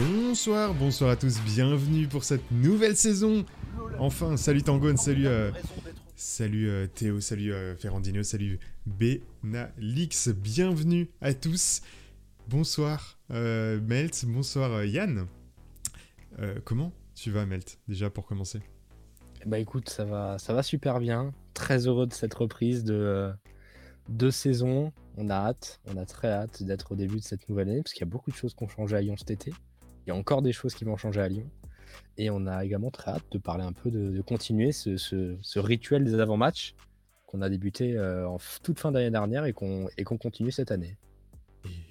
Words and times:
Bonsoir, 0.00 0.72
bonsoir 0.72 1.10
à 1.10 1.16
tous, 1.16 1.42
bienvenue 1.42 2.08
pour 2.08 2.24
cette 2.24 2.50
nouvelle 2.50 2.96
saison. 2.96 3.44
Enfin, 3.98 4.38
salut 4.38 4.62
Tangone, 4.62 4.96
salut, 4.96 5.26
euh, 5.26 5.50
euh, 6.40 6.86
Théo, 6.86 7.20
salut 7.20 7.52
euh, 7.52 7.76
Ferrandino, 7.76 8.22
salut 8.22 8.58
Benalix, 8.86 10.30
bienvenue 10.30 11.10
à 11.20 11.34
tous. 11.34 11.82
Bonsoir 12.48 13.18
Melt, 13.28 14.24
bonsoir 14.26 14.84
Yann. 14.84 15.26
Comment 16.64 16.92
tu 17.14 17.30
vas 17.30 17.44
Melt, 17.44 17.78
déjà 17.86 18.08
pour 18.08 18.24
commencer? 18.24 18.60
Bah 19.44 19.58
écoute, 19.58 19.90
ça 19.90 20.06
va, 20.06 20.38
ça 20.38 20.54
va 20.54 20.62
super 20.62 20.98
bien. 21.00 21.34
Très 21.52 21.86
heureux 21.86 22.06
de 22.06 22.14
cette 22.14 22.32
reprise 22.32 22.84
de 22.84 23.30
deux 24.08 24.30
saisons. 24.30 24.94
On 25.18 25.28
a 25.28 25.34
hâte, 25.34 25.78
on 25.92 25.98
a 25.98 26.06
très 26.06 26.28
hâte 26.28 26.62
d'être 26.62 26.92
au 26.92 26.96
début 26.96 27.16
de 27.16 27.24
cette 27.24 27.46
nouvelle 27.50 27.68
année 27.68 27.82
parce 27.82 27.92
qu'il 27.92 28.00
y 28.00 28.08
a 28.08 28.10
beaucoup 28.10 28.30
de 28.30 28.36
choses 28.36 28.54
qui 28.54 28.64
ont 28.64 28.68
changé 28.68 28.96
à 28.96 29.02
Lyon 29.02 29.16
cet 29.18 29.32
été. 29.32 29.52
Il 30.06 30.10
y 30.10 30.12
a 30.12 30.16
encore 30.16 30.42
des 30.42 30.52
choses 30.52 30.74
qui 30.74 30.84
vont 30.84 30.96
changer 30.96 31.20
à 31.20 31.28
Lyon. 31.28 31.48
Et 32.16 32.30
on 32.30 32.46
a 32.46 32.64
également 32.64 32.90
très 32.90 33.12
hâte 33.12 33.24
de 33.32 33.38
parler 33.38 33.64
un 33.64 33.72
peu, 33.72 33.90
de, 33.90 34.10
de 34.10 34.20
continuer 34.22 34.72
ce, 34.72 34.96
ce- 34.96 35.36
ce 35.40 35.58
rituel 35.58 36.04
des 36.04 36.14
avant-matchs 36.18 36.74
qu'on 37.26 37.42
a 37.42 37.48
débuté 37.48 37.96
euh, 37.96 38.28
en 38.28 38.38
toute 38.62 38.78
fin 38.80 38.92
d'année 38.92 39.10
dernière 39.10 39.44
et 39.44 39.52
qu'on 39.52 39.88
continue 40.18 40.50
cette 40.50 40.70
année. 40.70 40.96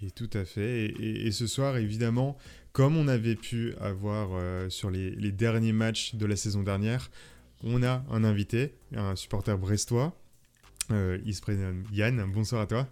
Et, 0.01 0.07
et 0.07 0.11
tout 0.11 0.29
à 0.33 0.45
fait. 0.45 0.85
Et, 0.85 1.01
et- 1.01 1.27
et 1.27 1.31
ce 1.31 1.47
soir, 1.47 1.77
évidemment, 1.77 2.37
comme 2.73 2.97
on 2.97 3.07
avait 3.07 3.35
pu 3.35 3.73
avoir 3.79 4.29
euh, 4.33 4.69
sur 4.69 4.89
les, 4.91 5.11
les 5.11 5.31
derniers 5.31 5.73
matchs 5.73 6.15
de 6.15 6.25
la 6.25 6.35
saison 6.35 6.63
dernière, 6.63 7.09
on 7.63 7.83
a 7.83 8.03
un 8.09 8.23
invité, 8.23 8.75
un 8.95 9.15
supporter 9.15 9.57
brestois. 9.57 10.15
Euh, 10.91 11.19
il 11.25 11.35
se 11.35 11.41
prénomme 11.41 11.83
Yann. 11.93 12.23
Bonsoir 12.31 12.61
à 12.61 12.67
toi. 12.67 12.87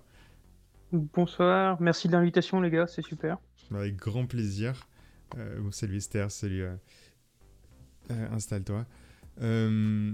Bonsoir, 0.92 1.82
merci 1.82 2.08
de 2.08 2.14
l'invitation 2.14 2.62
les 2.62 2.70
gars, 2.70 2.88
c'est 2.88 3.02
super. 3.02 3.38
Avec 3.74 3.96
grand 3.98 4.26
plaisir. 4.26 4.88
Bon, 5.36 5.72
salut 5.72 5.98
Esther, 5.98 6.32
salut. 6.32 6.64
euh, 6.64 6.76
Installe-toi. 8.32 8.86
Euh, 9.42 10.14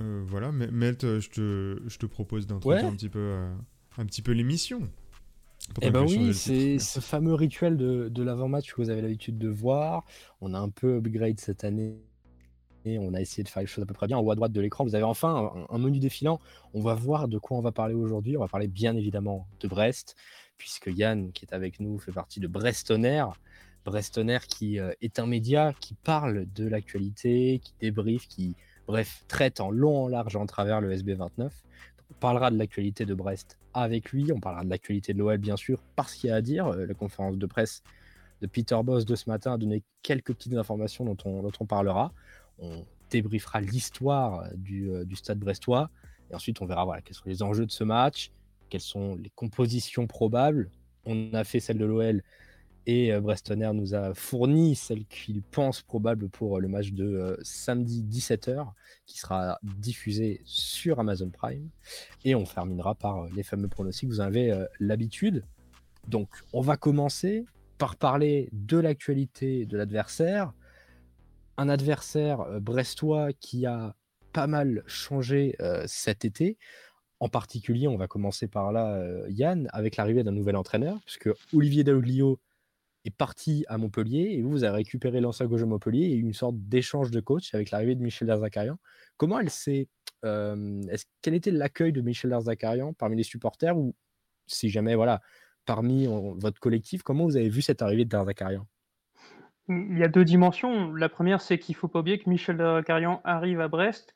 euh, 0.00 0.22
voilà, 0.26 0.52
Melt, 0.52 1.04
euh, 1.04 1.20
je 1.20 1.30
te, 1.30 1.82
je 1.86 1.98
te 1.98 2.06
propose 2.06 2.46
d'introduire 2.46 2.84
Ouais. 2.84 2.88
un 2.90 2.94
petit 2.94 3.08
peu, 3.08 3.34
un 3.98 4.04
petit 4.06 4.22
peu 4.22 4.32
l'émission. 4.32 4.82
Eh 5.82 5.90
ben 5.90 6.02
oui, 6.04 6.34
c'est 6.34 6.78
ce 6.78 7.00
fameux 7.00 7.34
rituel 7.34 7.76
de, 7.76 8.08
de 8.08 8.22
l'avant-match 8.22 8.72
que 8.72 8.80
vous 8.80 8.90
avez 8.90 9.02
l'habitude 9.02 9.38
de 9.38 9.48
voir. 9.48 10.04
On 10.40 10.54
a 10.54 10.58
un 10.58 10.70
peu 10.70 10.96
upgrade 10.96 11.38
cette 11.38 11.64
année. 11.64 11.96
Et 12.86 12.98
on 12.98 13.12
a 13.12 13.20
essayé 13.20 13.44
de 13.44 13.48
faire 13.50 13.60
les 13.60 13.66
choses 13.66 13.82
à 13.82 13.86
peu 13.86 13.92
près 13.92 14.06
bien. 14.06 14.16
En 14.16 14.22
haut 14.22 14.30
à 14.30 14.34
droite 14.34 14.52
de 14.52 14.60
l'écran, 14.60 14.84
vous 14.84 14.94
avez 14.94 15.04
enfin 15.04 15.52
un, 15.54 15.74
un 15.74 15.78
menu 15.78 15.98
défilant. 15.98 16.40
On 16.72 16.80
va 16.80 16.94
voir 16.94 17.28
de 17.28 17.36
quoi 17.36 17.58
on 17.58 17.60
va 17.60 17.72
parler 17.72 17.92
aujourd'hui. 17.94 18.38
On 18.38 18.40
va 18.40 18.48
parler 18.48 18.68
bien 18.68 18.96
évidemment 18.96 19.46
de 19.60 19.68
Brest, 19.68 20.16
puisque 20.56 20.86
Yann, 20.86 21.30
qui 21.32 21.44
est 21.44 21.52
avec 21.52 21.78
nous, 21.78 21.98
fait 21.98 22.10
partie 22.12 22.40
de 22.40 22.48
Brestonner. 22.48 23.24
Brestonner 23.84 24.38
qui 24.48 24.78
euh, 24.78 24.92
est 25.00 25.18
un 25.18 25.26
média 25.26 25.72
qui 25.80 25.94
parle 25.94 26.46
de 26.54 26.66
l'actualité, 26.68 27.60
qui 27.62 27.72
débriefe, 27.80 28.28
qui, 28.28 28.56
bref, 28.86 29.24
traite 29.28 29.60
en 29.60 29.70
long, 29.70 30.04
en 30.04 30.08
large, 30.08 30.36
en 30.36 30.46
travers 30.46 30.80
le 30.80 30.94
SB29. 30.94 31.50
On 32.10 32.14
parlera 32.20 32.50
de 32.50 32.58
l'actualité 32.58 33.06
de 33.06 33.14
Brest 33.14 33.58
avec 33.72 34.12
lui. 34.12 34.32
On 34.32 34.40
parlera 34.40 34.64
de 34.64 34.70
l'actualité 34.70 35.14
de 35.14 35.18
l'OL, 35.18 35.38
bien 35.38 35.56
sûr, 35.56 35.82
parce 35.96 36.14
qu'il 36.14 36.28
y 36.28 36.32
a 36.32 36.36
à 36.36 36.42
dire. 36.42 36.66
Euh, 36.66 36.86
La 36.86 36.94
conférence 36.94 37.38
de 37.38 37.46
presse 37.46 37.82
de 38.42 38.46
Peter 38.46 38.78
Boss 38.82 39.04
de 39.04 39.14
ce 39.14 39.28
matin 39.28 39.54
a 39.54 39.58
donné 39.58 39.82
quelques 40.02 40.34
petites 40.34 40.54
informations 40.54 41.04
dont 41.04 41.16
on, 41.24 41.42
dont 41.42 41.52
on 41.60 41.66
parlera. 41.66 42.12
On 42.58 42.84
débriefera 43.10 43.60
l'histoire 43.60 44.48
du, 44.54 44.90
euh, 44.90 45.04
du 45.04 45.16
stade 45.16 45.38
brestois. 45.38 45.90
Et 46.30 46.34
ensuite, 46.34 46.60
on 46.60 46.66
verra 46.66 46.84
voilà, 46.84 47.02
quels 47.02 47.16
sont 47.16 47.28
les 47.28 47.42
enjeux 47.42 47.66
de 47.66 47.72
ce 47.72 47.84
match, 47.84 48.30
quelles 48.68 48.80
sont 48.80 49.16
les 49.16 49.30
compositions 49.30 50.06
probables. 50.06 50.70
On 51.04 51.32
a 51.32 51.44
fait 51.44 51.60
celle 51.60 51.78
de 51.78 51.84
l'OL 51.84 52.22
et 52.86 53.12
euh, 53.12 53.20
Brestonner 53.20 53.70
nous 53.74 53.94
a 53.94 54.14
fourni 54.14 54.74
celle 54.74 55.04
qu'il 55.06 55.42
pense 55.42 55.82
probable 55.82 56.28
pour 56.28 56.56
euh, 56.56 56.60
le 56.60 56.68
match 56.68 56.92
de 56.92 57.04
euh, 57.04 57.36
samedi 57.42 58.02
17h 58.02 58.66
qui 59.06 59.18
sera 59.18 59.58
diffusé 59.62 60.40
sur 60.44 60.98
Amazon 60.98 61.30
Prime. 61.30 61.68
Et 62.24 62.34
on 62.34 62.44
terminera 62.44 62.94
par 62.94 63.26
les 63.28 63.42
fameux 63.42 63.68
pronostics. 63.68 64.08
Vous 64.08 64.20
en 64.20 64.24
avez 64.24 64.66
l'habitude. 64.78 65.44
Donc, 66.08 66.28
on 66.52 66.60
va 66.60 66.76
commencer 66.76 67.44
par 67.78 67.96
parler 67.96 68.48
de 68.52 68.78
l'actualité 68.78 69.66
de 69.66 69.76
l'adversaire. 69.76 70.52
Un 71.56 71.68
adversaire 71.68 72.60
brestois 72.60 73.32
qui 73.32 73.66
a 73.66 73.94
pas 74.32 74.46
mal 74.46 74.84
changé 74.86 75.56
cet 75.86 76.24
été. 76.24 76.56
En 77.18 77.28
particulier, 77.28 77.88
on 77.88 77.96
va 77.96 78.06
commencer 78.06 78.46
par 78.46 78.70
là, 78.70 79.02
Yann, 79.28 79.68
avec 79.72 79.96
l'arrivée 79.96 80.22
d'un 80.22 80.32
nouvel 80.32 80.56
entraîneur, 80.56 81.00
puisque 81.04 81.30
Olivier 81.52 81.82
Dalloglio 81.82 82.38
est 83.04 83.16
parti 83.16 83.64
à 83.68 83.78
Montpellier 83.78 84.30
et 84.32 84.42
vous, 84.42 84.50
vous 84.50 84.64
avez 84.64 84.76
récupéré 84.76 85.20
l'ancien 85.20 85.46
gauche 85.46 85.60
de 85.60 85.66
Montpellier 85.66 86.06
et 86.06 86.14
une 86.14 86.34
sorte 86.34 86.56
d'échange 86.58 87.10
de 87.10 87.20
coach 87.20 87.54
avec 87.54 87.70
l'arrivée 87.70 87.94
de 87.94 88.02
Michel 88.02 88.28
Derzakarian. 88.28 88.78
Comment 89.16 89.40
elle 89.40 89.50
s'est. 89.50 89.88
euh, 90.24 90.82
quel 91.22 91.34
était 91.34 91.50
l'accueil 91.50 91.92
de 91.92 92.00
Michel 92.00 92.30
Derzakarian 92.30 92.92
parmi 92.92 93.16
les 93.16 93.22
supporters 93.22 93.76
ou 93.76 93.94
si 94.46 94.68
jamais, 94.68 94.94
voilà, 94.94 95.20
parmi 95.64 96.06
votre 96.38 96.58
collectif, 96.58 97.02
comment 97.02 97.24
vous 97.24 97.36
avez 97.36 97.48
vu 97.48 97.62
cette 97.62 97.82
arrivée 97.82 98.04
de 98.04 98.10
Derzakarian? 98.10 98.66
Il 99.68 99.96
y 99.96 100.02
a 100.02 100.08
deux 100.08 100.24
dimensions. 100.24 100.92
La 100.94 101.08
première, 101.08 101.40
c'est 101.40 101.58
qu'il 101.58 101.76
faut 101.76 101.86
pas 101.86 102.00
oublier 102.00 102.18
que 102.18 102.28
Michel 102.28 102.82
Carian 102.84 103.20
arrive 103.24 103.60
à 103.60 103.68
Brest 103.68 104.14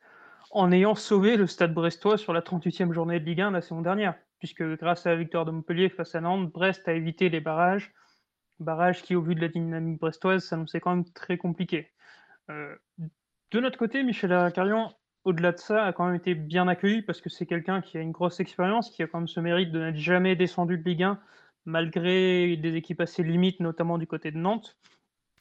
en 0.51 0.71
ayant 0.71 0.95
sauvé 0.95 1.37
le 1.37 1.47
stade 1.47 1.73
brestois 1.73 2.17
sur 2.17 2.33
la 2.33 2.41
38e 2.41 2.91
journée 2.91 3.19
de 3.19 3.25
Ligue 3.25 3.41
1 3.41 3.51
la 3.51 3.61
saison 3.61 3.81
dernière, 3.81 4.15
puisque 4.39 4.63
grâce 4.77 5.05
à 5.05 5.11
la 5.11 5.15
victoire 5.15 5.45
de 5.45 5.51
Montpellier 5.51 5.89
face 5.89 6.15
à 6.15 6.21
Nantes, 6.21 6.51
Brest 6.51 6.87
a 6.87 6.93
évité 6.93 7.29
les 7.29 7.41
barrages, 7.41 7.93
barrages 8.59 9.01
qui, 9.01 9.15
au 9.15 9.21
vu 9.21 9.35
de 9.35 9.41
la 9.41 9.47
dynamique 9.47 9.99
brestoise, 9.99 10.43
s'annonçaient 10.43 10.79
quand 10.79 10.95
même 10.95 11.09
très 11.11 11.37
compliqués. 11.37 11.91
Euh, 12.49 12.75
de 13.51 13.59
notre 13.59 13.77
côté, 13.77 14.03
Michel 14.03 14.51
Carian, 14.53 14.93
au-delà 15.23 15.51
de 15.51 15.57
ça, 15.57 15.85
a 15.85 15.93
quand 15.93 16.05
même 16.05 16.15
été 16.15 16.35
bien 16.35 16.67
accueilli 16.67 17.01
parce 17.01 17.21
que 17.21 17.29
c'est 17.29 17.45
quelqu'un 17.45 17.81
qui 17.81 17.97
a 17.97 18.01
une 18.01 18.11
grosse 18.11 18.39
expérience, 18.39 18.89
qui 18.89 19.03
a 19.03 19.07
quand 19.07 19.19
même 19.19 19.27
ce 19.27 19.39
mérite 19.39 19.71
de 19.71 19.79
n'être 19.79 19.97
jamais 19.97 20.35
descendu 20.35 20.77
de 20.77 20.83
Ligue 20.83 21.03
1, 21.03 21.19
malgré 21.65 22.57
des 22.57 22.75
équipes 22.75 23.01
assez 23.01 23.23
limites, 23.23 23.59
notamment 23.59 23.97
du 23.97 24.07
côté 24.07 24.31
de 24.31 24.37
Nantes. 24.37 24.77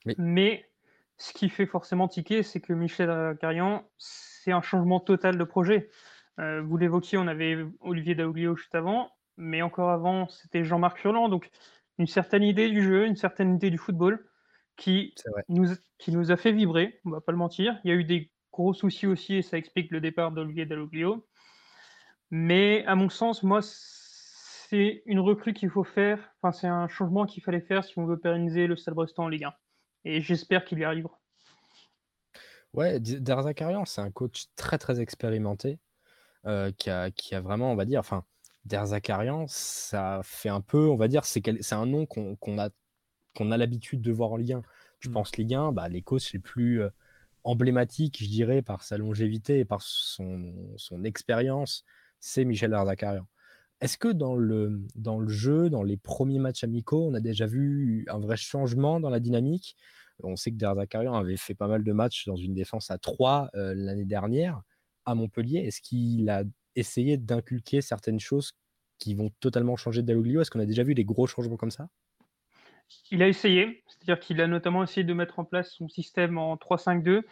Oui. 0.06 0.14
Mais 0.18 0.70
ce 1.18 1.32
qui 1.32 1.48
fait 1.48 1.66
forcément 1.66 2.08
tiquer, 2.08 2.42
c'est 2.42 2.60
que 2.60 2.72
Michel 2.72 3.36
Carian, 3.40 3.84
c'est 3.98 4.52
un 4.52 4.62
changement 4.62 5.00
total 5.00 5.38
de 5.38 5.44
projet. 5.44 5.90
Euh, 6.40 6.62
vous 6.62 6.76
l'évoquiez, 6.76 7.18
on 7.18 7.26
avait 7.26 7.64
Olivier 7.80 8.14
Daouglio 8.14 8.56
juste 8.56 8.74
avant, 8.74 9.10
mais 9.36 9.62
encore 9.62 9.90
avant, 9.90 10.28
c'était 10.28 10.64
Jean-Marc 10.64 10.98
Furlan. 10.98 11.28
Donc, 11.28 11.50
une 11.98 12.06
certaine 12.06 12.42
idée 12.42 12.68
du 12.70 12.82
jeu, 12.82 13.06
une 13.06 13.16
certaine 13.16 13.54
idée 13.54 13.70
du 13.70 13.78
football 13.78 14.26
qui 14.76 15.14
nous, 15.48 15.68
qui 15.98 16.10
nous 16.10 16.32
a 16.32 16.36
fait 16.36 16.52
vibrer, 16.52 17.00
on 17.04 17.10
va 17.10 17.20
pas 17.20 17.32
le 17.32 17.38
mentir. 17.38 17.80
Il 17.84 17.90
y 17.90 17.92
a 17.92 17.96
eu 17.96 18.04
des 18.04 18.30
gros 18.52 18.74
soucis 18.74 19.06
aussi, 19.06 19.36
et 19.36 19.42
ça 19.42 19.56
explique 19.56 19.90
le 19.90 20.00
départ 20.00 20.32
d'Olivier 20.32 20.66
Dalloglio. 20.66 21.26
Mais 22.30 22.84
à 22.86 22.94
mon 22.96 23.08
sens, 23.08 23.42
moi, 23.42 23.60
c'est 23.62 25.02
une 25.06 25.20
recrue 25.20 25.52
qu'il 25.52 25.70
faut 25.70 25.84
faire. 25.84 26.18
Enfin, 26.40 26.52
c'est 26.52 26.66
un 26.66 26.88
changement 26.88 27.26
qu'il 27.26 27.42
fallait 27.42 27.60
faire 27.60 27.84
si 27.84 27.98
on 27.98 28.06
veut 28.06 28.18
pérenniser 28.18 28.66
le 28.66 28.76
Stade 28.76 28.94
Brestois 28.94 29.24
en 29.24 29.28
Ligue 29.28 29.44
1. 29.44 29.54
Et 30.04 30.20
j'espère 30.20 30.64
qu'il 30.64 30.78
y 30.78 30.84
arrivera. 30.84 31.20
Ouais, 32.72 32.98
D- 32.98 33.20
Derzakarian, 33.20 33.84
c'est 33.84 34.00
un 34.00 34.10
coach 34.10 34.46
très 34.56 34.78
très 34.78 35.00
expérimenté 35.00 35.78
euh, 36.46 36.72
qui, 36.72 36.90
a, 36.90 37.10
qui 37.12 37.36
a 37.36 37.40
vraiment, 37.40 37.70
on 37.70 37.76
va 37.76 37.84
dire, 37.84 38.00
enfin, 38.00 38.24
Derzakarian, 38.64 39.46
ça 39.48 40.20
fait 40.24 40.48
un 40.48 40.60
peu, 40.60 40.88
on 40.88 40.96
va 40.96 41.08
dire, 41.08 41.24
c'est 41.24 41.72
un 41.72 41.86
nom 41.86 42.06
qu'on 42.06 42.58
a, 42.58 42.70
qu'on 43.36 43.50
a 43.50 43.56
l'habitude 43.56 44.00
de 44.00 44.12
voir 44.12 44.32
en 44.32 44.36
Ligue 44.36 44.54
1. 44.54 44.62
Je 45.00 45.08
Mm. 45.08 45.12
pense 45.12 45.36
Ligue 45.36 45.54
1, 45.54 45.72
bah, 45.72 45.88
les 45.88 46.02
coachs 46.02 46.32
les 46.32 46.38
plus 46.38 46.82
euh, 46.82 46.90
emblématiques, 47.44 48.22
je 48.22 48.28
dirais, 48.28 48.62
par 48.62 48.82
sa 48.82 48.98
longévité 48.98 49.60
et 49.60 49.64
par 49.64 49.82
son, 49.82 50.52
son 50.76 51.04
expérience, 51.04 51.84
c'est 52.20 52.44
Michel 52.44 52.70
Derzakarian. 52.70 53.26
Est-ce 53.80 53.98
que 53.98 54.08
dans 54.08 54.34
le, 54.36 54.80
dans 54.94 55.18
le 55.18 55.28
jeu, 55.28 55.68
dans 55.68 55.82
les 55.82 55.96
premiers 55.98 56.38
matchs 56.38 56.64
amicaux, 56.64 57.06
on 57.06 57.14
a 57.14 57.20
déjà 57.20 57.46
vu 57.46 58.06
un 58.08 58.18
vrai 58.18 58.36
changement 58.36 59.00
dans 59.00 59.10
la 59.10 59.20
dynamique? 59.20 59.76
On 60.22 60.36
sait 60.36 60.52
que 60.52 60.56
Derzakarian 60.56 61.14
avait 61.14 61.36
fait 61.36 61.54
pas 61.54 61.68
mal 61.68 61.84
de 61.84 61.92
matchs 61.92 62.26
dans 62.26 62.36
une 62.36 62.54
défense 62.54 62.90
à 62.90 62.98
3 62.98 63.50
euh, 63.54 63.74
l'année 63.76 64.04
dernière 64.06 64.62
à 65.04 65.14
Montpellier. 65.14 65.58
Est-ce 65.58 65.82
qu'il 65.82 66.30
a 66.30 66.44
essayé 66.76 67.16
d'inculquer 67.16 67.80
certaines 67.80 68.20
choses 68.20 68.52
qui 68.98 69.14
vont 69.14 69.30
totalement 69.40 69.76
changer 69.76 70.02
Dalloglio? 70.02 70.40
Est-ce 70.40 70.50
qu'on 70.50 70.60
a 70.60 70.66
déjà 70.66 70.82
vu 70.82 70.94
des 70.94 71.04
gros 71.04 71.26
changements 71.26 71.56
comme 71.56 71.70
ça? 71.70 71.88
Il 73.10 73.22
a 73.22 73.28
essayé, 73.28 73.82
c'est-à-dire 73.86 74.20
qu'il 74.20 74.40
a 74.40 74.46
notamment 74.46 74.82
essayé 74.82 75.04
de 75.04 75.14
mettre 75.14 75.38
en 75.38 75.44
place 75.44 75.70
son 75.70 75.88
système 75.88 76.38
en 76.38 76.56
3-5-2, 76.56 77.22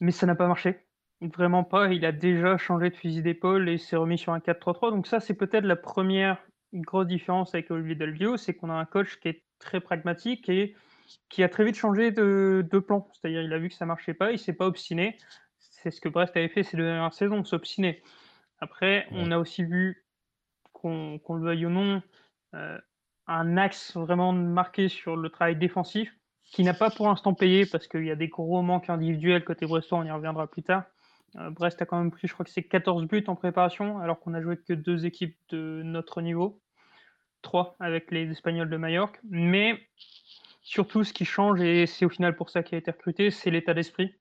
mais 0.00 0.12
ça 0.12 0.26
n'a 0.26 0.34
pas 0.34 0.46
marché. 0.46 0.86
Vraiment 1.20 1.64
pas. 1.64 1.92
Il 1.92 2.04
a 2.04 2.12
déjà 2.12 2.58
changé 2.58 2.90
de 2.90 2.94
fusil 2.94 3.22
d'épaule 3.22 3.68
et 3.68 3.78
s'est 3.78 3.96
remis 3.96 4.18
sur 4.18 4.32
un 4.32 4.38
4-3-3. 4.38 4.90
Donc 4.90 5.06
ça, 5.06 5.20
c'est 5.20 5.34
peut-être 5.34 5.64
la 5.64 5.76
première 5.76 6.38
grosse 6.74 7.06
différence 7.06 7.54
avec 7.54 7.70
Olivier 7.70 7.94
Dalvio, 7.94 8.36
c'est 8.36 8.54
qu'on 8.54 8.70
a 8.70 8.74
un 8.74 8.84
coach 8.84 9.18
qui 9.20 9.28
est 9.28 9.44
très 9.58 9.80
pragmatique 9.80 10.48
et 10.48 10.74
qui 11.28 11.42
a 11.42 11.48
très 11.48 11.64
vite 11.64 11.76
changé 11.76 12.10
de, 12.10 12.66
plan. 12.86 13.08
C'est-à-dire, 13.12 13.42
il 13.42 13.52
a 13.52 13.58
vu 13.58 13.68
que 13.68 13.74
ça 13.74 13.86
marchait 13.86 14.14
pas, 14.14 14.32
il 14.32 14.38
s'est 14.38 14.52
pas 14.52 14.66
obstiné. 14.66 15.16
C'est 15.58 15.90
ce 15.90 16.00
que 16.00 16.08
Brest 16.08 16.36
avait 16.36 16.48
fait 16.48 16.62
ces 16.62 16.76
deux 16.76 16.84
dernières 16.84 17.14
saisons, 17.14 17.44
s'obstiner. 17.44 18.02
Après, 18.60 19.06
on 19.10 19.30
a 19.30 19.38
aussi 19.38 19.64
vu, 19.64 20.04
qu'on 20.72 21.20
le 21.28 21.42
veuille 21.42 21.66
ou 21.66 21.70
non, 21.70 22.02
euh, 22.54 22.78
un 23.26 23.56
axe 23.56 23.96
vraiment 23.96 24.32
marqué 24.32 24.88
sur 24.88 25.16
le 25.16 25.30
travail 25.30 25.56
défensif. 25.56 26.12
qui 26.52 26.62
n'a 26.62 26.74
pas 26.74 26.90
pour 26.90 27.08
l'instant 27.08 27.34
payé 27.34 27.66
parce 27.66 27.88
qu'il 27.88 28.04
y 28.04 28.10
a 28.10 28.14
des 28.14 28.28
gros 28.28 28.62
manques 28.62 28.88
individuels 28.88 29.44
côté 29.44 29.66
Brestois, 29.66 29.98
on 29.98 30.04
y 30.04 30.10
reviendra 30.12 30.46
plus 30.46 30.62
tard. 30.62 30.84
Euh, 31.38 31.50
Brest 31.50 31.82
a 31.82 31.86
quand 31.86 31.98
même 31.98 32.12
pris, 32.12 32.28
je 32.28 32.32
crois 32.32 32.44
que 32.44 32.52
c'est 32.52 32.62
14 32.62 33.06
buts 33.06 33.24
en 33.26 33.34
préparation, 33.34 33.98
alors 33.98 34.20
qu'on 34.20 34.32
a 34.32 34.40
joué 34.40 34.56
que 34.56 34.72
deux 34.72 35.06
équipes 35.06 35.36
de 35.48 35.82
notre 35.84 36.22
niveau, 36.22 36.62
trois 37.42 37.76
avec 37.80 38.10
les 38.12 38.30
Espagnols 38.30 38.70
de 38.70 38.76
Majorque. 38.76 39.18
Mais 39.24 39.88
surtout, 40.62 41.04
ce 41.04 41.12
qui 41.12 41.24
change, 41.24 41.60
et 41.60 41.86
c'est 41.86 42.04
au 42.04 42.10
final 42.10 42.36
pour 42.36 42.50
ça 42.50 42.62
qu'il 42.62 42.76
a 42.76 42.78
été 42.78 42.90
recruté, 42.90 43.30
c'est 43.30 43.50
l'état 43.50 43.74
d'esprit. 43.74 44.14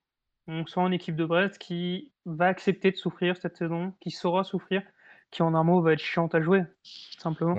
On 0.47 0.65
sent 0.65 0.81
une 0.81 0.94
équipe 0.94 1.15
de 1.15 1.25
Brest 1.25 1.57
qui 1.57 2.12
va 2.25 2.47
accepter 2.47 2.92
de 2.92 2.97
souffrir 2.97 3.38
cette 3.38 3.57
saison, 3.57 3.94
qui 4.00 4.12
saura 4.12 4.44
souffrir, 4.44 4.83
qui 5.31 5.42
en 5.42 5.56
un 5.56 5.63
mot 5.63 5.81
va 5.81 5.94
être 5.94 6.00
chiante 6.00 6.36
à 6.36 6.42
jouer, 6.42 6.63
simplement. 7.19 7.56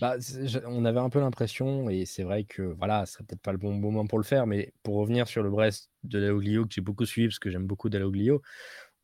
Bah, 0.00 0.16
on 0.66 0.84
avait 0.84 0.98
un 0.98 1.08
peu 1.08 1.20
l'impression, 1.20 1.88
et 1.88 2.04
c'est 2.04 2.24
vrai 2.24 2.44
que 2.44 2.62
voilà, 2.62 3.06
ce 3.06 3.14
serait 3.14 3.24
peut-être 3.24 3.42
pas 3.42 3.52
le 3.52 3.58
bon 3.58 3.72
moment 3.72 4.06
pour 4.06 4.18
le 4.18 4.24
faire, 4.24 4.46
mais 4.46 4.72
pour 4.82 4.96
revenir 4.96 5.28
sur 5.28 5.42
le 5.42 5.50
Brest 5.50 5.90
de 6.02 6.18
Laoglio, 6.18 6.64
que 6.64 6.74
j'ai 6.74 6.80
beaucoup 6.80 7.06
suivi 7.06 7.28
parce 7.28 7.38
que 7.38 7.50
j'aime 7.50 7.66
beaucoup 7.66 7.88
Daloglio, 7.88 8.42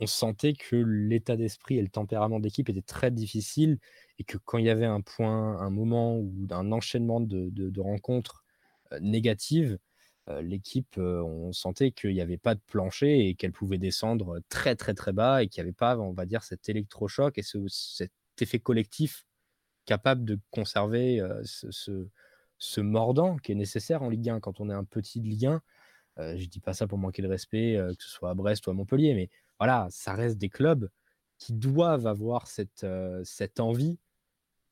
on 0.00 0.06
sentait 0.06 0.54
que 0.54 0.76
l'état 0.76 1.36
d'esprit 1.36 1.78
et 1.78 1.82
le 1.82 1.88
tempérament 1.88 2.40
d'équipe 2.40 2.68
étaient 2.68 2.80
très 2.82 3.10
difficiles 3.10 3.78
et 4.18 4.24
que 4.24 4.38
quand 4.38 4.58
il 4.58 4.64
y 4.64 4.70
avait 4.70 4.86
un 4.86 5.02
point, 5.02 5.60
un 5.60 5.70
moment 5.70 6.16
ou 6.16 6.46
un 6.50 6.72
enchaînement 6.72 7.20
de, 7.20 7.80
rencontres 7.80 8.44
euh, 8.92 8.98
négatives, 9.00 9.78
l'équipe, 10.42 10.96
euh, 10.98 11.22
on 11.22 11.52
sentait 11.52 11.92
qu'il 11.92 12.12
n'y 12.12 12.20
avait 12.20 12.38
pas 12.38 12.54
de 12.54 12.60
plancher 12.66 13.28
et 13.28 13.34
qu'elle 13.34 13.52
pouvait 13.52 13.78
descendre 13.78 14.40
très 14.48 14.76
très 14.76 14.94
très 14.94 15.12
bas 15.12 15.42
et 15.42 15.48
qu'il 15.48 15.62
n'y 15.62 15.68
avait 15.68 15.76
pas, 15.76 15.98
on 15.98 16.12
va 16.12 16.26
dire, 16.26 16.42
cet 16.42 16.68
électrochoc 16.68 17.38
et 17.38 17.42
cet 17.42 18.12
effet 18.40 18.60
collectif 18.60 19.26
capable 19.86 20.24
de 20.24 20.38
conserver 20.50 21.20
ce, 21.44 22.06
ce, 22.58 22.80
mordant 22.80 23.36
qui 23.38 23.52
est 23.52 23.56
nécessaire 23.56 24.02
en 24.02 24.08
Ligue 24.08 24.28
1 24.28 24.40
quand 24.40 24.60
on 24.60 24.70
est 24.70 24.74
un 24.74 24.84
petit 24.84 25.20
de 25.20 25.26
Ligue 25.26 25.46
1. 25.46 25.62
je 26.18 26.22
ne 26.44 26.46
dis 26.46 26.60
pas 26.60 26.74
ça 26.74 26.86
pour 26.86 26.98
manquer 26.98 27.22
de 27.22 27.28
respect, 27.28 27.76
que 27.98 28.04
ce 28.04 28.10
soit 28.10 28.30
à 28.30 28.34
Brest 28.34 28.66
ou 28.66 28.70
à 28.70 28.74
Montpellier, 28.74 29.14
mais 29.14 29.30
voilà, 29.58 29.88
ça 29.90 30.14
reste 30.14 30.38
des 30.38 30.48
clubs 30.48 30.88
qui 31.38 31.54
doivent 31.54 32.06
avoir 32.06 32.46
cette 32.46 32.84
envie, 33.58 33.98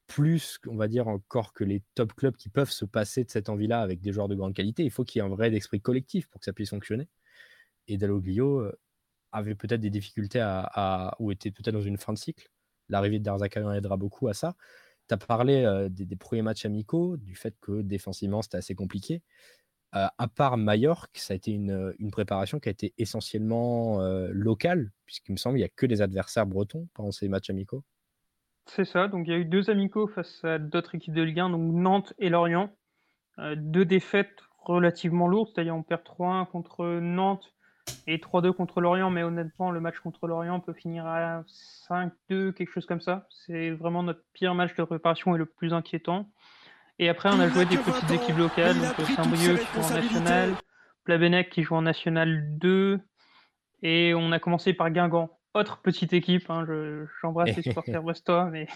plus, 0.08 0.58
on 0.66 0.76
va 0.76 0.88
dire, 0.88 1.06
encore 1.06 1.52
que 1.52 1.62
les 1.62 1.82
top 1.94 2.14
clubs 2.14 2.34
qui 2.34 2.48
peuvent 2.48 2.70
se 2.70 2.84
passer 2.84 3.24
de 3.24 3.30
cette 3.30 3.48
envie-là 3.48 3.80
avec 3.80 4.00
des 4.00 4.12
joueurs 4.12 4.28
de 4.28 4.34
grande 4.34 4.54
qualité. 4.54 4.82
Il 4.82 4.90
faut 4.90 5.04
qu'il 5.04 5.20
y 5.20 5.22
ait 5.22 5.26
un 5.26 5.30
vrai 5.30 5.54
esprit 5.54 5.80
collectif 5.80 6.26
pour 6.28 6.40
que 6.40 6.46
ça 6.46 6.52
puisse 6.52 6.70
fonctionner. 6.70 7.08
Et 7.86 7.98
Dalloglio 7.98 8.72
avait 9.32 9.54
peut-être 9.54 9.80
des 9.80 9.90
difficultés 9.90 10.40
à, 10.42 11.14
ou 11.20 11.30
était 11.30 11.50
peut-être 11.50 11.74
dans 11.74 11.82
une 11.82 11.98
fin 11.98 12.12
de 12.12 12.18
cycle. 12.18 12.50
L'arrivée 12.88 13.18
de 13.18 13.24
Darzakarian 13.24 13.72
aidera 13.72 13.96
beaucoup 13.96 14.28
à 14.28 14.34
ça. 14.34 14.56
Tu 15.08 15.14
as 15.14 15.18
parlé 15.18 15.88
des, 15.90 16.16
premiers 16.16 16.42
matchs 16.42 16.64
amicaux, 16.64 17.16
du 17.18 17.36
fait 17.36 17.54
que 17.60 17.82
défensivement 17.82 18.42
c'était 18.42 18.58
assez 18.58 18.74
compliqué. 18.74 19.22
à 19.92 20.28
part 20.34 20.56
Majorque, 20.56 21.18
ça 21.18 21.34
a 21.34 21.36
été 21.36 21.52
une, 21.52 21.94
préparation 22.10 22.60
qui 22.60 22.70
a 22.70 22.72
été 22.72 22.94
essentiellement 22.98 24.00
locale, 24.30 24.90
puisqu'il 25.06 25.32
me 25.32 25.36
semble 25.36 25.56
qu'il 25.56 25.62
n'y 25.62 25.70
a 25.70 25.74
que 25.74 25.86
des 25.86 26.02
adversaires 26.02 26.46
bretons 26.46 26.88
pendant 26.94 27.12
ces 27.12 27.28
matchs 27.28 27.50
amicaux. 27.50 27.84
C'est 28.70 28.84
ça, 28.84 29.08
donc 29.08 29.26
il 29.26 29.32
y 29.32 29.34
a 29.34 29.38
eu 29.38 29.44
deux 29.44 29.70
amicaux 29.70 30.06
face 30.06 30.44
à 30.44 30.58
d'autres 30.58 30.94
équipes 30.94 31.14
de 31.14 31.22
Ligue 31.22 31.40
1, 31.40 31.50
donc 31.50 31.72
Nantes 31.74 32.12
et 32.18 32.28
Lorient. 32.28 32.70
deux 33.56 33.84
défaites 33.84 34.36
relativement 34.58 35.26
lourdes, 35.26 35.48
c'est-à-dire 35.54 35.74
on 35.74 35.82
perd 35.82 36.02
3-1 36.02 36.46
contre 36.46 36.84
Nantes 37.00 37.54
et 38.06 38.18
3-2 38.18 38.52
contre 38.52 38.80
Lorient, 38.80 39.10
mais 39.10 39.22
honnêtement, 39.22 39.70
le 39.70 39.80
match 39.80 39.98
contre 40.00 40.26
Lorient 40.26 40.60
peut 40.60 40.74
finir 40.74 41.06
à 41.06 41.42
5-2, 41.88 42.52
quelque 42.52 42.70
chose 42.70 42.86
comme 42.86 43.00
ça. 43.00 43.26
C'est 43.30 43.70
vraiment 43.70 44.02
notre 44.02 44.22
pire 44.34 44.54
match 44.54 44.74
de 44.74 44.84
préparation 44.84 45.34
et 45.34 45.38
le 45.38 45.46
plus 45.46 45.72
inquiétant. 45.72 46.30
Et 46.98 47.08
après, 47.08 47.30
on 47.32 47.40
a 47.40 47.48
joué 47.48 47.64
des 47.64 47.78
petites 47.78 48.10
équipes 48.10 48.38
locales, 48.38 48.76
donc 48.76 49.06
Saint-Brieuc 49.06 49.58
qui 49.58 49.66
joue 49.72 49.80
en 49.80 49.94
National, 49.94 50.50
Plabennec 51.04 51.50
qui 51.50 51.62
joue 51.62 51.74
en 51.76 51.82
National 51.82 52.58
2, 52.58 53.00
et 53.82 54.14
on 54.14 54.32
a 54.32 54.38
commencé 54.38 54.74
par 54.74 54.90
Guingamp. 54.90 55.37
Autre 55.54 55.80
petite 55.82 56.12
équipe, 56.12 56.50
hein, 56.50 56.66
j'embrasse 57.20 57.56
les 57.56 57.62
supporters 57.62 58.02
brestois, 58.02 58.50
mais... 58.50 58.66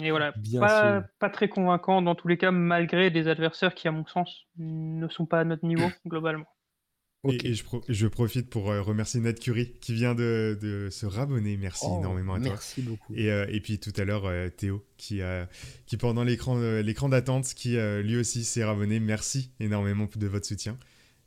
Et 0.00 0.10
voilà, 0.10 0.32
pas, 0.58 1.04
pas, 1.18 1.28
très 1.28 1.48
convaincant 1.48 2.00
dans 2.00 2.14
tous 2.14 2.26
les 2.26 2.38
cas, 2.38 2.50
malgré 2.50 3.10
des 3.10 3.28
adversaires 3.28 3.74
qui, 3.74 3.88
à 3.88 3.92
mon 3.92 4.06
sens, 4.06 4.46
ne 4.56 5.06
sont 5.08 5.26
pas 5.26 5.40
à 5.40 5.44
notre 5.44 5.66
niveau 5.66 5.86
globalement. 6.06 6.46
Et, 7.28 7.54
je, 7.54 8.06
profite 8.08 8.50
pour 8.50 8.70
euh, 8.70 8.82
remercier 8.82 9.20
Nat 9.20 9.34
Curie 9.34 9.74
qui 9.80 9.94
vient 9.94 10.14
de, 10.14 10.88
se 10.90 11.06
rabonner. 11.06 11.56
Merci 11.56 11.86
oh, 11.88 11.98
énormément 12.00 12.34
à 12.34 12.40
toi. 12.40 12.48
Merci 12.48 12.82
beaucoup. 12.82 13.14
Et, 13.14 13.30
euh, 13.30 13.46
et 13.48 13.60
puis 13.60 13.78
tout 13.78 13.92
à 13.96 14.04
l'heure, 14.04 14.26
euh, 14.26 14.48
Théo 14.48 14.84
qui, 14.96 15.22
a, 15.22 15.48
qui 15.86 15.96
pendant 15.96 16.24
l'écran 16.24 16.58
l'écran 16.80 17.08
d'attente, 17.08 17.54
qui 17.54 17.76
lui 17.76 18.16
aussi 18.16 18.42
s'est 18.42 18.64
rabonné. 18.64 18.98
Merci 18.98 19.52
énormément 19.60 20.08
de 20.12 20.26
votre 20.26 20.46
soutien. 20.46 20.76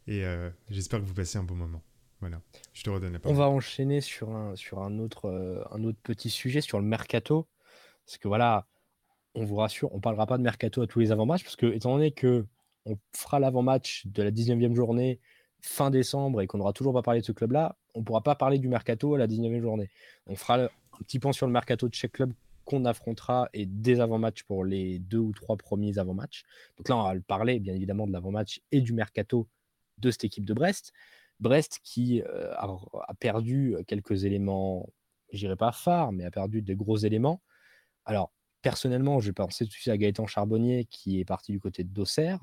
Et 0.07 0.23
j'espère 0.69 0.99
que 0.99 1.05
vous 1.05 1.13
passez 1.13 1.37
un 1.37 1.43
bon 1.43 1.55
moment. 1.55 1.81
Voilà, 2.25 2.41
je 2.73 2.81
te 2.81 2.89
redonne 2.89 3.13
la 3.13 3.19
parole. 3.19 3.37
On 3.37 3.39
va 3.39 3.49
enchaîner 3.49 4.01
sur 4.01 4.31
un, 4.31 4.55
sur 4.55 4.79
un, 4.79 4.97
autre, 4.97 5.67
un 5.71 5.83
autre 5.83 5.99
petit 6.01 6.31
sujet, 6.31 6.59
sur 6.59 6.79
le 6.79 6.85
mercato. 6.85 7.47
Parce 8.03 8.17
que 8.17 8.27
voilà, 8.27 8.65
on 9.35 9.45
vous 9.45 9.57
rassure, 9.57 9.93
on 9.93 9.99
parlera 9.99 10.25
pas 10.25 10.39
de 10.39 10.43
mercato 10.43 10.81
à 10.81 10.87
tous 10.87 10.99
les 10.99 11.11
avant-matchs, 11.11 11.43
parce 11.43 11.55
que 11.55 11.67
étant 11.67 11.93
donné 11.93 12.11
que 12.11 12.47
on 12.87 12.97
fera 13.15 13.39
l'avant-match 13.39 14.07
de 14.07 14.23
la 14.23 14.31
19e 14.31 14.73
journée 14.73 15.19
fin 15.61 15.91
décembre 15.91 16.41
et 16.41 16.47
qu'on 16.47 16.57
n'aura 16.57 16.73
toujours 16.73 16.93
pas 16.93 17.03
parlé 17.03 17.21
de 17.21 17.25
ce 17.25 17.31
club-là, 17.31 17.77
on 17.93 17.99
ne 17.99 18.03
pourra 18.05 18.21
pas 18.21 18.33
parler 18.33 18.57
du 18.57 18.69
mercato 18.69 19.13
à 19.13 19.19
la 19.19 19.27
19e 19.27 19.61
journée. 19.61 19.91
On 20.25 20.35
fera 20.35 20.63
un 20.63 20.69
petit 20.99 21.19
point 21.19 21.31
sur 21.31 21.45
le 21.45 21.53
mercato 21.53 21.87
de 21.87 21.93
chaque 21.93 22.13
club 22.13 22.33
qu'on 22.63 22.85
affrontera 22.85 23.49
et 23.53 23.67
des 23.67 23.99
avant-matchs 23.99 24.43
pour 24.43 24.65
les 24.65 24.97
deux 24.97 25.19
ou 25.19 25.31
trois 25.31 25.57
premiers 25.57 25.99
avant-matchs. 25.99 26.43
Donc 26.77 26.89
là, 26.89 26.97
on 26.97 27.03
va 27.03 27.19
parler 27.27 27.59
bien 27.59 27.75
évidemment 27.75 28.07
de 28.07 28.13
l'avant-match 28.13 28.61
et 28.71 28.81
du 28.81 28.93
mercato 28.93 29.47
de 29.99 30.09
cette 30.09 30.23
équipe 30.23 30.45
de 30.45 30.53
Brest. 30.53 30.91
Brest 31.39 31.79
qui 31.83 32.21
euh, 32.21 32.53
a, 32.55 33.13
perdu 33.19 33.75
quelques 33.87 34.25
éléments, 34.25 34.89
je 35.31 35.39
dirais 35.39 35.55
pas 35.55 35.71
phares, 35.71 36.11
mais 36.11 36.25
a 36.25 36.31
perdu 36.31 36.61
des 36.61 36.75
gros 36.75 36.97
éléments. 36.97 37.41
Alors, 38.05 38.31
Personnellement, 38.65 39.19
je 39.19 39.29
pensais 39.29 39.63
tout 39.65 39.69
de 39.69 39.73
suite 39.73 39.89
à 39.89 39.97
Gaëtan 39.97 40.25
Charbonnier 40.25 40.85
qui 40.85 41.19
est 41.19 41.23
parti 41.23 41.51
du 41.51 41.59
côté 41.59 41.83
d'Auxerre, 41.83 42.39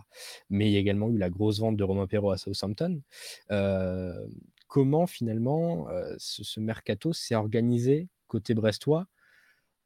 mais 0.50 0.69
il 0.69 0.73
y 0.73 0.77
a 0.77 0.79
également 0.79 1.11
eu 1.11 1.19
la 1.19 1.31
grosse 1.31 1.59
vente 1.59 1.77
de 1.77 1.83
Romain 1.83 2.06
Perrault 2.06 2.31
à 2.31 2.37
Southampton. 2.37 3.03
Euh, 3.50 4.25
comment 4.69 5.09
finalement 5.09 5.89
euh, 5.89 6.15
ce, 6.19 6.61
mercato 6.61 7.12
s'est 7.12 7.35
organisé 7.35 8.06
côté 8.29 8.55
brestois? 8.55 9.08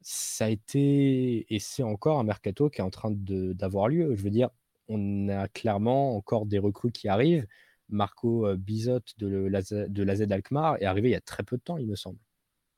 Ça 0.01 0.45
a 0.45 0.49
été 0.49 1.51
et 1.51 1.57
c'est 1.57 1.81
encore 1.81 2.19
un 2.19 2.23
mercato 2.23 2.69
qui 2.69 2.81
est 2.81 2.83
en 2.83 2.91
train 2.91 3.09
d'avoir 3.11 3.87
lieu. 3.87 4.13
Je 4.15 4.21
veux 4.21 4.29
dire, 4.29 4.51
on 4.89 5.29
a 5.29 5.47
clairement 5.47 6.15
encore 6.15 6.45
des 6.45 6.59
recrues 6.59 6.91
qui 6.91 7.07
arrivent. 7.07 7.47
Marco 7.89 8.47
euh, 8.47 8.55
Bizot 8.55 8.99
de, 9.17 9.47
la, 9.47 9.61
de 9.61 10.03
la 10.03 10.15
Z 10.15 10.31
Alkmaar 10.31 10.77
est 10.81 10.85
arrivé 10.85 11.09
il 11.09 11.13
y 11.13 11.15
a 11.15 11.21
très 11.21 11.43
peu 11.43 11.57
de 11.57 11.61
temps, 11.61 11.77
il 11.77 11.87
me 11.87 11.95
semble. 11.95 12.19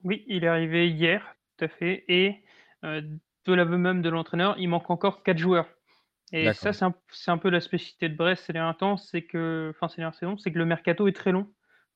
Oui, 0.03 0.23
il 0.27 0.43
est 0.43 0.47
arrivé 0.47 0.89
hier, 0.89 1.35
tout 1.57 1.65
à 1.65 1.67
fait. 1.67 2.05
Et 2.07 2.43
de 2.83 3.53
l'aveu 3.53 3.77
même 3.77 4.01
de 4.01 4.09
l'entraîneur, 4.09 4.55
il 4.57 4.69
manque 4.69 4.89
encore 4.89 5.23
4 5.23 5.37
joueurs. 5.37 5.67
Et 6.31 6.53
ça, 6.53 6.73
c'est 6.73 6.85
un, 7.31 7.37
peu 7.37 7.49
la 7.49 7.59
spécificité 7.59 8.07
de 8.07 8.15
Brest 8.15 8.45
ces 8.45 8.53
derniers 8.53 8.77
temps, 8.77 8.97
c'est 8.97 9.23
que, 9.23 9.73
enfin, 9.75 9.87
ces 9.87 9.97
dernières 9.97 10.15
saisons, 10.15 10.37
c'est 10.37 10.51
que 10.51 10.59
le 10.59 10.65
mercato 10.65 11.07
est 11.07 11.15
très 11.15 11.31
long. 11.31 11.51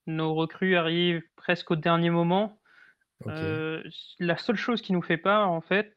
Nos 0.07 0.33
recrues 0.33 0.75
arrivent 0.75 1.21
presque 1.35 1.69
au 1.71 1.75
dernier 1.75 2.09
moment. 2.09 2.59
Euh, 3.27 3.83
la 4.19 4.37
seule 4.37 4.55
chose 4.55 4.81
qui 4.81 4.91
nous 4.91 5.03
fait 5.03 5.17
peur, 5.17 5.49
en 5.49 5.61
fait, 5.61 5.95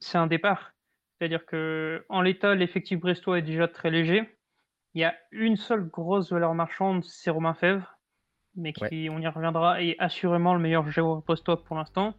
c'est 0.00 0.18
un 0.18 0.26
départ. 0.26 0.72
C'est-à-dire 1.18 1.44
que 1.44 2.04
en 2.08 2.22
l'état, 2.22 2.54
l'effectif 2.54 2.98
brestois 2.98 3.38
est 3.38 3.42
déjà 3.42 3.68
très 3.68 3.90
léger. 3.90 4.33
Il 4.94 5.00
y 5.00 5.04
a 5.04 5.14
une 5.32 5.56
seule 5.56 5.88
grosse 5.88 6.30
valeur 6.30 6.54
marchande, 6.54 7.04
c'est 7.04 7.30
Romain 7.30 7.54
Fèvre, 7.54 7.98
mais 8.54 8.72
qui, 8.72 9.08
on 9.10 9.18
y 9.18 9.26
reviendra, 9.26 9.82
est 9.82 9.96
assurément 9.98 10.54
le 10.54 10.60
meilleur 10.60 10.88
joueur 10.88 11.22
brestois 11.22 11.62
pour 11.64 11.76
l'instant. 11.76 12.14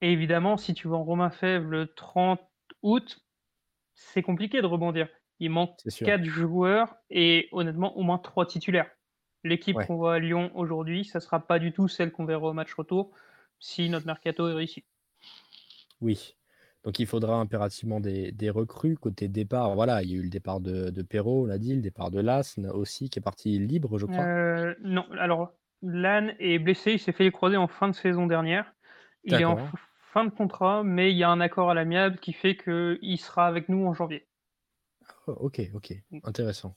Et 0.00 0.12
évidemment, 0.12 0.56
si 0.56 0.74
tu 0.74 0.88
vends 0.88 1.02
Romain 1.02 1.30
Fèvre 1.30 1.68
le 1.68 1.92
30 1.92 2.40
août, 2.82 3.20
c'est 3.94 4.22
compliqué 4.22 4.62
de 4.62 4.66
rebondir. 4.66 5.08
Il 5.40 5.50
manque 5.50 5.76
4 6.04 6.24
joueurs 6.24 6.94
et 7.10 7.48
honnêtement 7.50 7.96
au 7.96 8.02
moins 8.02 8.18
3 8.18 8.46
titulaires. 8.46 8.90
L'équipe 9.42 9.76
qu'on 9.86 9.96
voit 9.96 10.14
à 10.14 10.18
Lyon 10.20 10.52
aujourd'hui, 10.54 11.04
ça 11.04 11.18
ne 11.18 11.22
sera 11.22 11.40
pas 11.40 11.58
du 11.58 11.72
tout 11.72 11.88
celle 11.88 12.12
qu'on 12.12 12.24
verra 12.24 12.46
au 12.46 12.52
match 12.52 12.72
retour 12.74 13.10
si 13.58 13.88
notre 13.90 14.06
mercato 14.06 14.48
est 14.48 14.54
réussi. 14.54 14.84
Oui. 16.00 16.36
Donc 16.84 16.98
il 16.98 17.06
faudra 17.06 17.36
impérativement 17.36 18.00
des, 18.00 18.50
recrues. 18.50 18.96
Côté 18.96 19.28
départ, 19.28 19.74
voilà, 19.74 20.02
il 20.02 20.10
y 20.10 20.14
a 20.14 20.16
eu 20.16 20.22
le 20.22 20.30
départ 20.30 20.60
de, 20.60 20.90
de 20.90 21.02
Perrault, 21.02 21.44
on 21.44 21.46
l'a 21.46 21.58
dit, 21.58 21.74
le 21.74 21.80
départ 21.80 22.10
de 22.10 22.20
Lasne 22.20 22.66
aussi, 22.68 23.08
qui 23.08 23.18
est 23.18 23.22
parti 23.22 23.58
libre, 23.58 23.98
je 23.98 24.06
crois. 24.06 24.24
Euh, 24.24 24.74
non, 24.82 25.06
alors 25.12 25.52
Lannes 25.82 26.34
est 26.38 26.58
blessé, 26.58 26.92
il 26.92 26.98
s'est 26.98 27.12
fait 27.12 27.24
les 27.24 27.32
croiser 27.32 27.56
en 27.56 27.68
fin 27.68 27.88
de 27.88 27.94
saison 27.94 28.26
dernière. 28.26 28.74
Il 29.24 29.34
est 29.34 29.44
en 29.44 29.58
fin 30.12 30.24
de 30.24 30.30
contrat, 30.30 30.82
mais 30.82 31.12
il 31.12 31.16
y 31.16 31.22
a 31.22 31.30
un 31.30 31.40
accord 31.40 31.70
à 31.70 31.74
l'amiable 31.74 32.18
qui 32.18 32.32
fait 32.32 32.56
qu'il 32.56 33.18
sera 33.18 33.46
avec 33.46 33.68
nous 33.68 33.86
en 33.86 33.94
janvier. 33.94 34.26
Oh, 35.26 35.32
ok, 35.32 35.60
ok, 35.74 35.94
mm. 36.10 36.18
intéressant. 36.24 36.76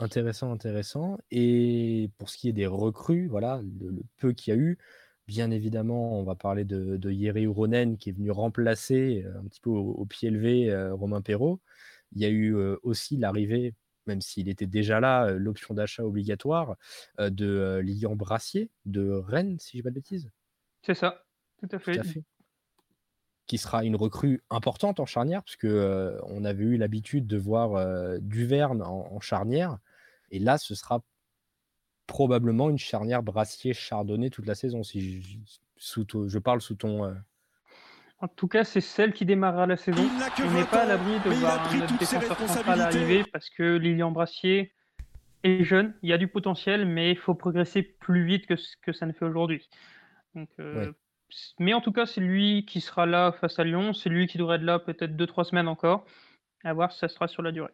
Intéressant, 0.00 0.52
intéressant. 0.52 1.18
Et 1.30 2.10
pour 2.18 2.28
ce 2.28 2.36
qui 2.36 2.48
est 2.48 2.52
des 2.52 2.66
recrues, 2.66 3.28
voilà, 3.28 3.60
le, 3.80 4.02
peu 4.18 4.32
qu'il 4.32 4.52
y 4.52 4.56
a 4.56 4.60
eu, 4.60 4.78
bien 5.26 5.50
évidemment, 5.50 6.18
on 6.18 6.24
va 6.24 6.34
parler 6.34 6.64
de, 6.64 6.96
de 6.96 7.10
Yeri 7.10 7.44
Uronen 7.44 7.96
qui 7.96 8.10
est 8.10 8.12
venu 8.12 8.30
remplacer 8.30 9.24
euh, 9.24 9.38
un 9.38 9.44
petit 9.44 9.60
peu 9.60 9.70
au, 9.70 10.04
pied 10.06 10.30
levé 10.30 10.70
euh, 10.70 10.94
Romain 10.94 11.20
Perrault. 11.22 11.60
Il 12.14 12.20
y 12.20 12.26
a 12.26 12.28
eu 12.28 12.54
aussi 12.82 13.16
l'arrivée, 13.16 13.74
même 14.06 14.20
s'il 14.20 14.50
était 14.50 14.66
déjà 14.66 15.00
là, 15.00 15.30
l'option 15.30 15.72
d'achat 15.72 16.04
obligatoire 16.04 16.76
de 17.18 17.78
Lilian 17.82 18.16
Brassier 18.16 18.68
de 18.84 19.12
Rennes, 19.12 19.58
si 19.58 19.78
je 19.78 19.82
ne 19.82 19.82
pas 19.84 19.88
de 19.88 19.94
bêtises. 19.94 20.30
C'est 20.82 20.92
ça, 20.92 21.24
tout 21.58 21.70
à 21.72 21.78
fait. 21.78 21.98
Qui 23.46 23.56
sera 23.56 23.82
une 23.82 23.96
recrue 23.96 24.42
importante 24.50 25.00
en 25.00 25.06
charnière, 25.06 25.42
puisque 25.42 25.64
on 25.64 26.44
avait 26.44 26.64
eu 26.64 26.76
l'habitude 26.76 27.26
de 27.26 27.38
voir 27.38 28.20
Duverne 28.20 28.82
en, 28.82 29.18
charnière. 29.20 29.78
Et 30.30 30.38
là, 30.38 30.58
ce 30.58 30.74
sera 30.74 31.02
probablement 32.06 32.70
une 32.70 32.78
charnière 32.78 33.22
Brassier-Chardonnay 33.22 34.30
toute 34.30 34.46
la 34.46 34.54
saison, 34.54 34.82
si 34.82 35.22
je, 35.22 35.38
sous 35.76 36.06
je 36.26 36.38
parle 36.38 36.60
sous 36.60 36.74
ton, 36.74 37.14
en 38.22 38.28
tout 38.28 38.46
cas, 38.46 38.62
c'est 38.62 38.80
celle 38.80 39.12
qui 39.12 39.24
démarrera 39.24 39.66
la 39.66 39.76
saison. 39.76 40.04
On 40.38 40.50
n'est 40.52 40.64
pas 40.64 40.82
à 40.82 40.86
l'abri 40.86 41.14
de 41.24 41.30
voir 41.30 41.72
un 41.72 41.80
autre 41.80 41.98
défenseur 41.98 42.38
central 42.38 42.80
arriver 42.80 43.24
parce 43.32 43.50
que 43.50 43.76
Lilian 43.76 44.12
Brassier 44.12 44.72
est 45.42 45.64
jeune, 45.64 45.92
il 46.02 46.10
y 46.10 46.12
a 46.12 46.18
du 46.18 46.28
potentiel, 46.28 46.86
mais 46.86 47.10
il 47.10 47.16
faut 47.16 47.34
progresser 47.34 47.82
plus 47.82 48.24
vite 48.24 48.46
que 48.46 48.54
ce 48.54 48.76
que 48.80 48.92
ça 48.92 49.06
ne 49.06 49.12
fait 49.12 49.24
aujourd'hui. 49.24 49.68
Euh, 50.60 50.92
mais 51.58 51.74
en 51.74 51.80
tout 51.80 51.90
cas, 51.90 52.06
c'est 52.06 52.20
lui 52.20 52.64
qui 52.64 52.80
sera 52.80 53.06
là 53.06 53.32
face 53.32 53.58
à 53.58 53.64
Lyon. 53.64 53.92
C'est 53.92 54.08
lui 54.08 54.28
qui 54.28 54.38
devrait 54.38 54.56
être 54.56 54.62
là 54.62 54.78
peut-être 54.78 55.16
2-3 55.16 55.42
semaines 55.42 55.68
encore. 55.68 56.04
À 56.62 56.72
voir 56.74 56.92
si 56.92 57.00
ça 57.00 57.08
sera 57.08 57.26
sur 57.26 57.42
la 57.42 57.50
durée. 57.50 57.72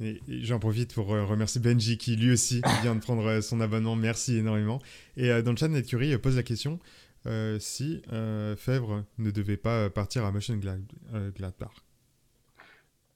Et, 0.00 0.20
j'en 0.42 0.58
profite 0.58 0.94
pour 0.94 1.14
euh, 1.14 1.24
remercier 1.24 1.60
Benji 1.60 1.96
qui 1.98 2.16
lui 2.16 2.32
aussi 2.32 2.60
vient 2.82 2.94
de 2.94 3.00
prendre 3.00 3.26
euh, 3.26 3.40
son 3.40 3.60
abonnement. 3.60 3.96
Merci 3.96 4.36
énormément. 4.36 4.78
Et 5.16 5.42
dans 5.42 5.52
le 5.52 5.56
chat, 5.56 5.68
Netcurie 5.68 6.16
pose 6.18 6.36
la 6.36 6.42
question 6.42 6.78
euh, 7.26 7.58
si 7.58 8.02
euh, 8.12 8.54
Fèvre 8.56 9.04
ne 9.18 9.30
devait 9.30 9.56
pas 9.56 9.90
partir 9.90 10.24
à 10.24 10.30
Mönchengladbach 10.30 11.74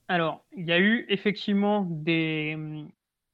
Alors, 0.09 0.45
il 0.57 0.67
y 0.67 0.73
a 0.73 0.81
eu 0.81 1.07
effectivement 1.09 1.87
des, 1.89 2.57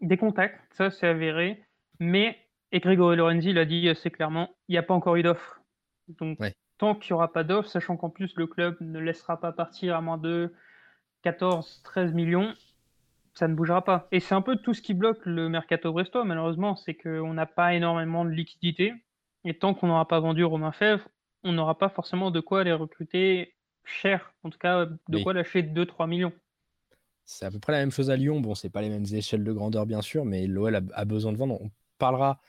des 0.02 0.16
contacts, 0.18 0.60
ça 0.76 0.90
c'est 0.90 1.06
avéré, 1.06 1.62
mais, 1.98 2.36
et 2.72 2.80
Grégory 2.80 3.16
Lorenzi 3.16 3.54
l'a 3.54 3.64
dit 3.64 3.88
assez 3.88 4.10
clairement, 4.10 4.54
il 4.68 4.72
n'y 4.72 4.78
a 4.78 4.82
pas 4.82 4.92
encore 4.92 5.16
eu 5.16 5.22
d'offre. 5.22 5.62
Donc, 6.08 6.38
tant 6.76 6.94
qu'il 6.94 7.12
n'y 7.12 7.14
aura 7.14 7.32
pas 7.32 7.42
d'offre, 7.42 7.70
sachant 7.70 7.96
qu'en 7.96 8.10
plus 8.10 8.34
le 8.36 8.46
club 8.46 8.76
ne 8.80 8.98
laissera 8.98 9.40
pas 9.40 9.52
partir 9.52 9.96
à 9.96 10.02
moins 10.02 10.18
de 10.18 10.52
14-13 11.24 12.12
millions, 12.12 12.54
ça 13.36 13.48
ne 13.48 13.54
bougera 13.54 13.84
pas. 13.84 14.08
Et 14.12 14.20
c'est 14.20 14.34
un 14.34 14.40
peu 14.40 14.56
tout 14.56 14.72
ce 14.72 14.80
qui 14.80 14.94
bloque 14.94 15.24
le 15.26 15.50
mercato 15.50 15.92
brestois, 15.92 16.24
malheureusement, 16.24 16.74
c'est 16.74 16.94
qu'on 16.94 17.34
n'a 17.34 17.44
pas 17.44 17.74
énormément 17.74 18.24
de 18.24 18.30
liquidité. 18.30 18.94
Et 19.44 19.58
tant 19.58 19.74
qu'on 19.74 19.88
n'aura 19.88 20.08
pas 20.08 20.20
vendu 20.20 20.42
Romain 20.42 20.72
Fèvre, 20.72 21.06
on 21.44 21.52
n'aura 21.52 21.76
pas 21.76 21.90
forcément 21.90 22.30
de 22.30 22.40
quoi 22.40 22.64
les 22.64 22.72
recruter 22.72 23.54
cher. 23.84 24.32
En 24.42 24.48
tout 24.48 24.58
cas, 24.58 24.86
de 24.86 25.22
quoi 25.22 25.34
lâcher 25.34 25.62
2-3 25.62 26.08
millions. 26.08 26.32
C'est 27.26 27.44
à 27.44 27.50
peu 27.50 27.58
près 27.58 27.72
la 27.72 27.80
même 27.80 27.90
chose 27.90 28.10
à 28.10 28.16
Lyon. 28.16 28.40
Bon, 28.40 28.54
c'est 28.54 28.70
pas 28.70 28.80
les 28.80 28.88
mêmes 28.88 29.04
échelles 29.12 29.44
de 29.44 29.52
grandeur, 29.52 29.84
bien 29.84 30.00
sûr, 30.00 30.24
mais 30.24 30.46
l'OL 30.46 30.74
a, 30.74 31.04
besoin 31.04 31.32
de 31.32 31.36
vendre. 31.36 31.60
On 31.60 31.70
parlera 31.98 32.40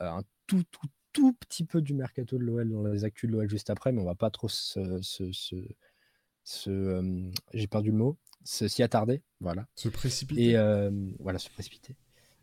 euh, 0.00 0.08
un 0.08 0.22
tout, 0.46 0.64
tout, 0.70 0.88
tout 1.12 1.34
petit 1.34 1.64
peu 1.64 1.82
du 1.82 1.92
mercato 1.92 2.38
de 2.38 2.42
l'OL 2.42 2.70
dans 2.70 2.84
les 2.84 3.04
actus 3.04 3.28
de 3.28 3.36
l'OL 3.36 3.50
juste 3.50 3.68
après, 3.68 3.92
mais 3.92 4.00
on 4.00 4.06
va 4.06 4.14
pas 4.14 4.30
trop 4.30 4.48
se. 4.48 5.02
se, 5.02 6.70
euh, 6.70 7.30
J'ai 7.52 7.66
perdu 7.66 7.90
le 7.90 7.98
mot. 7.98 8.16
S'y 8.44 8.82
attarder. 8.82 9.22
Voilà. 9.40 9.66
Se 9.74 9.88
précipiter. 9.88 10.50
Et 10.50 10.56
euh, 10.56 10.90
voilà, 11.20 11.38
se 11.38 11.50
précipiter 11.50 11.96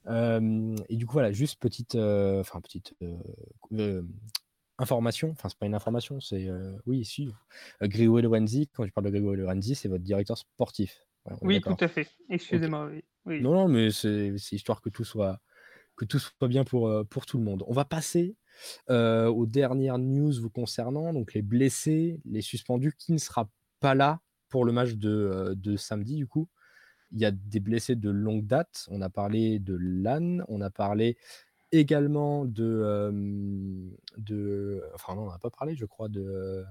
et 0.07 0.95
du 0.95 1.05
coup, 1.05 1.13
voilà, 1.13 1.31
juste 1.31 1.59
petite, 1.59 1.95
enfin 1.95 2.61
petite 2.61 2.95
information. 4.77 5.31
Enfin, 5.31 5.49
c'est 5.49 5.57
pas 5.57 5.65
une 5.65 5.75
information, 5.75 6.19
c'est 6.19 6.49
oui, 6.85 7.05
si. 7.05 7.29
Grégory 7.81 8.23
Lorenzi, 8.23 8.69
quand 8.73 8.85
je 8.85 8.91
parle 8.91 9.05
de 9.05 9.11
Grégory 9.11 9.37
Lorenzi, 9.37 9.75
c'est 9.75 9.89
votre 9.89 10.03
directeur 10.03 10.37
sportif. 10.37 11.05
oui, 11.41 11.61
tout 11.61 11.77
à 11.79 11.87
fait. 11.87 12.07
Excusez-moi. 12.29 12.91
Oui. 13.25 13.41
Non, 13.41 13.53
non, 13.53 13.67
mais 13.67 13.91
c'est 13.91 14.33
histoire 14.51 14.81
que 14.81 14.89
tout 14.89 15.03
soit 15.03 15.39
que 15.95 16.05
tout 16.05 16.19
soit 16.19 16.47
bien 16.47 16.63
pour, 16.63 16.89
pour 17.09 17.25
tout 17.25 17.37
le 17.37 17.43
monde. 17.43 17.63
On 17.67 17.73
va 17.73 17.85
passer 17.85 18.35
aux 18.87 19.45
dernières 19.45 19.99
news 19.99 20.33
vous 20.41 20.49
concernant, 20.49 21.13
donc 21.13 21.33
les 21.33 21.41
blessés, 21.41 22.19
les 22.25 22.41
suspendus, 22.41 22.93
qui 22.97 23.11
ne 23.11 23.17
sera 23.17 23.49
pas 23.79 23.95
là 23.95 24.21
pour 24.49 24.65
le 24.65 24.71
match 24.71 24.93
de, 24.93 25.53
de 25.55 25.75
samedi 25.77 26.15
du 26.15 26.27
coup. 26.27 26.47
Il 27.11 27.19
y 27.19 27.25
a 27.25 27.31
des 27.31 27.59
blessés 27.59 27.95
de 27.95 28.09
longue 28.09 28.45
date. 28.45 28.85
On 28.89 29.01
a 29.01 29.09
parlé 29.09 29.59
de 29.59 29.75
Lannes, 29.79 30.43
on 30.47 30.61
a 30.61 30.69
parlé 30.69 31.17
également 31.71 32.45
de. 32.45 33.11
de 34.17 34.83
enfin, 34.93 35.15
non, 35.15 35.23
on 35.23 35.31
n'a 35.31 35.39
pas 35.39 35.49
parlé, 35.49 35.75
je 35.75 35.85
crois, 35.85 36.09
de. 36.09 36.65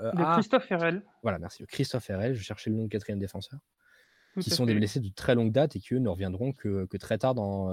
Euh, 0.00 0.12
de 0.12 0.22
ah! 0.22 0.34
Christophe 0.34 0.70
Herrel. 0.70 1.02
Voilà, 1.22 1.38
merci. 1.38 1.66
Christophe 1.66 2.08
Herrel, 2.10 2.34
je 2.34 2.42
cherchais 2.42 2.70
le 2.70 2.76
nom 2.76 2.84
de 2.84 2.88
quatrième 2.88 3.18
défenseur. 3.18 3.58
qui 4.38 4.50
sont 4.50 4.66
des 4.66 4.74
blessés 4.74 5.00
de 5.00 5.08
très 5.08 5.34
longue 5.34 5.50
date 5.50 5.76
et 5.76 5.80
qui, 5.80 5.94
eux, 5.94 5.98
ne 5.98 6.08
reviendront 6.08 6.52
que, 6.52 6.84
que 6.86 6.96
très 6.96 7.18
tard 7.18 7.34
dans, 7.34 7.72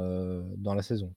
dans 0.57 0.74
la 0.74 0.81
saison. 0.81 1.13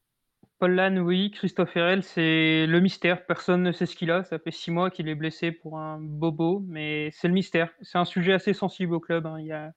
Paul 0.58 0.72
Lannes, 0.74 0.98
oui. 0.98 1.30
Christophe 1.30 1.76
Herrel, 1.76 2.02
c'est 2.02 2.66
le 2.66 2.80
mystère. 2.80 3.24
Personne 3.26 3.62
ne 3.62 3.72
sait 3.72 3.86
ce 3.86 3.94
qu'il 3.94 4.10
a. 4.10 4.24
Ça 4.24 4.38
fait 4.38 4.50
six 4.50 4.70
mois 4.70 4.90
qu'il 4.90 5.08
est 5.08 5.14
blessé 5.14 5.52
pour 5.52 5.78
un 5.78 6.00
bobo, 6.00 6.64
mais 6.66 7.10
c'est 7.12 7.28
le 7.28 7.34
mystère. 7.34 7.70
C'est 7.82 7.98
un 7.98 8.04
sujet 8.04 8.32
assez 8.32 8.52
sensible 8.52 8.94
au 8.94 9.00
club. 9.00 9.26
Hein. 9.26 9.38
Il 9.40 9.46
y 9.46 9.52
a 9.52 9.72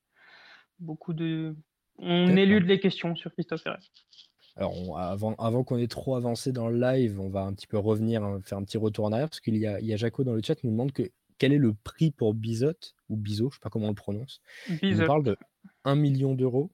beaucoup 0.79 1.13
de. 1.13 1.55
On 1.99 2.35
élude 2.35 2.65
les 2.65 2.79
questions 2.79 3.15
sur 3.15 3.31
Christophe 3.33 3.65
Herrera. 3.65 3.79
Alors, 4.57 4.99
avant, 4.99 5.35
avant 5.35 5.63
qu'on 5.63 5.77
ait 5.77 5.87
trop 5.87 6.15
avancé 6.15 6.51
dans 6.51 6.67
le 6.67 6.77
live, 6.77 7.19
on 7.19 7.29
va 7.29 7.41
un 7.41 7.53
petit 7.53 7.67
peu 7.67 7.77
revenir, 7.77 8.23
hein, 8.23 8.41
faire 8.43 8.57
un 8.57 8.63
petit 8.63 8.77
retour 8.77 9.05
en 9.05 9.11
arrière, 9.11 9.29
parce 9.29 9.39
qu'il 9.39 9.55
y 9.55 9.67
a, 9.67 9.79
il 9.79 9.85
y 9.85 9.93
a 9.93 9.97
Jaco 9.97 10.23
dans 10.23 10.33
le 10.33 10.41
chat 10.43 10.55
qui 10.55 10.67
nous 10.67 10.73
demande 10.73 10.91
que, 10.91 11.03
quel 11.37 11.53
est 11.53 11.57
le 11.57 11.73
prix 11.73 12.11
pour 12.11 12.33
Bizot, 12.33 12.73
ou 13.09 13.15
Bizot, 13.15 13.45
je 13.45 13.55
ne 13.55 13.57
sais 13.57 13.59
pas 13.61 13.69
comment 13.69 13.85
on 13.85 13.89
le 13.89 13.95
prononce. 13.95 14.41
Il 14.81 14.97
parle 15.05 15.23
de 15.23 15.37
1 15.85 15.95
million 15.95 16.35
d'euros. 16.35 16.69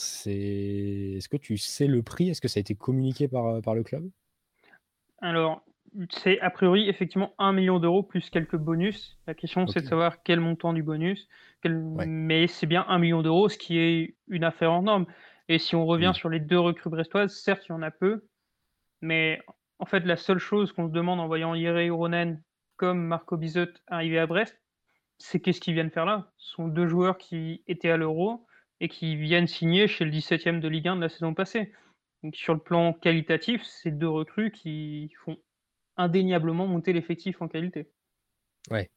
C'est... 0.00 1.14
Est-ce 1.16 1.28
que 1.28 1.36
tu 1.36 1.56
sais 1.56 1.88
le 1.88 2.04
prix? 2.04 2.28
Est-ce 2.28 2.40
que 2.40 2.46
ça 2.46 2.58
a 2.58 2.60
été 2.60 2.76
communiqué 2.76 3.26
par, 3.26 3.60
par 3.62 3.74
le 3.74 3.82
club? 3.82 4.08
Alors, 5.20 5.64
c'est 6.10 6.38
a 6.38 6.50
priori 6.50 6.88
effectivement 6.88 7.34
1 7.38 7.52
million 7.52 7.80
d'euros 7.80 8.04
plus 8.04 8.30
quelques 8.30 8.56
bonus. 8.56 9.18
La 9.26 9.34
question, 9.34 9.66
c'est 9.66 9.80
de 9.80 9.86
savoir 9.86 10.22
quel 10.22 10.38
montant 10.38 10.72
du 10.72 10.84
bonus. 10.84 11.26
Mais 11.64 12.46
c'est 12.46 12.68
bien 12.68 12.84
1 12.86 12.98
million 13.00 13.22
d'euros, 13.22 13.48
ce 13.48 13.58
qui 13.58 13.76
est 13.78 14.14
une 14.28 14.44
affaire 14.44 14.72
en 14.72 14.82
norme. 14.82 15.06
Et 15.48 15.58
si 15.58 15.74
on 15.74 15.84
revient 15.84 16.12
sur 16.14 16.28
les 16.28 16.38
deux 16.38 16.60
recrues 16.60 16.90
brestoises, 16.90 17.34
certes, 17.34 17.64
il 17.68 17.72
y 17.72 17.74
en 17.74 17.82
a 17.82 17.90
peu. 17.90 18.24
Mais 19.00 19.40
en 19.80 19.86
fait, 19.86 20.06
la 20.06 20.16
seule 20.16 20.38
chose 20.38 20.70
qu'on 20.70 20.86
se 20.86 20.92
demande 20.92 21.18
en 21.18 21.26
voyant 21.26 21.56
Yere 21.56 21.92
Ronen 21.92 22.40
comme 22.76 23.04
Marco 23.04 23.36
Bizot 23.36 23.66
arriver 23.88 24.20
à 24.20 24.28
Brest, 24.28 24.56
c'est 25.18 25.40
qu'est-ce 25.40 25.60
qu'ils 25.60 25.74
viennent 25.74 25.90
faire 25.90 26.06
là? 26.06 26.30
Ce 26.36 26.52
sont 26.52 26.68
deux 26.68 26.86
joueurs 26.86 27.18
qui 27.18 27.64
étaient 27.66 27.90
à 27.90 27.96
l'Euro 27.96 28.46
et 28.80 28.88
qui 28.88 29.16
viennent 29.16 29.46
signer 29.46 29.88
chez 29.88 30.04
le 30.04 30.10
17e 30.10 30.60
de 30.60 30.68
Ligue 30.68 30.88
1 30.88 30.96
de 30.96 31.00
la 31.00 31.08
saison 31.08 31.34
passée. 31.34 31.72
Donc 32.22 32.34
sur 32.36 32.54
le 32.54 32.60
plan 32.60 32.92
qualitatif, 32.92 33.62
c'est 33.64 33.90
deux 33.90 34.08
recrues 34.08 34.50
qui 34.50 35.12
font 35.24 35.36
indéniablement 35.96 36.66
monter 36.66 36.92
l'effectif 36.92 37.42
en 37.42 37.48
qualité. 37.48 37.90
Ouais, 38.70 38.90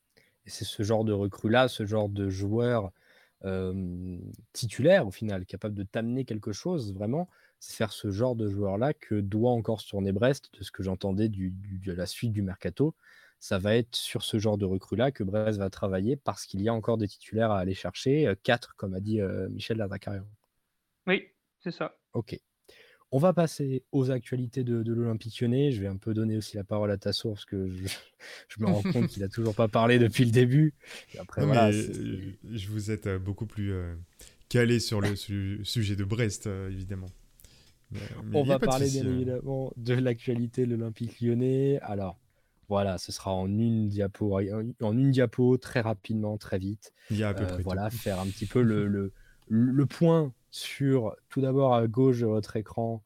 et 0.45 0.49
c'est 0.49 0.65
ce 0.65 0.83
genre 0.83 1.03
de 1.03 1.13
recrue-là, 1.13 1.67
ce 1.67 1.85
genre 1.85 2.09
de 2.09 2.29
joueur 2.29 2.91
titulaire 4.53 5.07
au 5.07 5.11
final, 5.11 5.47
capable 5.47 5.73
de 5.73 5.81
t'amener 5.81 6.25
quelque 6.25 6.51
chose, 6.51 6.93
vraiment, 6.93 7.27
c'est 7.59 7.75
faire 7.75 7.91
ce 7.91 8.11
genre 8.11 8.35
de 8.35 8.47
joueur-là 8.47 8.93
que 8.93 9.15
doit 9.15 9.49
encore 9.49 9.81
se 9.81 9.89
tourner 9.89 10.11
Brest, 10.11 10.51
de 10.53 10.63
ce 10.63 10.71
que 10.71 10.83
j'entendais 10.83 11.27
de 11.27 11.91
la 11.91 12.05
suite 12.05 12.33
du 12.33 12.43
mercato. 12.43 12.93
Ça 13.41 13.57
va 13.57 13.75
être 13.75 13.95
sur 13.95 14.23
ce 14.23 14.39
genre 14.39 14.57
de 14.57 14.65
recrue-là 14.65 15.11
que 15.11 15.23
Brest 15.23 15.59
va 15.59 15.69
travailler 15.69 16.15
parce 16.15 16.45
qu'il 16.45 16.61
y 16.61 16.69
a 16.69 16.73
encore 16.73 16.97
des 16.97 17.07
titulaires 17.07 17.51
à 17.51 17.59
aller 17.59 17.73
chercher, 17.73 18.31
quatre, 18.43 18.75
comme 18.77 18.93
a 18.93 19.01
dit 19.01 19.19
Michel 19.49 19.77
Lardacarian. 19.77 20.25
Oui, 21.07 21.27
c'est 21.59 21.71
ça. 21.71 21.97
Ok. 22.13 22.39
On 23.13 23.17
va 23.17 23.33
passer 23.33 23.83
aux 23.91 24.09
actualités 24.09 24.63
de, 24.63 24.81
l'Olympique 24.89 25.41
lyonnais. 25.41 25.71
Je 25.71 25.81
vais 25.81 25.87
un 25.87 25.97
peu 25.97 26.13
donner 26.13 26.37
aussi 26.37 26.55
la 26.55 26.63
parole 26.63 26.91
à 26.91 26.97
ta 26.97 27.11
source, 27.11 27.41
parce 27.41 27.45
que 27.45 27.67
je, 28.47 28.61
me 28.61 28.67
rends 28.67 28.81
compte 28.81 29.07
qu'il 29.07 29.21
n'a 29.21 29.27
toujours 29.27 29.53
pas 29.53 29.67
parlé 29.67 29.99
depuis 29.99 30.23
le 30.23 30.31
début. 30.31 30.73
après, 31.19 31.45
voilà, 31.45 31.71
je 31.71 32.67
vous 32.69 32.89
êtes 32.89 33.07
euh, 33.07 33.19
beaucoup 33.19 33.45
plus 33.45 33.73
euh, 33.73 33.93
calé 34.47 34.79
sur 34.79 35.01
le 35.01 35.15
sujet 35.15 35.95
de 35.97 36.05
Brest, 36.05 36.47
euh, 36.47 36.69
évidemment. 36.69 37.09
On 38.33 38.43
va 38.43 38.57
parler 38.59 38.89
bien 38.89 39.05
évidemment 39.05 39.73
de 39.75 39.93
l'actualité 39.93 40.65
de 40.65 40.71
l'Olympique 40.71 41.19
lyonnais. 41.19 41.79
Alors, 41.81 42.17
voilà, 42.67 42.97
ce 42.97 43.11
sera 43.11 43.33
en 43.33 43.47
une 43.47 43.87
diapo, 43.87 44.37
en 44.37 44.97
une 44.97 45.11
diapo 45.11 45.57
très 45.57 45.81
rapidement, 45.81 46.37
très 46.37 46.57
vite. 46.57 46.93
Il 47.09 47.17
y 47.17 47.23
a 47.23 47.29
à 47.29 47.33
peu 47.33 47.45
près 47.45 47.61
Voilà, 47.63 47.89
faire 47.89 48.19
un 48.19 48.27
petit 48.27 48.45
peu 48.47 48.61
le, 48.61 48.87
le, 48.87 49.13
le 49.47 49.85
point 49.85 50.33
sur 50.51 51.15
tout 51.29 51.41
d'abord 51.41 51.73
à 51.73 51.87
gauche 51.87 52.19
de 52.19 52.25
votre 52.25 52.55
écran 52.55 53.03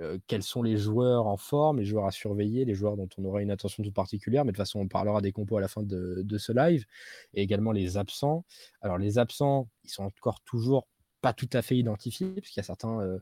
euh, 0.00 0.18
quels 0.26 0.42
sont 0.42 0.62
les 0.62 0.78
joueurs 0.78 1.26
en 1.26 1.36
forme, 1.36 1.78
les 1.78 1.84
joueurs 1.84 2.06
à 2.06 2.10
surveiller, 2.12 2.64
les 2.64 2.74
joueurs 2.74 2.96
dont 2.96 3.08
on 3.18 3.24
aura 3.26 3.42
une 3.42 3.50
attention 3.50 3.82
toute 3.82 3.92
particulière, 3.92 4.44
mais 4.44 4.52
de 4.52 4.56
toute 4.56 4.64
façon 4.66 4.80
on 4.80 4.88
parlera 4.88 5.20
des 5.20 5.32
compos 5.32 5.58
à 5.58 5.60
la 5.60 5.68
fin 5.68 5.82
de, 5.82 6.38
ce 6.38 6.52
live, 6.52 6.86
et 7.34 7.42
également 7.42 7.72
les 7.72 7.98
absents. 7.98 8.46
Alors 8.80 8.96
les 8.96 9.18
absents, 9.18 9.68
ils 9.84 9.90
sont 9.90 10.04
encore 10.04 10.40
toujours 10.40 10.88
pas 11.20 11.34
tout 11.34 11.48
à 11.52 11.60
fait 11.60 11.76
identifiés, 11.76 12.32
puisqu'il 12.40 12.60
y 12.60 12.62
a 12.62 12.64
certains, 12.64 13.00
euh, 13.00 13.18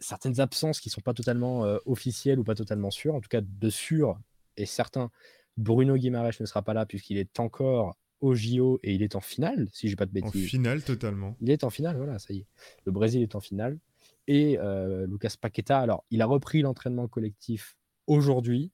certaines 0.00 0.40
absences 0.40 0.80
qui 0.80 0.88
ne 0.88 0.92
sont 0.92 1.02
pas 1.02 1.14
totalement 1.14 1.64
euh, 1.64 1.78
officielles 1.86 2.40
ou 2.40 2.44
pas 2.44 2.56
totalement 2.56 2.90
sûres, 2.90 3.14
en 3.14 3.20
tout 3.20 3.28
cas 3.28 3.40
de 3.40 3.70
sûr 3.70 4.18
et 4.56 4.66
certain. 4.66 5.10
Bruno 5.56 5.96
Guimaraes 5.96 6.36
ne 6.40 6.46
sera 6.46 6.62
pas 6.62 6.74
là 6.74 6.84
puisqu'il 6.86 7.16
est 7.16 7.40
encore 7.40 7.96
au 8.20 8.34
JO 8.34 8.78
et 8.82 8.94
il 8.94 9.02
est 9.02 9.14
en 9.14 9.20
finale, 9.20 9.68
si 9.72 9.88
j'ai 9.88 9.96
pas 9.96 10.06
de 10.06 10.10
En 10.10 10.26
bêtises. 10.26 10.48
finale, 10.48 10.82
totalement. 10.82 11.36
Il 11.40 11.50
est 11.50 11.64
en 11.64 11.70
finale, 11.70 11.96
voilà, 11.96 12.18
ça 12.18 12.32
y 12.32 12.38
est. 12.38 12.46
Le 12.84 12.92
Brésil 12.92 13.22
est 13.22 13.34
en 13.34 13.40
finale. 13.40 13.78
Et 14.26 14.58
euh, 14.58 15.06
Lucas 15.06 15.34
Paqueta, 15.40 15.78
alors, 15.78 16.04
il 16.10 16.20
a 16.20 16.26
repris 16.26 16.62
l'entraînement 16.62 17.08
collectif 17.08 17.76
aujourd'hui, 18.06 18.72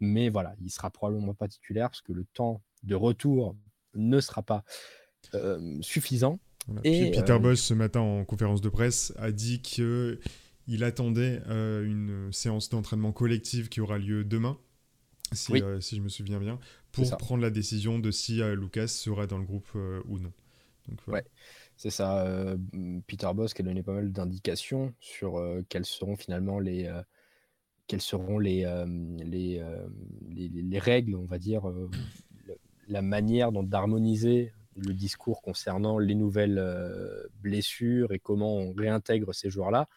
mais 0.00 0.28
voilà, 0.28 0.54
il 0.60 0.70
sera 0.70 0.90
probablement 0.90 1.34
pas 1.34 1.48
titulaire 1.48 1.90
parce 1.90 2.02
que 2.02 2.12
le 2.12 2.24
temps 2.34 2.62
de 2.82 2.94
retour 2.94 3.54
ne 3.94 4.20
sera 4.20 4.42
pas 4.42 4.64
euh, 5.34 5.78
suffisant. 5.80 6.38
Voilà. 6.66 6.80
Et, 6.84 7.10
Puis 7.10 7.20
Peter 7.20 7.32
euh, 7.32 7.38
Boss, 7.38 7.60
ce 7.60 7.74
matin, 7.74 8.00
en 8.00 8.24
conférence 8.24 8.60
de 8.60 8.68
presse, 8.68 9.12
a 9.16 9.32
dit 9.32 9.60
qu'il 9.60 10.84
attendait 10.84 11.40
euh, 11.48 11.84
une 11.84 12.32
séance 12.32 12.68
d'entraînement 12.68 13.12
collective 13.12 13.68
qui 13.68 13.80
aura 13.80 13.98
lieu 13.98 14.24
demain, 14.24 14.58
si, 15.32 15.52
Oui. 15.52 15.62
euh, 15.62 15.80
si 15.80 15.96
je 15.96 16.02
me 16.02 16.08
souviens 16.08 16.38
bien, 16.38 16.58
pour 16.92 17.16
prendre 17.16 17.42
la 17.42 17.50
décision 17.50 17.98
de 17.98 18.10
si 18.10 18.42
euh, 18.42 18.54
Lucas 18.54 18.88
sera 18.88 19.26
dans 19.26 19.38
le 19.38 19.44
groupe 19.44 19.68
euh, 19.76 20.02
ou 20.06 20.18
non. 20.18 20.32
Donc, 20.88 21.00
voilà. 21.06 21.22
Ouais. 21.22 21.28
C'est 21.76 21.90
ça, 21.90 22.26
Peter 23.06 23.30
Boss 23.34 23.54
qui 23.54 23.62
a 23.62 23.64
donné 23.64 23.82
pas 23.84 23.92
mal 23.92 24.10
d'indications 24.10 24.94
sur 25.00 25.40
quelles 25.68 25.84
seront 25.86 26.16
finalement 26.16 26.58
les, 26.58 26.90
quelles 27.86 28.00
seront 28.02 28.38
les, 28.38 28.64
euh, 28.64 28.84
les, 29.18 29.58
euh, 29.60 29.86
les, 30.28 30.48
les- 30.48 30.62
les 30.62 30.78
règles, 30.78 31.14
on 31.14 31.24
va 31.24 31.38
dire, 31.38 31.68
euh, 31.68 31.88
la 32.88 33.02
manière 33.02 33.52
d'harmoniser 33.52 34.52
le 34.76 34.92
discours 34.94 35.42
concernant 35.42 35.98
les 35.98 36.14
nouvelles 36.14 36.62
blessures 37.40 38.12
et 38.12 38.18
comment 38.18 38.56
on 38.56 38.72
réintègre 38.72 39.34
ces 39.34 39.50
joueurs-là. 39.50 39.88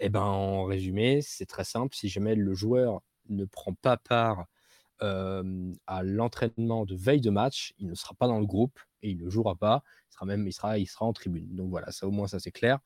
Et 0.00 0.08
ben, 0.08 0.20
en 0.22 0.64
résumé, 0.64 1.20
c'est 1.22 1.46
très 1.46 1.64
simple. 1.64 1.94
Si 1.94 2.08
jamais 2.08 2.34
le 2.34 2.54
joueur 2.54 3.02
ne 3.28 3.44
prend 3.44 3.74
pas 3.74 3.96
part 3.96 4.46
à 5.02 6.02
l'entraînement 6.02 6.84
de 6.84 6.94
veille 6.94 7.20
de 7.20 7.30
match, 7.30 7.74
il 7.78 7.88
ne 7.88 7.94
sera 7.94 8.14
pas 8.14 8.26
dans 8.26 8.38
le 8.38 8.46
groupe 8.46 8.78
et 9.02 9.10
il 9.10 9.18
ne 9.18 9.28
jouera 9.28 9.56
pas. 9.56 9.82
Il 10.10 10.14
sera 10.14 10.26
même, 10.26 10.46
il 10.46 10.52
sera, 10.52 10.78
il 10.78 10.86
sera 10.86 11.06
en 11.06 11.12
tribune. 11.12 11.54
Donc 11.54 11.70
voilà, 11.70 11.90
ça 11.90 12.06
au 12.06 12.10
moins 12.10 12.28
ça 12.28 12.38
c'est 12.38 12.52
clair. 12.52 12.78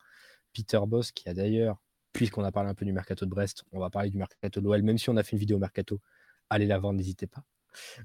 Peter 0.53 0.79
Boss 0.87 1.11
qui 1.11 1.29
a 1.29 1.33
d'ailleurs, 1.33 1.77
puisqu'on 2.13 2.43
a 2.43 2.51
parlé 2.51 2.69
un 2.69 2.75
peu 2.75 2.85
du 2.85 2.93
mercato 2.93 3.25
de 3.25 3.29
Brest, 3.29 3.63
on 3.71 3.79
va 3.79 3.89
parler 3.89 4.09
du 4.09 4.17
mercato 4.17 4.59
de 4.59 4.65
l'OL, 4.65 4.81
même 4.81 4.97
si 4.97 5.09
on 5.09 5.17
a 5.17 5.23
fait 5.23 5.33
une 5.33 5.39
vidéo 5.39 5.59
mercato, 5.59 6.01
allez 6.49 6.65
la 6.65 6.79
voir, 6.79 6.93
n'hésitez 6.93 7.27
pas. 7.27 7.43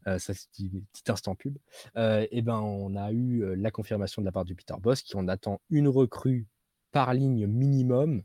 Euh, 0.07 0.19
ça 0.19 0.35
c'est 0.35 0.49
un 0.65 0.81
petit 0.93 1.11
instant 1.11 1.35
pub. 1.35 1.57
Euh, 1.97 2.27
et 2.31 2.43
ben 2.43 2.61
on 2.61 2.95
a 2.97 3.11
eu 3.13 3.43
euh, 3.43 3.55
la 3.55 3.71
confirmation 3.71 4.21
de 4.21 4.27
la 4.27 4.33
part 4.33 4.45
du 4.45 4.55
Peter 4.55 4.75
Boss 4.81 5.03
qui 5.03 5.17
en 5.17 5.29
attend 5.29 5.61
une 5.71 5.89
recrue 5.89 6.47
par 6.91 7.15
ligne 7.15 7.47
minimum 7.47 8.23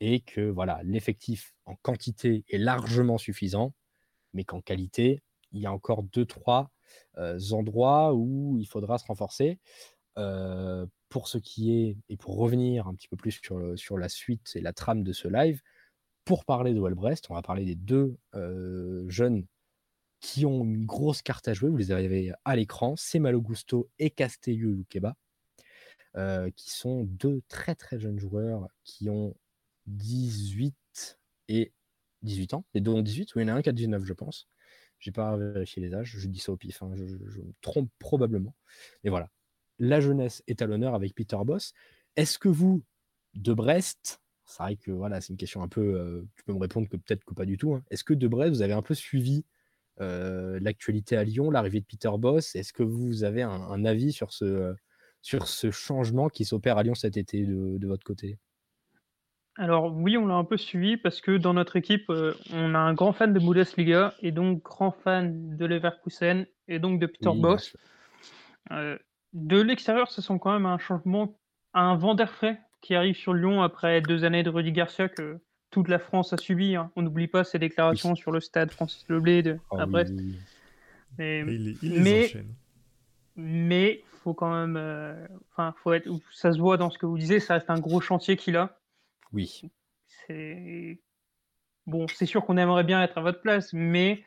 et 0.00 0.20
que 0.20 0.42
voilà 0.42 0.80
l'effectif 0.84 1.54
en 1.64 1.74
quantité 1.76 2.44
est 2.48 2.58
largement 2.58 3.18
suffisant, 3.18 3.74
mais 4.34 4.44
qu'en 4.44 4.60
qualité 4.60 5.22
il 5.52 5.60
y 5.60 5.66
a 5.66 5.72
encore 5.72 6.02
deux 6.02 6.26
trois 6.26 6.70
euh, 7.16 7.38
endroits 7.52 8.12
où 8.12 8.58
il 8.58 8.66
faudra 8.66 8.98
se 8.98 9.06
renforcer. 9.06 9.58
Euh, 10.18 10.86
pour 11.08 11.28
ce 11.28 11.38
qui 11.38 11.72
est, 11.72 11.96
et 12.08 12.16
pour 12.16 12.36
revenir 12.36 12.88
un 12.88 12.94
petit 12.94 13.06
peu 13.06 13.16
plus 13.16 13.40
sur, 13.40 13.78
sur 13.78 13.98
la 13.98 14.08
suite 14.08 14.50
et 14.56 14.60
la 14.60 14.72
trame 14.72 15.04
de 15.04 15.12
ce 15.12 15.28
live, 15.28 15.60
pour 16.24 16.44
parler 16.44 16.74
de 16.74 16.80
Brest, 16.80 17.26
on 17.30 17.34
va 17.34 17.42
parler 17.42 17.64
des 17.64 17.74
deux 17.76 18.16
euh, 18.34 19.04
jeunes 19.08 19.46
qui 20.20 20.46
ont 20.46 20.64
une 20.64 20.86
grosse 20.86 21.22
carte 21.22 21.46
à 21.48 21.54
jouer. 21.54 21.70
Vous 21.70 21.76
les 21.76 21.92
avez 21.92 22.32
à 22.44 22.56
l'écran, 22.56 22.94
c'est 22.96 23.18
Malo 23.18 23.40
Gusto 23.40 23.90
et 23.98 24.10
Castello 24.10 24.72
Luqueba, 24.72 25.14
euh, 26.16 26.50
qui 26.56 26.70
sont 26.70 27.04
deux 27.04 27.42
très 27.48 27.74
très 27.74 27.98
jeunes 27.98 28.18
joueurs 28.18 28.66
qui 28.82 29.10
ont 29.10 29.36
18 29.86 30.74
et 31.48 31.72
18 32.24 32.54
ans. 32.54 32.64
Les 32.74 32.80
deux 32.80 32.90
ont 32.90 33.02
18, 33.02 33.34
ou 33.34 33.40
il 33.40 33.46
y 33.48 33.50
en 33.50 33.54
a 33.54 33.58
un 33.58 33.62
qui 33.62 33.68
a 33.68 33.72
19, 33.72 34.04
je 34.04 34.12
pense. 34.12 34.48
J'ai 34.98 35.12
pas 35.12 35.36
vérifié 35.36 35.82
les 35.82 35.94
âges, 35.94 36.14
je 36.16 36.28
dis 36.28 36.38
ça 36.38 36.52
au 36.52 36.56
pif, 36.56 36.82
hein, 36.82 36.92
je, 36.96 37.04
me 37.04 37.52
trompe 37.60 37.90
probablement. 37.98 38.54
Mais 39.02 39.10
voilà, 39.10 39.30
la 39.78 40.00
jeunesse 40.00 40.42
est 40.46 40.62
à 40.62 40.66
l'honneur 40.66 40.94
avec 40.94 41.14
Peter 41.14 41.36
Boss. 41.44 41.72
Est-ce 42.16 42.38
que 42.38 42.48
vous, 42.48 42.82
de 43.34 43.52
Brest, 43.52 44.20
c'est 44.46 44.62
vrai 44.62 44.76
que 44.76 44.90
voilà, 44.92 45.20
c'est 45.20 45.30
une 45.32 45.36
question 45.36 45.62
un 45.62 45.68
peu, 45.68 45.80
euh, 45.80 46.26
tu 46.36 46.44
peux 46.44 46.52
me 46.52 46.58
répondre 46.60 46.88
que 46.88 46.96
peut-être 46.96 47.24
que 47.24 47.34
pas 47.34 47.44
du 47.46 47.56
tout. 47.58 47.74
hein. 47.74 47.84
Est-ce 47.90 48.04
que 48.04 48.14
de 48.14 48.28
Brest, 48.28 48.54
vous 48.54 48.62
avez 48.62 48.72
un 48.72 48.82
peu 48.82 48.94
suivi 48.94 49.44
euh, 50.00 50.58
l'actualité 50.60 51.16
à 51.16 51.24
Lyon, 51.24 51.50
l'arrivée 51.50 51.80
de 51.80 51.86
Peter 51.86 52.10
Boss? 52.18 52.54
Est-ce 52.56 52.72
que 52.72 52.82
vous 52.82 53.24
avez 53.24 53.42
un, 53.42 53.50
un 53.50 53.84
avis 53.84 54.12
sur 54.12 54.32
ce, 54.32 54.44
euh, 54.44 54.74
sur 55.22 55.48
ce 55.48 55.70
changement 55.70 56.28
qui 56.28 56.44
s'opère 56.44 56.78
à 56.78 56.82
Lyon 56.82 56.94
cet 56.94 57.16
été 57.16 57.44
de, 57.46 57.78
de 57.78 57.86
votre 57.86 58.04
côté? 58.04 58.38
Alors 59.56 59.92
oui, 59.94 60.16
on 60.16 60.26
l'a 60.26 60.34
un 60.34 60.44
peu 60.44 60.56
suivi 60.56 60.96
parce 60.96 61.20
que 61.20 61.36
dans 61.36 61.54
notre 61.54 61.76
équipe, 61.76 62.10
euh, 62.10 62.34
on 62.52 62.74
a 62.74 62.78
un 62.78 62.92
grand 62.92 63.12
fan 63.12 63.32
de 63.32 63.38
Bundesliga 63.38 64.14
et 64.20 64.32
donc 64.32 64.62
grand 64.62 64.90
fan 64.90 65.56
de 65.56 65.64
Leverkusen 65.64 66.46
et 66.66 66.78
donc 66.80 66.98
de 66.98 67.06
Peter 67.06 67.28
Oui, 67.28 67.34
bien 67.36 67.42
Boss. 67.42 67.64
sûr. 67.64 67.78
Euh, 68.72 68.98
de 69.32 69.60
l'extérieur, 69.60 70.10
ce 70.10 70.20
sont 70.22 70.38
quand 70.38 70.52
même 70.52 70.66
un 70.66 70.78
changement, 70.78 71.36
un 71.72 71.94
vent 71.96 72.14
d'air 72.14 72.32
frais 72.32 72.60
qui 72.82 72.94
arrive 72.96 73.14
sur 73.14 73.32
Lyon 73.32 73.62
après 73.62 74.00
deux 74.00 74.24
années 74.24 74.42
de 74.42 74.50
Rudy 74.50 74.72
Garcia 74.72 75.08
que 75.08 75.38
toute 75.70 75.88
la 75.88 75.98
France 75.98 76.32
a 76.32 76.36
subi. 76.36 76.74
hein. 76.76 76.90
On 76.96 77.02
n'oublie 77.02 77.28
pas 77.28 77.44
ses 77.44 77.58
déclarations 77.58 78.14
sur 78.16 78.32
le 78.32 78.40
stade 78.40 78.72
Francis 78.72 79.04
Leblé 79.08 79.42
de, 79.42 79.58
Ah 79.70 79.82
à 79.82 79.86
oui, 79.86 79.92
Brest. 79.92 80.14
oui, 80.16 80.24
oui. 80.24 80.38
Mais, 81.18 81.38
Et 81.40 81.54
il, 81.54 81.64
les- 81.64 81.76
il 81.82 81.92
les 81.92 82.00
mais- 82.00 82.24
enchaîne. 82.24 82.54
mais 83.36 84.02
faut 84.24 84.34
quand 84.34 84.52
même, 84.52 84.76
euh, 84.76 85.26
enfin, 85.52 85.74
faut 85.82 85.92
être, 85.92 86.08
ça 86.32 86.52
se 86.52 86.58
voit 86.58 86.76
dans 86.76 86.90
ce 86.90 86.98
que 86.98 87.06
vous 87.06 87.18
disiez, 87.18 87.38
ça 87.40 87.54
reste 87.54 87.70
un 87.70 87.78
gros 87.78 88.00
chantier 88.00 88.36
qu'il 88.36 88.56
a. 88.56 88.76
Oui. 89.34 89.62
C'est 90.26 91.00
bon, 91.86 92.06
c'est 92.08 92.26
sûr 92.26 92.44
qu'on 92.44 92.56
aimerait 92.56 92.84
bien 92.84 93.02
être 93.02 93.18
à 93.18 93.22
votre 93.22 93.40
place, 93.42 93.72
mais 93.72 94.24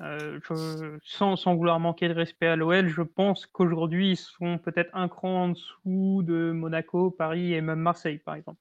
euh, 0.00 0.40
je- 0.44 0.98
sans, 1.04 1.36
sans 1.36 1.56
vouloir 1.56 1.80
manquer 1.80 2.08
de 2.08 2.14
respect 2.14 2.48
à 2.48 2.56
l'OL, 2.56 2.88
je 2.88 3.02
pense 3.02 3.46
qu'aujourd'hui 3.46 4.12
ils 4.12 4.16
sont 4.16 4.58
peut-être 4.58 4.90
un 4.94 5.08
cran 5.08 5.44
en 5.44 5.48
dessous 5.50 6.22
de 6.24 6.52
Monaco, 6.52 7.10
Paris 7.10 7.54
et 7.54 7.60
même 7.60 7.80
Marseille, 7.80 8.18
par 8.18 8.34
exemple. 8.34 8.60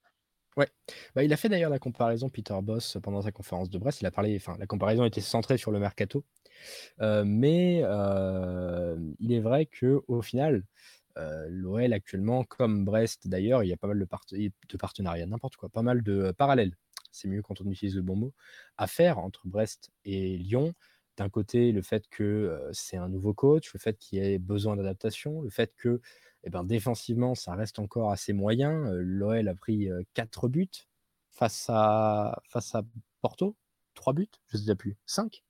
Bah, 1.15 1.23
il 1.23 1.31
a 1.31 1.37
fait 1.37 1.49
d'ailleurs 1.49 1.69
la 1.69 1.79
comparaison, 1.79 2.29
Peter 2.29 2.55
Boss, 2.63 2.97
pendant 3.03 3.21
sa 3.21 3.31
conférence 3.31 3.69
de 3.69 3.77
Brest. 3.77 4.01
Il 4.01 4.07
a 4.07 4.11
parlé, 4.11 4.35
enfin, 4.37 4.55
la 4.59 4.65
comparaison 4.65 5.05
était 5.05 5.21
centrée 5.21 5.57
sur 5.57 5.71
le 5.71 5.79
mercato. 5.79 6.25
Euh, 7.01 7.23
mais 7.25 7.81
euh, 7.83 8.97
il 9.19 9.33
est 9.33 9.39
vrai 9.39 9.67
que 9.67 10.01
au 10.07 10.21
final, 10.21 10.63
l'OL 11.49 11.93
actuellement, 11.93 12.43
comme 12.43 12.85
Brest 12.85 13.27
d'ailleurs, 13.27 13.63
il 13.63 13.67
y 13.69 13.73
a 13.73 13.77
pas 13.77 13.87
mal 13.87 13.99
de, 13.99 14.05
part- 14.05 14.25
de 14.31 14.77
partenariats, 14.77 15.25
n'importe 15.25 15.55
quoi, 15.55 15.69
pas 15.69 15.81
mal 15.81 16.03
de 16.03 16.13
euh, 16.13 16.33
parallèles. 16.33 16.75
C'est 17.11 17.27
mieux 17.27 17.41
quand 17.41 17.61
on 17.61 17.69
utilise 17.69 17.95
le 17.95 18.01
bon 18.01 18.15
mot 18.15 18.33
à 18.77 18.87
faire 18.87 19.17
entre 19.19 19.47
Brest 19.47 19.89
et 20.05 20.37
Lyon. 20.37 20.73
D'un 21.17 21.29
côté, 21.29 21.71
le 21.71 21.81
fait 21.81 22.07
que 22.09 22.23
euh, 22.23 22.69
c'est 22.73 22.97
un 22.97 23.09
nouveau 23.09 23.33
coach, 23.33 23.73
le 23.73 23.79
fait 23.79 23.97
qu'il 23.97 24.19
y 24.19 24.21
ait 24.21 24.37
besoin 24.39 24.75
d'adaptation, 24.75 25.41
le 25.41 25.49
fait 25.49 25.73
que 25.77 25.99
eh 26.43 26.49
ben, 26.49 26.63
défensivement, 26.63 27.33
ça 27.35 27.55
reste 27.55 27.79
encore 27.79 28.11
assez 28.11 28.33
moyen. 28.33 28.85
Euh, 28.93 29.01
L'OL 29.03 29.47
a 29.47 29.55
pris 29.55 29.89
4 30.13 30.47
buts 30.47 30.69
face 31.31 31.65
à, 31.69 32.39
face 32.49 32.75
à 32.75 32.83
Porto. 33.21 33.55
3 33.95 34.13
buts, 34.13 34.29
je 34.47 34.57
ne 34.57 34.61
sais 34.63 34.75
plus. 34.75 34.97
5 35.07 35.43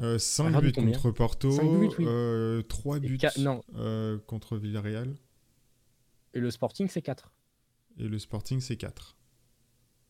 Euh, 0.00 0.18
5 0.18 0.46
Regardez 0.48 0.68
buts 0.68 0.72
contre 0.72 1.10
Porto, 1.12 1.50
buts, 1.78 1.88
oui. 1.98 2.64
3 2.68 2.96
Et 2.96 3.00
buts 3.00 3.18
non. 3.38 3.62
euh, 3.76 4.18
contre 4.26 4.56
Villarreal, 4.56 5.14
Et 6.34 6.40
le 6.40 6.50
Sporting, 6.50 6.88
c'est 6.88 7.02
4. 7.02 7.32
et 7.98 8.08
le 8.08 8.18
Sporting 8.18 8.60
c'est 8.60 8.76
4. 8.76 9.16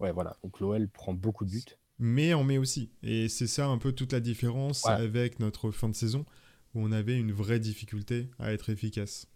Ouais, 0.00 0.10
voilà. 0.10 0.36
Donc 0.42 0.58
l'OL 0.60 0.88
prend 0.88 1.12
beaucoup 1.12 1.44
de 1.44 1.50
buts. 1.50 1.64
Mais 1.98 2.32
en 2.34 2.44
met 2.44 2.58
aussi. 2.58 2.90
Et 3.02 3.28
c'est 3.28 3.46
ça 3.46 3.66
un 3.66 3.78
peu 3.78 3.92
toute 3.92 4.12
la 4.12 4.20
différence 4.20 4.84
Ouais. 4.84 4.92
avec 4.92 5.38
notre 5.38 5.70
fin 5.70 5.88
de 5.90 5.94
saison, 5.94 6.24
où 6.74 6.80
on 6.82 6.90
avait 6.90 7.18
une 7.18 7.30
vraie 7.32 7.60
difficulté 7.60 8.30
à 8.38 8.52
être 8.52 8.70
efficace. 8.70 9.28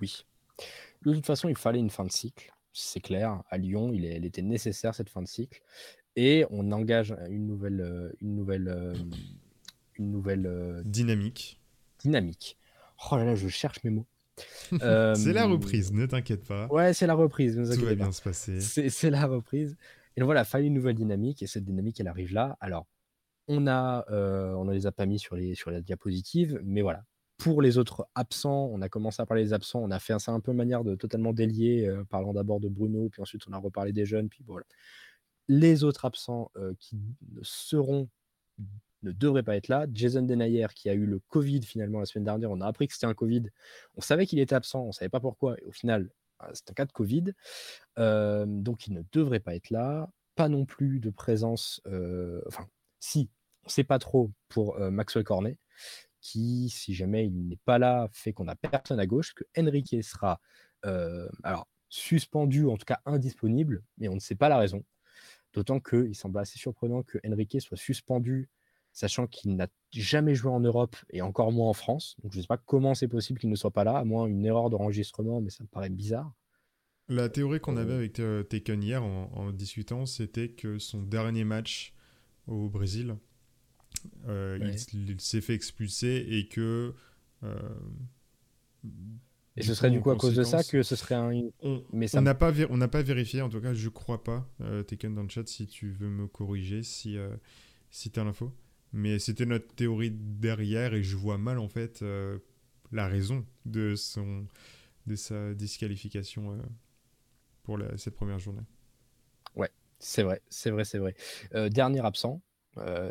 Oui. 0.00 0.24
De 1.02 1.14
toute 1.14 1.26
façon, 1.26 1.48
il 1.48 1.56
fallait 1.56 1.78
une 1.78 1.90
fin 1.90 2.04
de 2.04 2.10
cycle. 2.12 2.52
C'est 2.72 3.00
clair. 3.00 3.42
À 3.50 3.56
Lyon, 3.58 3.92
il 3.92 4.04
est- 4.04 4.14
elle 4.16 4.24
était 4.24 4.42
nécessaire, 4.42 4.94
cette 4.94 5.08
fin 5.10 5.22
de 5.22 5.28
cycle. 5.28 5.62
Et 6.16 6.44
on 6.50 6.70
engage 6.72 7.14
une 7.30 7.46
nouvelle, 7.46 7.80
euh, 7.80 8.12
une 8.20 8.34
nouvelle, 8.34 8.68
euh, 8.68 8.94
une 9.98 10.10
nouvelle 10.10 10.46
euh, 10.46 10.82
Dynamique. 10.84 11.60
dynamique. 12.02 12.58
Oh 13.10 13.16
là 13.16 13.24
là, 13.24 13.34
je 13.34 13.48
cherche 13.48 13.82
mes 13.84 13.90
mots. 13.90 14.06
C'est 14.80 15.32
la 15.32 15.44
reprise, 15.46 15.92
ne 15.92 16.06
t'inquiète 16.06 16.44
pas. 16.46 16.66
Ouais, 16.68 16.94
c'est 16.94 17.06
la 17.06 17.14
reprise. 17.14 17.58
Ne 17.58 17.74
Tout 17.74 17.84
va 17.84 17.94
bien 17.94 18.12
se 18.12 18.22
passer. 18.22 18.60
C'est 18.60 19.10
la 19.10 19.26
reprise. 19.26 19.76
Et 20.16 20.20
donc 20.20 20.26
voilà, 20.26 20.44
fallait 20.44 20.66
une 20.66 20.74
nouvelle 20.74 20.94
dynamique 20.94 21.42
et 21.42 21.46
cette 21.46 21.64
dynamique, 21.64 22.00
elle 22.00 22.08
arrive 22.08 22.32
là. 22.32 22.56
Alors, 22.60 22.86
on 23.48 23.66
a, 23.66 24.04
euh, 24.10 24.52
on 24.54 24.64
ne 24.64 24.72
les 24.72 24.86
a 24.86 24.92
pas 24.92 25.06
mis 25.06 25.18
sur 25.18 25.36
les 25.36 25.54
sur 25.54 25.70
la 25.70 25.80
diapositive, 25.80 26.60
mais 26.64 26.82
voilà. 26.82 27.04
Pour 27.38 27.60
les 27.60 27.76
autres 27.76 28.06
absents, 28.14 28.70
on 28.72 28.80
a 28.82 28.88
commencé 28.88 29.20
à 29.20 29.26
parler 29.26 29.42
des 29.44 29.52
absents. 29.52 29.80
On 29.82 29.90
a 29.90 29.98
fait 29.98 30.18
ça 30.18 30.32
un 30.32 30.40
peu 30.40 30.52
manière 30.52 30.84
de 30.84 30.94
totalement 30.94 31.32
délier, 31.32 31.86
euh, 31.86 32.04
parlant 32.04 32.32
d'abord 32.32 32.60
de 32.60 32.68
Bruno, 32.68 33.08
puis 33.10 33.20
ensuite 33.20 33.42
on 33.48 33.52
a 33.52 33.58
reparlé 33.58 33.92
des 33.92 34.06
jeunes, 34.06 34.28
puis 34.28 34.44
voilà. 34.46 34.64
Les 35.48 35.84
autres 35.84 36.04
absents 36.04 36.50
euh, 36.56 36.74
qui 36.78 37.00
seront 37.42 38.08
ne 39.02 39.12
devraient 39.12 39.42
pas 39.42 39.56
être 39.56 39.68
là. 39.68 39.86
Jason 39.92 40.22
Denayer 40.22 40.68
qui 40.74 40.88
a 40.88 40.94
eu 40.94 41.06
le 41.06 41.18
Covid 41.18 41.62
finalement 41.62 42.00
la 42.00 42.06
semaine 42.06 42.24
dernière, 42.24 42.50
on 42.50 42.60
a 42.60 42.66
appris 42.66 42.86
que 42.86 42.94
c'était 42.94 43.06
un 43.06 43.14
Covid. 43.14 43.44
On 43.96 44.00
savait 44.00 44.26
qu'il 44.26 44.38
était 44.38 44.54
absent, 44.54 44.82
on 44.82 44.92
savait 44.92 45.08
pas 45.08 45.20
pourquoi. 45.20 45.56
Au 45.66 45.72
final, 45.72 46.10
euh, 46.42 46.50
c'est 46.54 46.70
un 46.70 46.74
cas 46.74 46.84
de 46.84 46.92
Covid. 46.92 47.32
Euh, 47.98 48.46
donc 48.46 48.86
il 48.86 48.94
ne 48.94 49.02
devrait 49.12 49.40
pas 49.40 49.54
être 49.54 49.70
là. 49.70 50.10
Pas 50.34 50.48
non 50.48 50.64
plus 50.64 51.00
de 51.00 51.10
présence. 51.10 51.80
euh, 51.86 52.40
enfin, 52.46 52.66
si, 53.00 53.28
on 53.64 53.66
ne 53.66 53.72
sait 53.72 53.84
pas 53.84 53.98
trop 53.98 54.30
pour 54.48 54.76
euh, 54.76 54.90
Maxwell 54.90 55.24
Cornet, 55.24 55.58
qui, 56.20 56.68
si 56.70 56.94
jamais 56.94 57.26
il 57.26 57.48
n'est 57.48 57.58
pas 57.64 57.78
là, 57.78 58.08
fait 58.12 58.32
qu'on 58.32 58.44
n'a 58.44 58.54
personne 58.54 59.00
à 59.00 59.06
gauche, 59.06 59.34
que 59.34 59.44
Enrique 59.58 60.02
sera 60.02 60.40
suspendu, 61.88 62.66
en 62.66 62.76
tout 62.76 62.86
cas 62.86 63.00
indisponible, 63.04 63.82
mais 63.98 64.08
on 64.08 64.14
ne 64.14 64.20
sait 64.20 64.34
pas 64.34 64.48
la 64.48 64.56
raison. 64.56 64.82
D'autant 65.52 65.80
qu'il 65.80 66.14
semble 66.14 66.38
assez 66.38 66.58
surprenant 66.58 67.02
que 67.02 67.18
Enrique 67.26 67.60
soit 67.60 67.76
suspendu, 67.76 68.48
sachant 68.92 69.26
qu'il 69.26 69.56
n'a 69.56 69.68
jamais 69.90 70.34
joué 70.34 70.50
en 70.50 70.60
Europe 70.60 70.96
et 71.10 71.22
encore 71.22 71.52
moins 71.52 71.68
en 71.68 71.72
France. 71.72 72.16
Donc 72.22 72.32
je 72.32 72.38
ne 72.38 72.42
sais 72.42 72.48
pas 72.48 72.58
comment 72.58 72.94
c'est 72.94 73.08
possible 73.08 73.38
qu'il 73.38 73.50
ne 73.50 73.56
soit 73.56 73.70
pas 73.70 73.84
là, 73.84 73.96
à 73.96 74.04
moins 74.04 74.26
une 74.26 74.44
erreur 74.44 74.70
d'enregistrement, 74.70 75.40
mais 75.40 75.50
ça 75.50 75.64
me 75.64 75.68
paraît 75.68 75.90
bizarre. 75.90 76.32
La 77.08 77.28
théorie 77.28 77.60
qu'on 77.60 77.76
avait 77.76 77.94
avec 77.94 78.20
Taken 78.48 78.82
hier 78.82 79.02
en, 79.02 79.52
discutant, 79.52 80.06
c'était 80.06 80.50
que 80.50 80.78
son 80.78 81.02
dernier 81.02 81.44
match 81.44 81.94
au 82.46 82.68
Brésil, 82.68 83.16
euh, 84.26 84.58
il, 84.92 85.20
s'est 85.20 85.40
fait 85.40 85.54
expulser 85.54 86.26
et 86.28 86.48
que. 86.48 86.94
Euh, 87.42 87.58
et 89.56 89.62
ce 89.62 89.74
serait 89.74 89.90
du 89.90 90.00
coup 90.00 90.10
à 90.10 90.16
cause 90.16 90.34
de 90.34 90.44
ça 90.44 90.64
que 90.64 90.82
ce 90.82 90.96
serait 90.96 91.14
un. 91.14 91.30
On 91.62 92.22
n'a 92.22 92.34
pas, 92.34 92.52
on 92.70 92.76
n'a 92.76 92.88
pas 92.88 93.02
vérifié, 93.02 93.42
en 93.42 93.48
tout 93.48 93.60
cas, 93.60 93.74
je 93.74 93.88
crois 93.88 94.24
pas. 94.24 94.48
Euh, 94.62 94.82
Taken 94.82 95.14
dans 95.14 95.22
le 95.22 95.28
chat, 95.28 95.46
si 95.46 95.66
tu 95.66 95.90
veux 95.90 96.08
me 96.08 96.26
corriger, 96.26 96.82
si, 96.82 97.18
euh, 97.18 97.36
si 97.90 98.10
tu 98.10 98.18
as 98.18 98.24
l'info. 98.24 98.52
Mais 98.94 99.18
c'était 99.18 99.46
notre 99.46 99.74
théorie 99.74 100.10
derrière 100.10 100.94
et 100.94 101.02
je 101.02 101.16
vois 101.16 101.38
mal 101.38 101.58
en 101.58 101.68
fait 101.68 102.04
la 102.92 103.08
raison 103.08 103.46
de, 103.64 103.94
son, 103.96 104.46
de 105.06 105.16
sa 105.16 105.54
disqualification 105.54 106.58
pour 107.62 107.78
cette 107.96 108.14
première 108.14 108.38
journée. 108.38 108.60
Ouais, 109.56 109.70
c'est 109.98 110.22
vrai, 110.22 110.42
c'est 110.50 110.70
vrai, 110.70 110.84
c'est 110.84 110.98
vrai. 110.98 111.14
dernier 111.70 112.04
absent, 112.04 112.42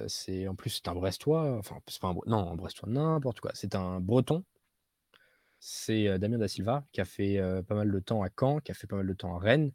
c'est 0.05 0.47
en 0.47 0.53
plus 0.53 0.69
c'est 0.69 0.87
un 0.87 0.93
Brestois, 0.93 1.57
enfin 1.57 1.79
c'est 1.87 1.99
pas 1.99 2.09
un 2.09 2.15
non 2.27 2.51
un 2.51 2.55
Brestois 2.55 2.87
n'importe 2.87 3.39
quoi, 3.39 3.49
c'est 3.55 3.73
un 3.73 3.99
Breton. 3.99 4.43
C'est 5.63 6.17
Damien 6.17 6.39
da 6.39 6.47
Silva 6.47 6.83
qui 6.91 7.01
a 7.01 7.05
fait 7.05 7.39
pas 7.67 7.75
mal 7.75 7.91
de 7.91 7.99
temps 7.99 8.23
à 8.23 8.29
Caen, 8.37 8.59
qui 8.59 8.71
a 8.71 8.73
fait 8.73 8.87
pas 8.87 8.95
mal 8.95 9.07
de 9.07 9.13
temps 9.13 9.35
à 9.35 9.39
Rennes, 9.39 9.71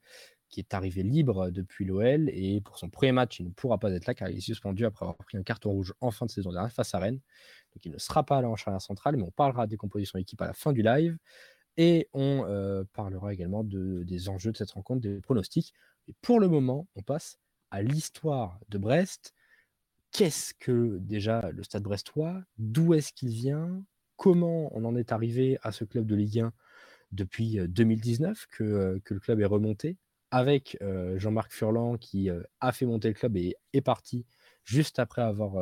qui 0.48 0.58
est 0.58 0.74
arrivé 0.74 1.04
libre 1.04 1.50
depuis 1.50 1.84
l'OL 1.84 2.28
et 2.28 2.60
pour 2.60 2.78
son 2.78 2.90
premier 2.90 3.12
match 3.12 3.38
il 3.38 3.46
ne 3.46 3.52
pourra 3.52 3.78
pas 3.78 3.92
être 3.92 4.06
là 4.06 4.14
car 4.14 4.28
il 4.28 4.36
est 4.36 4.40
suspendu 4.40 4.84
après 4.84 5.04
avoir 5.04 5.16
pris 5.16 5.38
un 5.38 5.42
carton 5.44 5.70
rouge 5.70 5.94
en 6.00 6.10
fin 6.10 6.26
de 6.26 6.30
saison 6.32 6.50
dernière 6.50 6.72
face 6.72 6.92
à 6.94 6.98
Rennes. 6.98 7.20
Donc 7.74 7.84
il 7.84 7.92
ne 7.92 7.98
sera 7.98 8.24
pas 8.24 8.40
là 8.42 8.48
en 8.48 8.56
charnière 8.56 8.82
centrale, 8.82 9.16
mais 9.16 9.22
on 9.22 9.30
parlera 9.30 9.68
des 9.68 9.76
compositions 9.76 10.18
d'équipe 10.18 10.42
à 10.42 10.46
la 10.46 10.54
fin 10.54 10.72
du 10.72 10.82
live 10.82 11.16
et 11.76 12.08
on 12.12 12.84
parlera 12.92 13.32
également 13.32 13.62
de, 13.62 14.02
des 14.02 14.28
enjeux 14.28 14.50
de 14.50 14.56
cette 14.56 14.72
rencontre, 14.72 15.02
des 15.02 15.20
pronostics. 15.20 15.72
Et 16.08 16.14
pour 16.20 16.40
le 16.40 16.48
moment, 16.48 16.88
on 16.96 17.02
passe 17.02 17.38
à 17.70 17.82
l'histoire 17.82 18.58
de 18.68 18.78
Brest 18.78 19.34
qu'est-ce 20.10 20.54
que 20.54 20.98
déjà 20.98 21.50
le 21.52 21.62
Stade 21.62 21.82
brestois? 21.82 22.42
D'où 22.58 22.94
est-ce 22.94 23.12
qu'il 23.12 23.28
vient? 23.28 23.84
Comment 24.16 24.70
on 24.76 24.84
en 24.84 24.96
est 24.96 25.12
arrivé 25.12 25.58
à 25.62 25.72
ce 25.72 25.84
club 25.84 26.06
de 26.06 26.14
Ligue 26.14 26.40
1 26.40 26.52
depuis 27.12 27.58
2019 27.68 28.46
que, 28.50 29.00
que 29.04 29.14
le 29.14 29.20
club 29.20 29.40
est 29.40 29.46
remonté 29.46 29.96
avec 30.30 30.76
Jean-Marc 31.16 31.52
Furlan 31.52 31.96
qui 31.96 32.28
a 32.60 32.72
fait 32.72 32.84
monter 32.86 33.08
le 33.08 33.14
club 33.14 33.36
et 33.36 33.54
est 33.72 33.80
parti 33.80 34.26
juste 34.64 34.98
après 34.98 35.22
avoir 35.22 35.54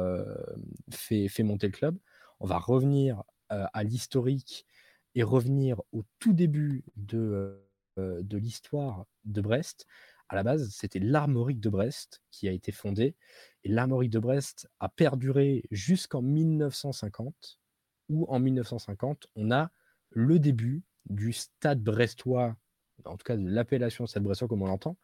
fait, 0.91 1.29
monter 1.41 1.67
le 1.67 1.73
club. 1.73 1.99
On 2.41 2.47
va 2.47 2.59
revenir 2.59 3.23
à 3.51 3.85
l'historique 3.85 4.67
et 5.15 5.23
revenir 5.23 5.83
au 5.93 6.03
tout 6.19 6.33
début 6.33 6.85
de, 6.97 7.63
de 7.99 8.39
l'histoire 8.39 9.05
de 9.25 9.43
Brest 9.43 9.87
à 10.29 10.37
la 10.37 10.43
base, 10.43 10.71
c'était 10.71 10.99
l'Armorique 10.99 11.61
de 11.61 11.69
Brest 11.69 12.23
qui 12.31 12.49
a 12.49 12.53
été 12.53 12.73
fondée. 12.73 13.15
Et 13.63 13.69
l'Armorique 13.69 14.11
de 14.11 14.19
Brest 14.19 14.69
a 14.81 14.89
perduré 14.89 15.65
jusqu'en 15.71 16.23
1950, 16.23 17.61
où 18.09 18.27
en 18.29 18.39
1950, 18.41 19.27
on 19.37 19.51
a 19.51 19.71
le 20.11 20.39
début 20.39 20.83
du 21.07 21.33
stade 21.33 21.83
brestois, 21.83 22.57
en 23.05 23.17
tout 23.17 23.25
cas 23.25 23.37
de 23.37 23.49
l'appellation 23.49 24.07
stade 24.07 24.23
brestois 24.23 24.49
comme 24.49 24.63
on 24.63 24.67
l'entend. 24.67 24.97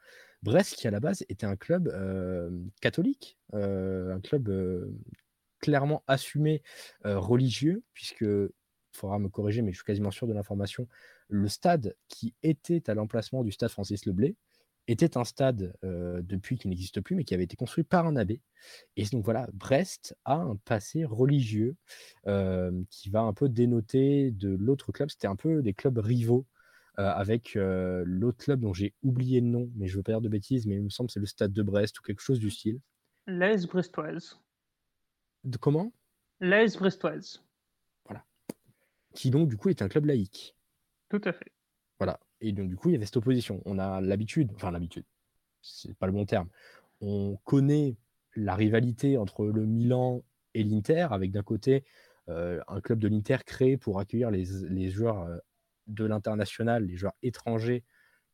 Brest, 0.43 0.77
qui 0.77 0.89
à 0.89 0.91
la 0.91 1.01
base 1.01 1.25
était 1.29 1.47
un 1.47 1.57
club 1.57 1.89
euh, 1.89 2.51
catholique, 2.81 3.39
euh, 3.55 4.15
un 4.15 4.21
club 4.21 4.49
euh, 4.49 4.91
clairement 5.61 6.03
assumé 6.07 6.63
religieux, 7.05 7.83
puisque 7.93 8.23
il 8.23 8.49
faudra 8.93 9.19
me 9.19 9.29
corriger, 9.29 9.61
mais 9.63 9.73
je 9.73 9.77
suis 9.77 9.85
quasiment 9.85 10.11
sûr 10.11 10.27
de 10.27 10.33
l'information. 10.33 10.89
Le 11.29 11.49
stade 11.49 11.95
qui 12.09 12.35
était 12.43 12.89
à 12.89 12.95
l'emplacement 12.95 13.45
du 13.45 13.53
stade 13.53 13.71
Francis 13.71 14.07
Leblay 14.07 14.35
était 14.89 15.17
un 15.17 15.25
stade 15.25 15.73
depuis 15.83 16.59
qui 16.59 16.69
n'existe 16.69 17.01
plus, 17.01 17.15
mais 17.15 17.25
qui 17.25 17.35
avait 17.35 17.45
été 17.45 17.57
construit 17.57 17.85
par 17.85 18.07
un 18.07 18.17
abbé. 18.17 18.41
Et 18.97 19.05
donc 19.07 19.25
voilà, 19.25 19.49
Brest 19.53 20.17
a 20.25 20.35
un 20.35 20.57
passé 20.57 21.05
religieux 21.05 21.77
qui 22.25 23.11
va 23.11 23.21
un 23.21 23.33
peu 23.33 23.49
dénoter 23.49 24.31
de 24.33 24.49
l'autre 24.49 24.93
club. 24.93 25.11
C'était 25.11 25.29
un 25.29 25.37
peu 25.37 25.63
des 25.63 25.75
clubs 25.75 25.99
rivaux 25.99 26.47
avec 26.97 27.55
l'autre 27.55 28.39
club 28.39 28.61
dont 28.61 28.75
j'ai 28.75 28.95
oublié 29.03 29.41
le 29.41 29.47
nom, 29.47 29.71
mais 29.77 29.87
je 29.87 29.97
veux 29.97 30.03
pas 30.03 30.13
dire 30.13 30.21
de 30.21 30.29
bêtises, 30.29 30.67
mais 30.67 30.77
il 30.77 30.83
me 30.83 30.91
semble 30.91 31.09
que 31.09 31.15
c'est 31.15 31.21
le 31.21 31.27
stade 31.27 31.53
de 31.53 31.63
Brest 31.63 31.99
ou 31.99 32.03
quelque 32.03 32.21
chose 32.21 32.39
du 32.39 32.51
style. 32.51 32.81
L'AS 33.27 33.67
brestoise. 33.67 34.39
De 35.45 35.57
comment? 35.57 35.93
L'AS 36.41 36.77
brestoise. 36.77 37.43
Voilà. 38.05 38.25
Qui 39.15 39.31
donc 39.31 39.49
du 39.49 39.57
coup 39.57 39.69
est 39.69 39.83
un 39.83 39.89
club 39.89 40.07
laïque. 40.07 40.57
Tout 41.09 41.21
à 41.25 41.33
fait. 41.33 41.53
Voilà. 41.99 42.21
Et 42.41 42.53
donc, 42.53 42.69
du 42.69 42.77
coup, 42.77 42.89
il 42.89 42.93
y 42.93 42.97
avait 42.97 43.07
cette 43.07 43.17
opposition. 43.17 43.63
On 43.65 43.79
a 43.79 44.01
l'habitude, 44.01 44.51
enfin 44.55 44.71
l'habitude, 44.71 45.05
c'est 45.63 45.97
pas 45.97 46.07
le 46.07 46.13
bon 46.13 46.25
terme. 46.25 46.49
On 47.01 47.37
connaît 47.45 47.97
la 48.37 48.55
rivalité 48.55 49.17
entre 49.19 49.47
le 49.47 49.67
Milan 49.67 50.23
et 50.55 50.65
l'Inter, 50.65 51.09
avec 51.11 51.31
d'un 51.31 51.43
côté 51.43 51.85
euh, 52.29 52.61
un 52.69 52.81
club 52.81 52.99
de 52.99 53.09
l'Inter 53.09 53.39
créé 53.45 53.77
pour 53.77 53.99
accueillir 53.99 54.31
les, 54.31 54.91
joueurs 54.91 55.23
euh, 55.23 55.39
de 55.87 56.05
l'international, 56.05 56.87
les 56.87 56.97
joueurs 56.97 57.15
étrangers, 57.23 57.85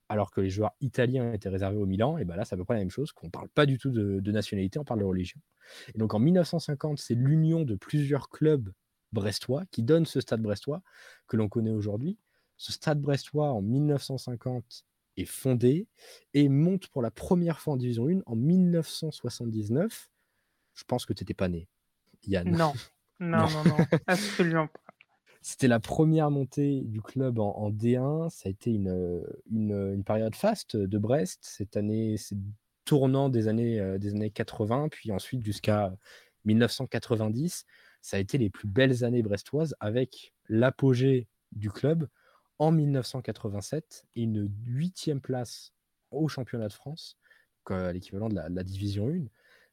alors 0.08 0.30
que 0.30 0.40
les 0.40 0.50
joueurs 0.50 0.72
italiens 0.80 1.32
étaient 1.32 1.48
réservés 1.48 1.78
au 1.78 1.86
Milan. 1.86 2.18
Et 2.18 2.24
ben 2.24 2.36
là, 2.36 2.44
c'est 2.44 2.54
à 2.54 2.58
peu 2.58 2.64
près 2.64 2.74
la 2.74 2.80
même 2.80 2.90
chose, 2.90 3.12
qu'on 3.12 3.30
parle 3.30 3.48
pas 3.48 3.66
du 3.66 3.78
tout 3.78 3.90
de, 3.90 4.20
de 4.20 4.32
nationalité, 4.32 4.78
on 4.78 4.84
parle 4.84 5.00
de 5.00 5.04
religion. 5.04 5.40
Et 5.94 5.98
donc 5.98 6.14
en 6.14 6.18
1950, 6.18 6.98
c'est 6.98 7.14
l'union 7.14 7.62
de 7.62 7.74
plusieurs 7.74 8.28
clubs 8.28 8.70
brestois 9.12 9.64
qui 9.70 9.82
donne 9.82 10.06
ce 10.06 10.20
stade 10.20 10.42
brestois 10.42 10.82
que 11.26 11.36
l'on 11.36 11.48
connaît 11.48 11.70
aujourd'hui. 11.70 12.18
Ce 12.56 12.72
stade 12.72 13.00
brestois 13.00 13.52
en 13.52 13.62
1950 13.62 14.84
est 15.16 15.24
fondé 15.24 15.86
et 16.34 16.48
monte 16.48 16.88
pour 16.88 17.02
la 17.02 17.10
première 17.10 17.60
fois 17.60 17.74
en 17.74 17.76
Division 17.76 18.08
1 18.08 18.20
en 18.26 18.36
1979. 18.36 20.10
Je 20.74 20.84
pense 20.84 21.06
que 21.06 21.12
tu 21.12 21.22
n'étais 21.22 21.34
pas 21.34 21.48
né, 21.48 21.68
Yann. 22.26 22.50
Non, 23.18 23.48
non, 23.48 23.48
non, 23.48 23.64
non, 23.64 23.76
absolument 24.06 24.66
pas. 24.66 24.80
C'était 25.40 25.68
la 25.68 25.80
première 25.80 26.30
montée 26.30 26.82
du 26.82 27.00
club 27.00 27.38
en, 27.38 27.70
D1. 27.70 28.28
Ça 28.28 28.48
a 28.48 28.50
été 28.50 28.72
une, 28.72 29.24
une, 29.50 30.02
période 30.04 30.34
faste 30.34 30.76
de 30.76 30.98
Brest. 30.98 31.38
Cette 31.40 31.78
année, 31.78 32.16
c'est 32.18 32.36
tournant 32.84 33.28
des 33.28 33.48
années, 33.48 33.78
euh, 33.78 33.96
des 33.96 34.10
années 34.10 34.30
80, 34.30 34.88
puis 34.90 35.12
ensuite 35.12 35.44
jusqu'à 35.44 35.94
1990. 36.46 37.64
Ça 38.02 38.16
a 38.16 38.20
été 38.20 38.38
les 38.38 38.50
plus 38.50 38.66
belles 38.66 39.04
années 39.04 39.22
brestoises 39.22 39.76
avec 39.78 40.34
l'apogée 40.48 41.28
du 41.52 41.70
club 41.70 42.08
en 42.58 42.72
1987 42.72 44.06
et 44.16 44.22
une 44.22 44.50
huitième 44.64 45.20
place 45.20 45.72
au 46.10 46.28
championnat 46.28 46.68
de 46.68 46.72
France, 46.72 47.16
à 47.72 47.92
l'équivalent 47.92 48.28
de 48.28 48.34
la, 48.34 48.62
division 48.62 49.08
1. 49.08 49.24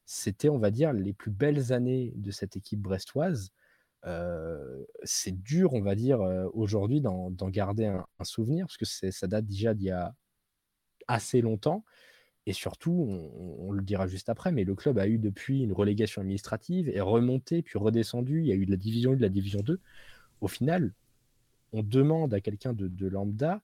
C'était, 0.04 0.48
on 0.48 0.58
va 0.58 0.70
dire, 0.70 0.92
les 0.92 1.12
plus 1.12 1.30
belles 1.30 1.72
années 1.72 2.12
de 2.16 2.30
cette 2.30 2.56
équipe 2.56 2.80
brestoise. 2.80 3.50
Euh, 4.06 4.84
c'est 5.04 5.42
dur, 5.42 5.72
on 5.72 5.80
va 5.80 5.94
dire, 5.94 6.20
euh, 6.20 6.46
aujourd'hui 6.52 7.00
d'en 7.00 7.30
garder 7.48 7.86
un, 7.86 8.04
souvenir, 8.22 8.66
parce 8.66 8.76
que 8.76 8.84
ça 8.84 9.26
date 9.26 9.46
déjà 9.46 9.74
d'il 9.74 9.86
y 9.86 9.90
a 9.90 10.14
assez 11.08 11.40
longtemps. 11.40 11.84
Et 12.46 12.52
surtout, 12.52 13.06
on, 13.08 13.68
on, 13.68 13.72
le 13.72 13.82
dira 13.82 14.06
juste 14.06 14.28
après, 14.28 14.52
mais 14.52 14.64
le 14.64 14.74
club 14.74 14.98
a 14.98 15.08
eu 15.08 15.18
depuis 15.18 15.62
une 15.62 15.72
relégation 15.72 16.20
administrative, 16.20 16.90
est 16.90 17.00
remonté, 17.00 17.62
puis 17.62 17.78
redescendu. 17.78 18.40
Il 18.40 18.46
y 18.46 18.52
a 18.52 18.54
eu 18.54 18.66
de 18.66 18.70
la 18.70 18.76
division 18.76 19.12
1, 19.12 19.16
de 19.16 19.22
la 19.22 19.30
division 19.30 19.60
2. 19.60 19.80
Au 20.42 20.48
final, 20.48 20.92
on 21.74 21.82
demande 21.82 22.32
à 22.32 22.40
quelqu'un 22.40 22.72
de, 22.72 23.06
lambda 23.08 23.60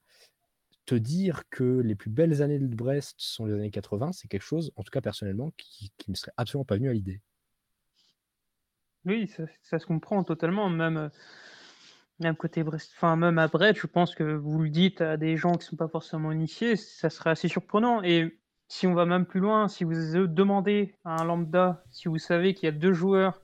te 0.85 0.95
dire 0.95 1.43
que 1.49 1.79
les 1.79 1.95
plus 1.95 2.09
belles 2.09 2.41
années 2.41 2.59
de 2.59 2.75
Brest 2.75 3.15
sont 3.17 3.45
les 3.45 3.53
années 3.53 3.71
80, 3.71 4.11
c'est 4.11 4.27
quelque 4.27 4.43
chose, 4.43 4.71
en 4.75 4.83
tout 4.83 4.91
cas 4.91 4.99
personnellement, 4.99 5.51
qui, 5.55 5.91
ne 6.07 6.15
serait 6.15 6.33
absolument 6.35 6.65
pas 6.65 6.75
venu 6.75 6.89
à 6.89 6.93
l'idée. 6.93 7.21
Oui, 9.05 9.31
ça, 9.61 9.79
se 9.79 9.85
comprend 9.85 10.23
totalement, 10.23 10.69
même, 10.69 11.09
même 12.19 12.35
côté 12.35 12.63
Brest, 12.63 12.91
enfin 12.97 13.15
même 13.15 13.37
à 13.37 13.47
Brest, 13.47 13.79
je 13.79 13.87
pense 13.87 14.13
que 14.13 14.23
vous 14.23 14.59
le 14.59 14.69
dites 14.69 14.99
à 15.01 15.15
des 15.15 15.37
gens 15.37 15.53
qui 15.53 15.59
ne 15.59 15.69
sont 15.69 15.75
pas 15.77 15.87
forcément 15.87 16.31
initiés, 16.31 16.75
ça 16.75 17.09
serait 17.09 17.29
assez 17.29 17.47
surprenant. 17.47 18.03
Et 18.03 18.37
si 18.67 18.85
on 18.85 18.93
va 18.93 19.05
même 19.05 19.25
plus 19.25 19.39
loin, 19.39 19.69
si 19.69 19.85
vous 19.85 19.93
demandez 20.27 20.95
à 21.05 21.21
un 21.21 21.23
lambda, 21.23 21.83
si 21.89 22.09
vous 22.09 22.17
savez 22.17 22.53
qu'il 22.53 22.65
y 22.65 22.69
a 22.69 22.73
deux 22.77 22.93
joueurs 22.93 23.41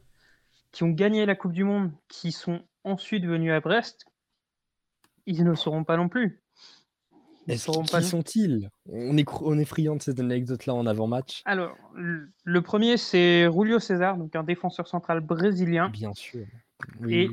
qui 0.71 0.83
ont 0.83 0.89
gagné 0.89 1.25
la 1.25 1.35
Coupe 1.35 1.53
du 1.53 1.63
Monde, 1.63 1.91
qui 2.09 2.31
sont 2.31 2.61
ensuite 2.83 3.25
venus 3.25 3.51
à 3.51 3.61
Brest, 3.61 4.05
ils 5.27 5.43
ne 5.43 5.53
sauront 5.53 5.83
pas 5.83 5.97
non 5.97 6.09
plus. 6.09 6.41
Ils 7.47 7.59
sauront 7.59 7.83
qui 7.83 8.03
sont-ils? 8.03 8.69
On 8.89 9.15
est, 9.17 9.25
on 9.41 9.57
est 9.57 9.65
friand 9.65 9.95
de 9.95 10.01
cette 10.01 10.19
anecdote-là 10.19 10.73
en 10.73 10.85
avant-match. 10.85 11.43
Alors, 11.45 11.77
le 11.95 12.61
premier, 12.61 12.97
c'est 12.97 13.43
Julio 13.51 13.79
César, 13.79 14.17
donc 14.17 14.35
un 14.35 14.43
défenseur 14.43 14.87
central 14.87 15.21
brésilien. 15.21 15.89
Bien 15.89 16.13
sûr. 16.13 16.45
Et, 17.07 17.29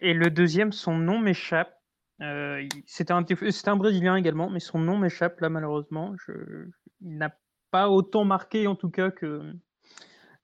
et, 0.00 0.14
le 0.14 0.30
deuxième, 0.30 0.72
son 0.72 0.96
nom 0.98 1.18
m'échappe. 1.18 1.72
Euh, 2.20 2.66
C'était 2.86 3.12
un, 3.12 3.24
un, 3.24 3.76
Brésilien 3.76 4.16
également, 4.16 4.48
mais 4.50 4.60
son 4.60 4.78
nom 4.78 4.98
m'échappe 4.98 5.40
là 5.40 5.48
malheureusement. 5.48 6.14
Je, 6.24 6.32
il 7.00 7.16
n'a 7.16 7.36
pas 7.70 7.88
autant 7.88 8.24
marqué 8.24 8.66
en 8.68 8.76
tout 8.76 8.90
cas 8.90 9.10
que, 9.10 9.52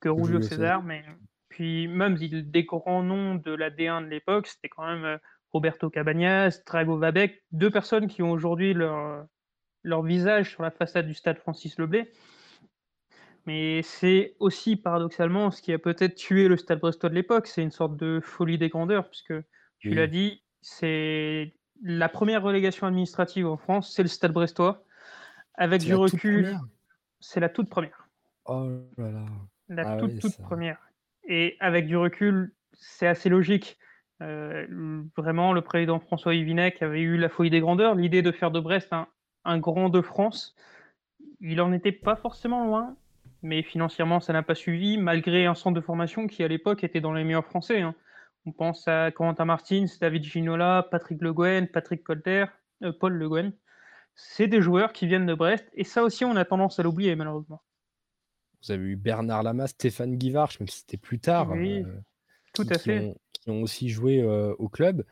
que 0.01 0.09
Julio 0.09 0.43
César, 0.43 0.83
mais 0.83 1.05
puis 1.49 1.87
même 1.87 2.17
des 2.17 2.65
grands 2.65 3.03
noms 3.03 3.37
de 3.37 3.53
la 3.53 3.71
D1 3.71 4.05
de 4.05 4.09
l'époque, 4.09 4.47
c'était 4.47 4.69
quand 4.69 4.87
même 4.87 5.05
euh, 5.05 5.19
Roberto 5.53 5.91
Cabanas, 5.91 6.63
Drago 6.67 6.97
Vabec, 6.97 7.43
deux 7.53 7.71
personnes 7.71 8.07
qui 8.07 8.23
ont 8.23 8.31
aujourd'hui 8.31 8.75
leur, 8.75 9.27
leur 9.83 10.03
visage 10.03 10.51
sur 10.51 10.63
la 10.63 10.71
façade 10.71 11.07
du 11.07 11.15
stade 11.15 11.39
Francis 11.39 11.79
Leblay. 11.79 12.11
Mais 13.47 13.83
c'est 13.83 14.37
aussi 14.39 14.77
paradoxalement 14.77 15.51
ce 15.51 15.63
qui 15.63 15.73
a 15.73 15.79
peut-être 15.79 16.15
tué 16.15 16.47
le 16.47 16.57
Stade 16.57 16.79
Brestois 16.79 17.09
de 17.09 17.15
l'époque. 17.15 17.47
C'est 17.47 17.63
une 17.63 17.71
sorte 17.71 17.97
de 17.97 18.21
folie 18.23 18.59
des 18.59 18.69
grandeurs, 18.69 19.09
puisque 19.09 19.35
tu 19.79 19.95
l'as 19.95 20.07
dit, 20.07 20.45
c'est 20.61 21.55
la 21.83 22.09
première 22.09 22.43
relégation 22.43 22.87
administrative 22.87 23.47
en 23.47 23.57
France, 23.57 23.93
c'est 23.95 24.03
le 24.03 24.09
Stade 24.09 24.33
Brestois. 24.33 24.85
Avec 25.55 25.83
du 25.83 25.95
recul, 25.95 26.59
c'est 27.21 27.41
la 27.41 27.49
toute 27.49 27.69
première. 27.71 28.09
Oh 28.45 28.69
là 28.97 29.11
là. 29.11 29.25
La 29.69 29.93
ah 29.93 29.97
toute, 29.97 30.21
toute 30.21 30.37
première. 30.39 30.79
Et 31.25 31.57
avec 31.61 31.87
du 31.87 31.97
recul, 31.97 32.55
c'est 32.73 33.07
assez 33.07 33.29
logique. 33.29 33.79
Euh, 34.23 35.03
vraiment, 35.17 35.53
le 35.53 35.63
président 35.63 35.99
François 35.99 36.35
Yvinec 36.35 36.83
avait 36.83 37.01
eu 37.01 37.17
la 37.17 37.29
folie 37.29 37.51
des 37.51 37.61
grandeurs, 37.61 37.95
l'idée 37.95 38.23
de 38.23 38.33
faire 38.33 38.51
de 38.51 38.61
Brest 38.61 38.93
un, 38.93 39.09
un 39.45 39.59
grand 39.59 39.89
de 39.89 40.01
France. 40.01 40.55
Il 41.41 41.61
en 41.61 41.73
était 41.73 41.93
pas 41.93 42.17
forcément 42.17 42.65
loin, 42.67 42.97
mais 43.43 43.63
financièrement, 43.63 44.21
ça 44.21 44.33
n'a 44.33 44.43
pas 44.43 44.55
suivi, 44.55 44.99
malgré 44.99 45.47
un 45.47 45.55
centre 45.55 45.75
de 45.75 45.81
formation 45.81 46.27
qui, 46.27 46.43
à 46.43 46.49
l'époque, 46.49 46.85
était 46.85 47.01
dans 47.01 47.15
les 47.15 47.25
meilleurs 47.25 47.47
français. 47.47 47.81
Hein. 47.81 47.95
On 48.47 48.53
pense 48.53 48.87
à 48.89 49.11
Corentin 49.11 49.45
Martins, 49.47 49.87
David 50.01 50.25
Ginola, 50.25 50.87
Patrick 50.91 51.21
Le 51.23 51.33
Guen, 51.33 51.67
Patrick 51.69 52.03
Colter, 52.03 52.47
euh, 52.83 52.93
Paul 52.93 53.15
Le 53.15 53.29
Guen. 53.29 53.53
C'est 54.15 54.49
des 54.49 54.61
joueurs 54.61 54.93
qui 54.93 55.07
viennent 55.07 55.27
de 55.27 55.35
Brest, 55.35 55.67
et 55.73 55.85
ça 55.85 56.03
aussi, 56.03 56.25
on 56.25 56.37
a 56.37 56.45
tendance 56.45 56.79
à 56.79 56.83
l'oublier, 56.83 57.17
malheureusement. 57.17 57.63
Vous 58.63 58.73
avez 58.73 58.85
eu 58.85 58.97
Bernard 58.97 59.43
Lama, 59.43 59.67
Stéphane 59.67 60.17
Guivarch, 60.17 60.61
même 60.61 60.69
si 60.69 60.81
c'était 60.81 60.99
plus 60.99 61.19
tard. 61.19 61.53
Oui, 61.53 61.83
euh, 61.83 62.01
tout 62.53 62.67
à 62.69 62.79
fait. 62.79 63.15
qui 63.33 63.51
ont 63.51 63.63
aussi 63.63 63.89
joué 63.89 64.21
euh, 64.21 64.55
au 64.59 64.69
club. 64.69 65.05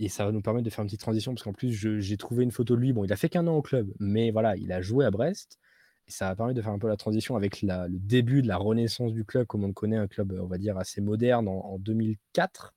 Et 0.00 0.08
ça 0.08 0.24
va 0.24 0.32
nous 0.32 0.42
permettre 0.42 0.64
de 0.64 0.70
faire 0.70 0.82
une 0.82 0.86
petite 0.86 1.00
transition, 1.00 1.32
parce 1.34 1.42
qu'en 1.42 1.52
plus, 1.52 1.72
j'ai 1.72 2.16
trouvé 2.16 2.44
une 2.44 2.52
photo 2.52 2.76
de 2.76 2.80
lui. 2.80 2.92
Bon, 2.92 3.04
il 3.04 3.12
a 3.12 3.16
fait 3.16 3.28
qu'un 3.28 3.46
an 3.48 3.56
au 3.56 3.62
club, 3.62 3.92
mais 3.98 4.30
voilà, 4.30 4.56
il 4.56 4.70
a 4.70 4.80
joué 4.80 5.04
à 5.04 5.10
Brest. 5.10 5.58
Et 6.06 6.10
ça 6.10 6.28
a 6.28 6.36
permis 6.36 6.54
de 6.54 6.62
faire 6.62 6.72
un 6.72 6.78
peu 6.78 6.88
la 6.88 6.96
transition 6.96 7.36
avec 7.36 7.60
le 7.62 7.98
début 7.98 8.40
de 8.40 8.48
la 8.48 8.56
renaissance 8.56 9.12
du 9.12 9.24
club, 9.24 9.46
comme 9.46 9.64
on 9.64 9.68
le 9.68 9.72
connaît, 9.72 9.96
un 9.96 10.06
club, 10.06 10.38
on 10.40 10.46
va 10.46 10.56
dire, 10.56 10.78
assez 10.78 11.00
moderne 11.00 11.48
en, 11.48 11.78
2004. 11.78 12.74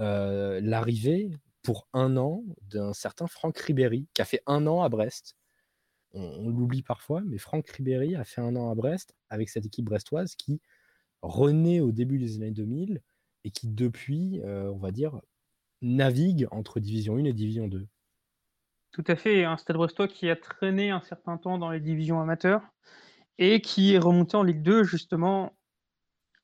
Euh, 0.00 0.60
l'arrivée 0.62 1.30
pour 1.62 1.86
un 1.92 2.16
an 2.16 2.44
d'un 2.62 2.92
certain 2.92 3.26
Franck 3.28 3.58
Ribéry, 3.58 4.08
qui 4.12 4.22
a 4.22 4.24
fait 4.24 4.42
un 4.46 4.66
an 4.66 4.82
à 4.82 4.88
Brest. 4.88 5.36
On, 6.12 6.50
l'oublie 6.50 6.82
parfois, 6.82 7.22
mais 7.24 7.38
Franck 7.38 7.68
Ribéry 7.68 8.16
a 8.16 8.24
fait 8.24 8.40
un 8.40 8.54
an 8.56 8.70
à 8.70 8.74
Brest 8.74 9.14
avec 9.30 9.48
cette 9.48 9.64
équipe 9.64 9.86
brestoise 9.86 10.34
qui 10.34 10.60
renaît 11.22 11.80
au 11.80 11.92
début 11.92 12.18
des 12.18 12.36
années 12.36 12.50
2000 12.50 13.00
et 13.44 13.50
qui, 13.50 13.68
depuis, 13.68 14.40
euh, 14.44 14.70
on 14.70 14.78
va 14.78 14.90
dire, 14.90 15.20
navigue 15.80 16.46
entre 16.50 16.80
Division 16.80 17.16
1 17.16 17.24
et 17.24 17.32
Division 17.32 17.68
2. 17.68 17.86
Tout 18.92 19.04
à 19.06 19.16
fait, 19.16 19.44
un 19.44 19.56
Stade 19.56 19.76
Brestois 19.76 20.06
qui 20.06 20.28
a 20.28 20.36
traîné 20.36 20.90
un 20.90 21.00
certain 21.00 21.38
temps 21.38 21.58
dans 21.58 21.70
les 21.70 21.80
divisions 21.80 22.20
amateurs 22.20 22.62
et 23.38 23.60
qui 23.60 23.94
est 23.94 23.98
remonté 23.98 24.36
en 24.36 24.42
Ligue 24.42 24.62
2 24.62 24.84
justement 24.84 25.56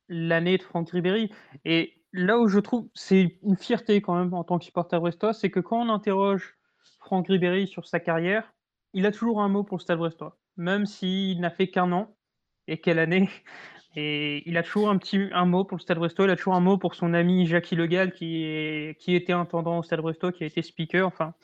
l'année 0.09 0.57
de 0.57 0.63
Franck 0.63 0.91
Ribéry. 0.91 1.31
Et 1.67 2.03
là 2.13 2.39
où 2.39 2.49
je 2.49 2.59
trouve 2.59 2.89
c'est 2.95 3.39
une 3.43 3.57
fierté 3.57 4.01
quand 4.01 4.17
même 4.17 4.33
en 4.33 4.45
tant 4.45 4.59
que 4.59 4.65
supporter 4.65 4.99
brestois, 4.99 5.35
c'est 5.35 5.51
que 5.51 5.61
quand 5.61 5.81
on 5.81 5.91
interroge 5.91 6.57
Franck 7.01 7.29
Ribéry 7.29 7.67
sur 7.67 7.87
sa 7.87 8.01
carrière, 8.01 8.55
il 8.95 9.05
a 9.05 9.13
toujours 9.13 9.43
un 9.43 9.49
mot 9.49 9.63
pour 9.63 9.77
le 9.77 9.83
Stade 9.83 9.99
Brestois, 9.99 10.39
même 10.57 10.87
s'il 10.87 11.41
n'a 11.41 11.51
fait 11.51 11.69
qu'un 11.69 11.93
an. 11.93 12.17
Et 12.67 12.81
quelle 12.81 12.99
année 12.99 13.29
Et 13.97 14.49
il 14.49 14.57
a 14.57 14.63
toujours 14.63 14.91
un 14.91 14.99
petit 14.99 15.29
un 15.33 15.47
mot 15.47 15.65
pour 15.65 15.79
le 15.79 15.83
Stade 15.83 15.99
Brestois, 15.99 16.27
il 16.27 16.31
a 16.31 16.37
toujours 16.37 16.55
un 16.55 16.61
mot 16.61 16.79
pour 16.79 16.95
son 16.95 17.15
ami 17.15 17.47
Jackie 17.47 17.75
Legal 17.75 18.13
qui, 18.13 18.45
est, 18.45 19.01
qui 19.01 19.15
était 19.15 19.33
intendant 19.33 19.79
au 19.79 19.83
Stade 19.83 20.01
Brestois, 20.01 20.33
qui 20.33 20.45
a 20.45 20.47
été 20.47 20.63
speaker. 20.63 21.07
Enfin, 21.07 21.35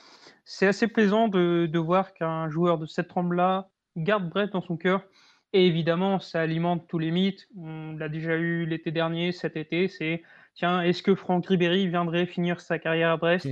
c'est 0.45 0.67
assez 0.67 0.87
plaisant 0.87 1.29
de, 1.29 1.67
de 1.67 1.79
voir 1.79 2.13
qu'un 2.13 2.49
joueur 2.51 2.79
de 2.79 2.87
cette 2.87 3.09
trempe-là 3.09 3.71
garde 3.97 4.29
Brett 4.29 4.53
dans 4.53 4.61
son 4.61 4.77
cœur. 4.77 5.05
Et 5.53 5.67
évidemment, 5.67 6.19
ça 6.19 6.41
alimente 6.41 6.87
tous 6.89 6.99
les 6.99 7.13
mythes. 7.13 7.47
On 7.57 7.97
l'a 7.97 8.09
déjà 8.09 8.37
eu 8.37 8.67
l'été 8.67 8.91
dernier, 8.91 9.31
cet 9.31 9.57
été. 9.57 9.89
C'est 9.89 10.23
tiens, 10.55 10.83
est-ce 10.83 11.03
que 11.03 11.15
Franck 11.15 11.47
Ribéry 11.47 11.89
viendrait 11.89 12.27
finir 12.27 12.61
sa 12.61 12.79
carrière 12.79 13.11
à 13.11 13.17
Brest? 13.17 13.49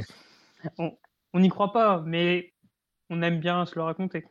On 0.78 1.40
n'y 1.40 1.48
croit 1.48 1.72
pas, 1.72 2.02
mais 2.04 2.52
on 3.08 3.22
aime 3.22 3.38
bien 3.38 3.64
se 3.66 3.76
le 3.76 3.82
raconter. 3.82 4.24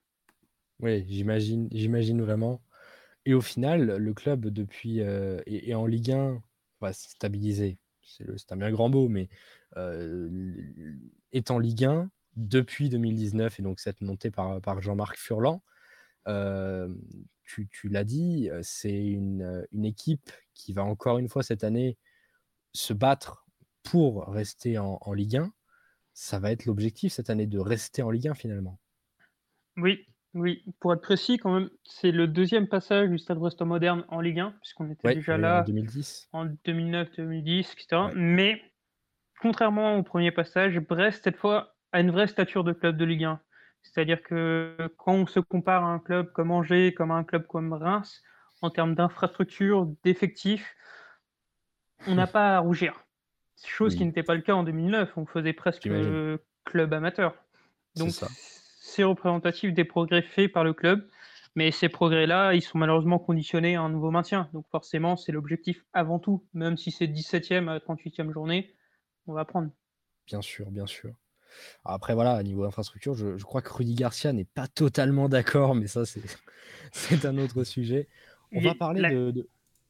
Oui, 0.82 1.06
j'imagine, 1.08 1.70
j'imagine 1.72 2.22
vraiment. 2.22 2.62
Et 3.26 3.34
au 3.34 3.42
final, 3.42 3.98
le 3.98 4.14
club, 4.14 4.48
depuis 4.48 5.02
euh, 5.02 5.42
est, 5.46 5.74
en 5.74 5.86
Ligue 5.86 6.12
1, 6.12 6.42
va 6.80 6.94
stabiliser. 6.94 7.78
C'est 8.04 8.52
un 8.52 8.58
bien 8.58 8.72
grand 8.72 8.90
mot, 8.90 9.08
mais 9.08 9.30
euh, 9.78 10.54
est 11.32 11.52
en 11.52 11.60
Ligue 11.60 11.86
1 11.86 12.10
depuis 12.36 12.90
2019 12.90 13.60
et 13.60 13.64
donc 13.64 13.80
cette 13.80 14.02
montée 14.02 14.32
par, 14.32 14.60
par 14.62 14.82
Jean-Marc 14.82 15.18
Furlan. 15.18 15.64
Euh, 16.28 16.94
tu, 17.44 17.68
tu 17.68 17.90
l'as 17.90 18.04
dit, 18.04 18.50
c'est 18.64 19.06
une, 19.06 19.66
une, 19.72 19.86
équipe 19.86 20.32
qui 20.54 20.74
va 20.74 20.84
encore 20.84 21.18
une 21.18 21.28
fois 21.28 21.44
cette 21.44 21.64
année 21.64 21.98
se 22.74 22.94
battre 22.94 23.46
pour 23.84 24.28
rester 24.28 24.78
en 24.78 25.14
Ligue 25.14 25.38
1. 25.38 25.54
Ça 26.14 26.40
va 26.40 26.52
être 26.52 26.66
l'objectif 26.66 27.14
cette 27.14 27.30
année 27.30 27.48
de 27.48 27.60
rester 27.60 28.02
en 28.02 28.10
Ligue 28.10 28.30
1 28.30 28.34
finalement. 28.34 28.80
Oui, 29.78 30.06
oui, 30.34 30.64
pour 30.80 30.94
être 30.94 31.02
précis, 31.02 31.38
quand 31.38 31.54
même, 31.54 31.70
c'est 31.84 32.12
le 32.12 32.26
deuxième 32.26 32.68
passage 32.68 33.10
du 33.10 33.18
Stade 33.18 33.38
Brestois 33.38 33.66
moderne 33.66 34.06
en 34.08 34.22
Ligue 34.22 34.40
1, 34.40 34.54
puisqu'on 34.62 34.90
était 34.90 35.14
déjà 35.14 35.38
là 35.38 35.62
en 35.62 35.64
2010, 35.66 36.30
en 36.32 36.46
2009, 36.46 37.10
2010, 37.18 37.74
etc. 37.74 38.04
Mais 38.16 38.62
contrairement 39.42 39.98
au 39.98 40.04
premier 40.04 40.32
passage, 40.32 40.80
Brest 40.80 41.26
cette 41.26 41.36
fois 41.36 41.76
a 41.92 42.00
une 42.00 42.12
vraie 42.12 42.28
stature 42.28 42.64
de 42.64 42.72
club 42.72 42.96
de 42.96 43.04
Ligue 43.04 43.26
1. 43.26 43.42
C'est-à-dire 43.84 44.22
que 44.22 44.78
quand 44.98 45.14
on 45.14 45.26
se 45.26 45.40
compare 45.40 45.84
à 45.84 45.88
un 45.88 46.00
club 46.00 46.32
comme 46.32 46.52
Angers, 46.52 46.94
comme 46.94 47.12
à 47.12 47.16
un 47.16 47.24
club 47.26 47.46
comme 47.48 47.74
Reims, 47.74 48.22
en 48.62 48.70
termes 48.70 48.96
d'infrastructure, 48.96 49.88
d'effectifs, 50.04 50.76
on 52.08 52.16
n'a 52.16 52.28
pas 52.28 52.56
à 52.56 52.60
rougir. 52.60 53.04
Chose 53.66 53.96
qui 53.96 54.06
n'était 54.06 54.24
pas 54.24 54.36
le 54.36 54.42
cas 54.42 54.54
en 54.54 54.64
2009. 54.64 55.18
On 55.18 55.26
faisait 55.26 55.54
presque 55.54 55.90
club 56.64 56.94
amateur. 56.94 57.36
Donc 57.96 58.12
c'est 58.84 59.04
représentatif 59.04 59.74
des 59.74 59.86
progrès 59.86 60.24
faits 60.24 60.52
par 60.52 60.64
le 60.64 60.74
club. 60.74 61.08
Mais 61.56 61.70
ces 61.70 61.88
progrès-là, 61.88 62.56
ils 62.56 62.64
sont 62.64 62.80
malheureusement 62.80 63.20
conditionnés 63.20 63.76
à 63.76 63.82
un 63.82 63.90
nouveau 63.90 64.10
maintien. 64.10 64.50
Donc 64.54 64.66
forcément, 64.72 65.18
c'est 65.18 65.32
l'objectif 65.32 65.86
avant 65.94 66.18
tout. 66.18 66.44
Même 66.54 66.78
si 66.78 66.92
c'est 66.92 67.06
17e 67.06 67.70
à 67.70 67.78
38e 67.78 68.32
journée, 68.34 68.74
on 69.28 69.34
va 69.34 69.46
prendre. 69.46 69.70
Bien 70.26 70.42
sûr, 70.42 70.72
bien 70.72 70.88
sûr. 70.88 71.12
Après, 71.86 72.16
voilà, 72.16 72.32
à 72.32 72.42
niveau 72.42 72.64
infrastructure, 72.64 73.14
je, 73.14 73.44
crois 73.44 73.62
que 73.62 73.72
Rudy 73.72 73.94
Garcia 73.94 74.34
n'est 74.34 74.46
pas 74.46 74.68
totalement 74.68 75.30
d'accord, 75.30 75.76
mais 75.76 75.88
ça, 75.88 76.04
c'est 76.92 77.26
un 77.26 77.38
autre 77.38 77.64
sujet. 77.64 78.08
On 78.52 78.62
va 78.62 78.74
parler 78.74 79.02
de, 79.12 79.32
de, 79.32 79.48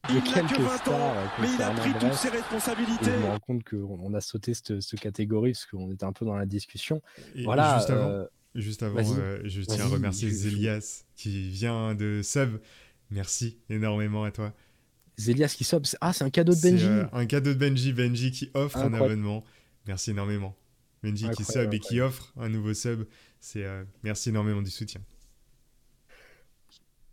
quelques 0.08 0.68
stars. 0.68 1.14
mais 1.40 1.48
il 1.54 1.62
a 1.62 1.70
pris 1.70 1.92
toutes 1.98 2.12
ses 2.12 2.28
responsabilités. 2.28 3.04
je 3.04 3.10
me 3.10 3.26
rends 3.26 3.38
compte 3.38 3.64
qu'on 3.64 4.12
a 4.12 4.20
sauté 4.20 4.52
cette, 4.52 5.00
catégorie 5.00 5.52
parce 5.52 5.66
qu'on 5.66 5.90
était 5.92 6.04
un 6.04 6.12
peu 6.12 6.26
dans 6.26 6.36
la 6.36 6.46
discussion. 6.46 7.00
voilà. 7.44 7.78
Juste 7.78 7.90
avant, 7.90 8.08
euh, 8.08 8.26
juste 8.54 8.82
avant 8.82 9.00
euh, 9.18 9.40
je 9.44 9.62
tiens 9.62 9.84
à 9.84 9.88
remercier 9.88 10.30
Zélias 10.30 11.04
qui 11.16 11.50
vient 11.50 11.94
de 11.94 12.20
sub. 12.22 12.58
Merci 13.10 13.58
énormément 13.68 14.24
à 14.24 14.30
toi. 14.30 14.54
Zélias 15.18 15.54
qui 15.56 15.64
sub, 15.64 15.84
ah, 16.00 16.12
c'est 16.12 16.24
un 16.24 16.30
cadeau 16.30 16.54
de 16.54 16.60
Benji. 16.60 16.86
Euh, 16.86 17.04
un 17.12 17.26
cadeau 17.26 17.52
de 17.52 17.58
Benji, 17.58 17.92
Benji 17.92 18.30
qui 18.30 18.50
offre 18.54 18.78
un 18.78 18.94
abonnement. 18.94 19.44
Merci 19.86 20.10
énormément. 20.10 20.56
Benji 21.02 21.28
qui 21.36 21.44
sub 21.44 21.72
et 21.74 21.80
qui 21.80 22.00
offre 22.00 22.32
un 22.36 22.48
nouveau 22.48 22.74
sub. 22.74 23.04
C'est 23.40 23.64
euh, 23.64 23.84
merci 24.02 24.30
énormément 24.30 24.62
du 24.62 24.70
soutien. 24.70 25.00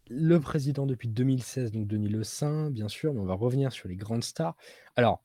Le 0.09 0.39
président 0.39 0.87
depuis 0.87 1.07
2016, 1.07 1.71
donc 1.71 1.87
Denis 1.87 2.09
Le 2.09 2.23
Saint, 2.23 2.71
bien 2.71 2.87
sûr, 2.87 3.13
mais 3.13 3.19
on 3.19 3.25
va 3.25 3.35
revenir 3.35 3.71
sur 3.71 3.87
les 3.87 3.95
grandes 3.95 4.23
stars. 4.23 4.55
Alors, 4.95 5.23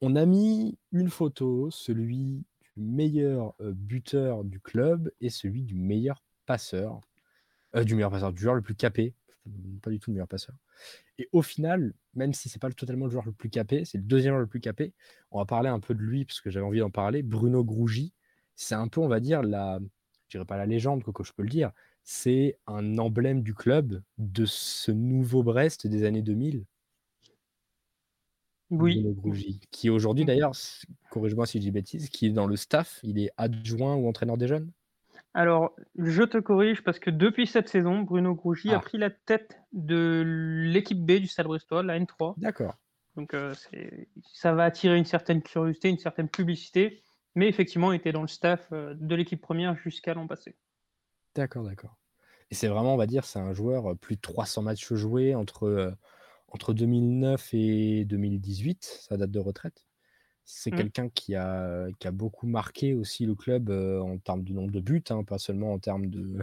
on 0.00 0.14
a 0.14 0.26
mis 0.26 0.76
une 0.92 1.08
photo, 1.08 1.70
celui 1.70 2.44
meilleur 2.78 3.54
buteur 3.60 4.44
du 4.44 4.60
club 4.60 5.10
et 5.20 5.30
celui 5.30 5.62
du 5.62 5.74
meilleur 5.74 6.22
passeur, 6.46 7.00
du 7.74 7.94
meilleur 7.94 8.10
passeur, 8.10 8.32
du 8.32 8.40
joueur 8.40 8.54
le 8.54 8.62
plus 8.62 8.74
capé, 8.74 9.14
pas 9.82 9.90
du 9.90 9.98
tout 9.98 10.10
le 10.10 10.14
meilleur 10.14 10.28
passeur. 10.28 10.54
Et 11.18 11.28
au 11.32 11.42
final, 11.42 11.94
même 12.14 12.32
si 12.32 12.48
c'est 12.48 12.60
pas 12.60 12.70
totalement 12.70 13.06
le 13.06 13.10
joueur 13.10 13.24
le 13.26 13.32
plus 13.32 13.50
capé, 13.50 13.84
c'est 13.84 13.98
le 13.98 14.04
deuxième 14.04 14.32
joueur 14.32 14.40
le 14.40 14.46
plus 14.46 14.60
capé, 14.60 14.92
on 15.30 15.38
va 15.38 15.44
parler 15.44 15.68
un 15.68 15.80
peu 15.80 15.94
de 15.94 16.00
lui 16.00 16.24
parce 16.24 16.40
que 16.40 16.50
j'avais 16.50 16.66
envie 16.66 16.78
d'en 16.78 16.90
parler. 16.90 17.22
Bruno 17.22 17.64
Grougy, 17.64 18.12
c'est 18.54 18.74
un 18.74 18.88
peu, 18.88 19.00
on 19.00 19.08
va 19.08 19.20
dire, 19.20 19.42
la, 19.42 19.80
je 20.28 20.36
dirais 20.36 20.44
pas 20.44 20.56
la 20.56 20.66
légende, 20.66 21.02
quoi, 21.02 21.24
je 21.24 21.32
peux 21.32 21.42
le 21.42 21.48
dire, 21.48 21.72
c'est 22.04 22.58
un 22.66 22.98
emblème 22.98 23.42
du 23.42 23.54
club 23.54 24.02
de 24.18 24.46
ce 24.46 24.90
nouveau 24.92 25.42
Brest 25.42 25.86
des 25.86 26.04
années 26.04 26.22
2000. 26.22 26.64
Oui. 28.70 29.60
qui 29.70 29.88
aujourd'hui 29.88 30.24
d'ailleurs, 30.24 30.52
corrige-moi 31.10 31.46
si 31.46 31.58
je 31.58 31.62
dis 31.62 31.70
bêtise, 31.70 32.10
qui 32.10 32.26
est 32.26 32.30
dans 32.30 32.46
le 32.46 32.56
staff, 32.56 33.00
il 33.02 33.18
est 33.18 33.30
adjoint 33.36 33.94
ou 33.94 34.08
entraîneur 34.08 34.36
des 34.36 34.46
jeunes? 34.46 34.70
Alors, 35.34 35.74
je 35.96 36.22
te 36.22 36.38
corrige 36.38 36.82
parce 36.82 36.98
que 36.98 37.10
depuis 37.10 37.46
cette 37.46 37.68
saison, 37.68 38.00
Bruno 38.00 38.34
Grougy 38.34 38.70
a 38.70 38.78
ah. 38.78 38.80
pris 38.80 38.98
la 38.98 39.10
tête 39.10 39.60
de 39.72 40.22
l'équipe 40.66 41.04
B 41.04 41.12
du 41.12 41.26
Stade 41.26 41.46
Brestois, 41.46 41.82
la 41.82 41.98
N3. 41.98 42.34
D'accord. 42.38 42.76
Donc, 43.16 43.34
euh, 43.34 43.54
ça 44.32 44.52
va 44.52 44.64
attirer 44.64 44.96
une 44.96 45.04
certaine 45.04 45.42
curiosité, 45.42 45.88
une 45.88 45.98
certaine 45.98 46.28
publicité, 46.28 47.02
mais 47.34 47.48
effectivement, 47.48 47.92
il 47.92 47.96
était 47.96 48.12
dans 48.12 48.22
le 48.22 48.28
staff 48.28 48.68
euh, 48.72 48.94
de 48.94 49.14
l'équipe 49.14 49.40
première 49.40 49.76
jusqu'à 49.76 50.14
l'an 50.14 50.26
passé. 50.26 50.56
D'accord, 51.34 51.64
d'accord. 51.64 51.96
Et 52.50 52.54
c'est 52.54 52.68
vraiment, 52.68 52.94
on 52.94 52.96
va 52.96 53.06
dire, 53.06 53.24
c'est 53.24 53.38
un 53.38 53.52
joueur 53.52 53.92
euh, 53.92 53.94
plus 53.94 54.16
de 54.16 54.20
300 54.20 54.62
matchs 54.62 54.92
joués 54.94 55.34
entre 55.34 55.94
entre 56.48 56.72
2009 56.72 57.54
et 57.54 58.04
2018, 58.04 59.06
sa 59.08 59.16
date 59.16 59.30
de 59.30 59.38
retraite. 59.38 59.84
C'est 60.44 60.72
mmh. 60.72 60.76
quelqu'un 60.76 61.08
qui 61.10 61.34
a, 61.34 61.88
qui 61.98 62.08
a 62.08 62.10
beaucoup 62.10 62.46
marqué 62.46 62.94
aussi 62.94 63.26
le 63.26 63.34
club 63.34 63.68
euh, 63.68 64.00
en 64.00 64.18
termes 64.18 64.44
de 64.44 64.52
nombre 64.54 64.70
de 64.70 64.80
buts, 64.80 65.04
hein, 65.10 65.22
pas 65.22 65.38
seulement 65.38 65.74
en 65.74 65.78
termes 65.78 66.06
de 66.06 66.38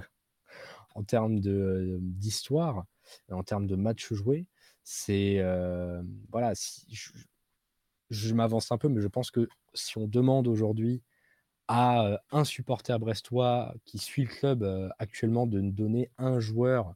en 0.95 1.03
termes 1.03 1.39
de 1.39 1.97
d'histoire, 2.01 2.85
en 3.31 3.43
termes 3.43 3.65
de 3.65 3.75
matchs 3.75 4.13
joués. 4.13 4.45
C'est 4.83 5.39
euh, 5.39 6.03
voilà, 6.31 6.53
si, 6.53 6.85
je, 8.11 8.33
m'avance 8.35 8.71
un 8.71 8.77
peu, 8.77 8.89
mais 8.89 9.01
je 9.01 9.07
pense 9.07 9.31
que 9.31 9.49
si 9.73 9.97
on 9.97 10.07
demande 10.07 10.47
aujourd'hui 10.47 11.01
à 11.67 12.05
euh, 12.05 12.17
un 12.31 12.43
supporter 12.43 12.99
brestois 12.99 13.73
qui 13.85 13.97
suit 13.97 14.25
le 14.25 14.29
club 14.29 14.91
actuellement 14.99 15.47
de 15.47 15.59
nous 15.59 15.71
donner 15.71 16.11
un 16.19 16.39
joueur 16.39 16.93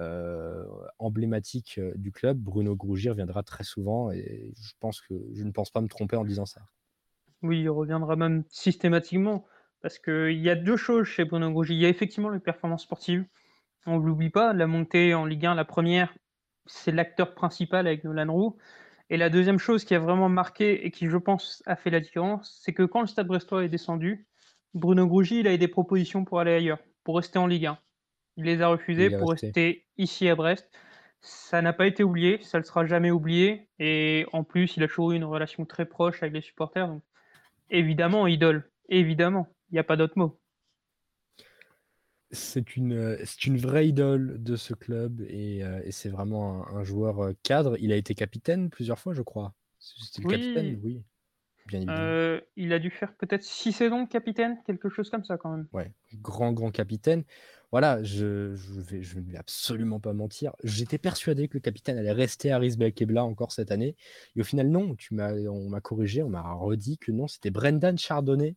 euh, 0.00 0.64
emblématique 0.98 1.78
euh, 1.78 1.92
du 1.94 2.10
club, 2.10 2.38
Bruno 2.38 2.74
Grougy 2.74 3.08
reviendra 3.10 3.44
très 3.44 3.62
souvent 3.62 4.10
et 4.10 4.52
je 4.60 4.72
pense 4.80 5.00
que 5.00 5.14
je 5.32 5.44
ne 5.44 5.52
pense 5.52 5.70
pas 5.70 5.80
me 5.80 5.88
tromper 5.88 6.16
en 6.16 6.24
disant 6.24 6.46
ça. 6.46 6.62
Oui, 7.42 7.60
il 7.60 7.68
reviendra 7.70 8.16
même 8.16 8.42
systématiquement 8.48 9.46
parce 9.82 9.98
qu'il 9.98 10.38
y 10.38 10.50
a 10.50 10.56
deux 10.56 10.76
choses 10.76 11.06
chez 11.06 11.24
Bruno 11.24 11.50
Grougy. 11.50 11.74
Il 11.74 11.80
y 11.80 11.86
a 11.86 11.90
effectivement 11.90 12.30
les 12.30 12.40
performances 12.40 12.82
sportives. 12.82 13.24
On 13.86 14.00
ne 14.00 14.04
l'oublie 14.04 14.30
pas, 14.30 14.52
la 14.52 14.66
montée 14.66 15.14
en 15.14 15.26
Ligue 15.26 15.46
1, 15.46 15.54
la 15.54 15.64
première, 15.64 16.12
c'est 16.66 16.90
l'acteur 16.90 17.34
principal 17.34 17.86
avec 17.86 18.02
Nolan 18.02 18.32
Roux. 18.32 18.56
Et 19.10 19.16
la 19.18 19.28
deuxième 19.28 19.58
chose 19.58 19.84
qui 19.84 19.94
a 19.94 19.98
vraiment 19.98 20.30
marqué 20.30 20.86
et 20.86 20.90
qui, 20.90 21.08
je 21.08 21.18
pense, 21.18 21.62
a 21.66 21.76
fait 21.76 21.90
la 21.90 22.00
différence, 22.00 22.58
c'est 22.62 22.72
que 22.72 22.82
quand 22.82 23.02
le 23.02 23.06
Stade 23.06 23.26
Brestois 23.26 23.64
est 23.64 23.68
descendu, 23.68 24.26
Bruno 24.72 25.06
Grougy, 25.06 25.40
il 25.40 25.46
a 25.46 25.54
eu 25.54 25.58
des 25.58 25.68
propositions 25.68 26.24
pour 26.24 26.40
aller 26.40 26.54
ailleurs, 26.54 26.78
pour 27.04 27.16
rester 27.16 27.38
en 27.38 27.46
Ligue 27.46 27.66
1. 27.66 27.78
Il 28.36 28.44
les 28.44 28.62
a 28.62 28.68
refusés 28.68 29.10
pour 29.10 29.30
rester 29.30 29.84
ici 29.96 30.28
à 30.28 30.34
Brest. 30.34 30.68
Ça 31.20 31.62
n'a 31.62 31.72
pas 31.72 31.86
été 31.86 32.04
oublié, 32.04 32.38
ça 32.42 32.58
ne 32.58 32.62
le 32.62 32.66
sera 32.66 32.84
jamais 32.84 33.10
oublié. 33.10 33.68
Et 33.78 34.26
en 34.32 34.44
plus, 34.44 34.76
il 34.76 34.82
a 34.82 34.88
toujours 34.88 35.12
eu 35.12 35.16
une 35.16 35.24
relation 35.24 35.64
très 35.64 35.86
proche 35.86 36.22
avec 36.22 36.34
les 36.34 36.42
supporters. 36.42 36.86
Donc, 36.86 37.02
évidemment, 37.70 38.26
idole. 38.26 38.70
Évidemment. 38.88 39.48
Il 39.70 39.74
n'y 39.74 39.78
a 39.78 39.84
pas 39.84 39.96
d'autre 39.96 40.18
mot. 40.18 40.38
C'est 42.30 42.76
une, 42.76 43.16
c'est 43.24 43.46
une 43.46 43.56
vraie 43.56 43.88
idole 43.88 44.42
de 44.42 44.56
ce 44.56 44.74
club 44.74 45.20
et, 45.28 45.62
euh, 45.62 45.80
c'est 45.90 46.08
vraiment 46.08 46.66
un, 46.68 46.82
joueur 46.82 47.20
euh, 47.20 47.32
cadre. 47.44 47.76
Il 47.78 47.92
a 47.92 47.96
été 47.96 48.14
capitaine 48.14 48.70
plusieurs 48.70 48.98
fois, 48.98 49.14
je 49.14 49.22
crois. 49.22 49.54
C'était 49.78 50.22
le 50.22 50.28
capitaine, 50.28 50.80
oui. 50.82 51.02
Euh, 51.72 52.40
il 52.56 52.72
a 52.72 52.78
dû 52.78 52.90
faire 52.90 53.14
peut-être 53.14 53.42
six 53.42 53.72
saisons 53.72 54.06
capitaine, 54.06 54.58
quelque 54.66 54.90
chose 54.90 55.08
comme 55.08 55.24
ça 55.24 55.38
quand 55.38 55.50
même. 55.50 55.66
Ouais, 55.72 55.92
grand, 56.20 56.52
grand 56.52 56.70
capitaine. 56.70 57.24
Voilà, 57.74 58.00
je, 58.04 58.54
vais, 58.54 59.00
vais 59.00 59.36
absolument 59.36 59.98
pas 59.98 60.12
mentir. 60.12 60.52
J'étais 60.62 60.96
persuadé 60.96 61.48
que 61.48 61.54
le 61.54 61.60
capitaine 61.60 61.98
allait 61.98 62.12
rester 62.12 62.52
à 62.52 62.60
Belkebla 62.60 63.24
encore 63.24 63.50
cette 63.50 63.72
année. 63.72 63.96
Et 64.36 64.40
au 64.42 64.44
final, 64.44 64.68
non, 64.68 64.94
tu 64.94 65.12
on 65.20 65.68
m'a 65.68 65.80
corrigé, 65.80 66.22
on 66.22 66.28
m'a 66.28 66.52
redit 66.52 66.98
que 66.98 67.10
non, 67.10 67.26
c'était 67.26 67.50
Brendan 67.50 67.98
Chardonnay 67.98 68.54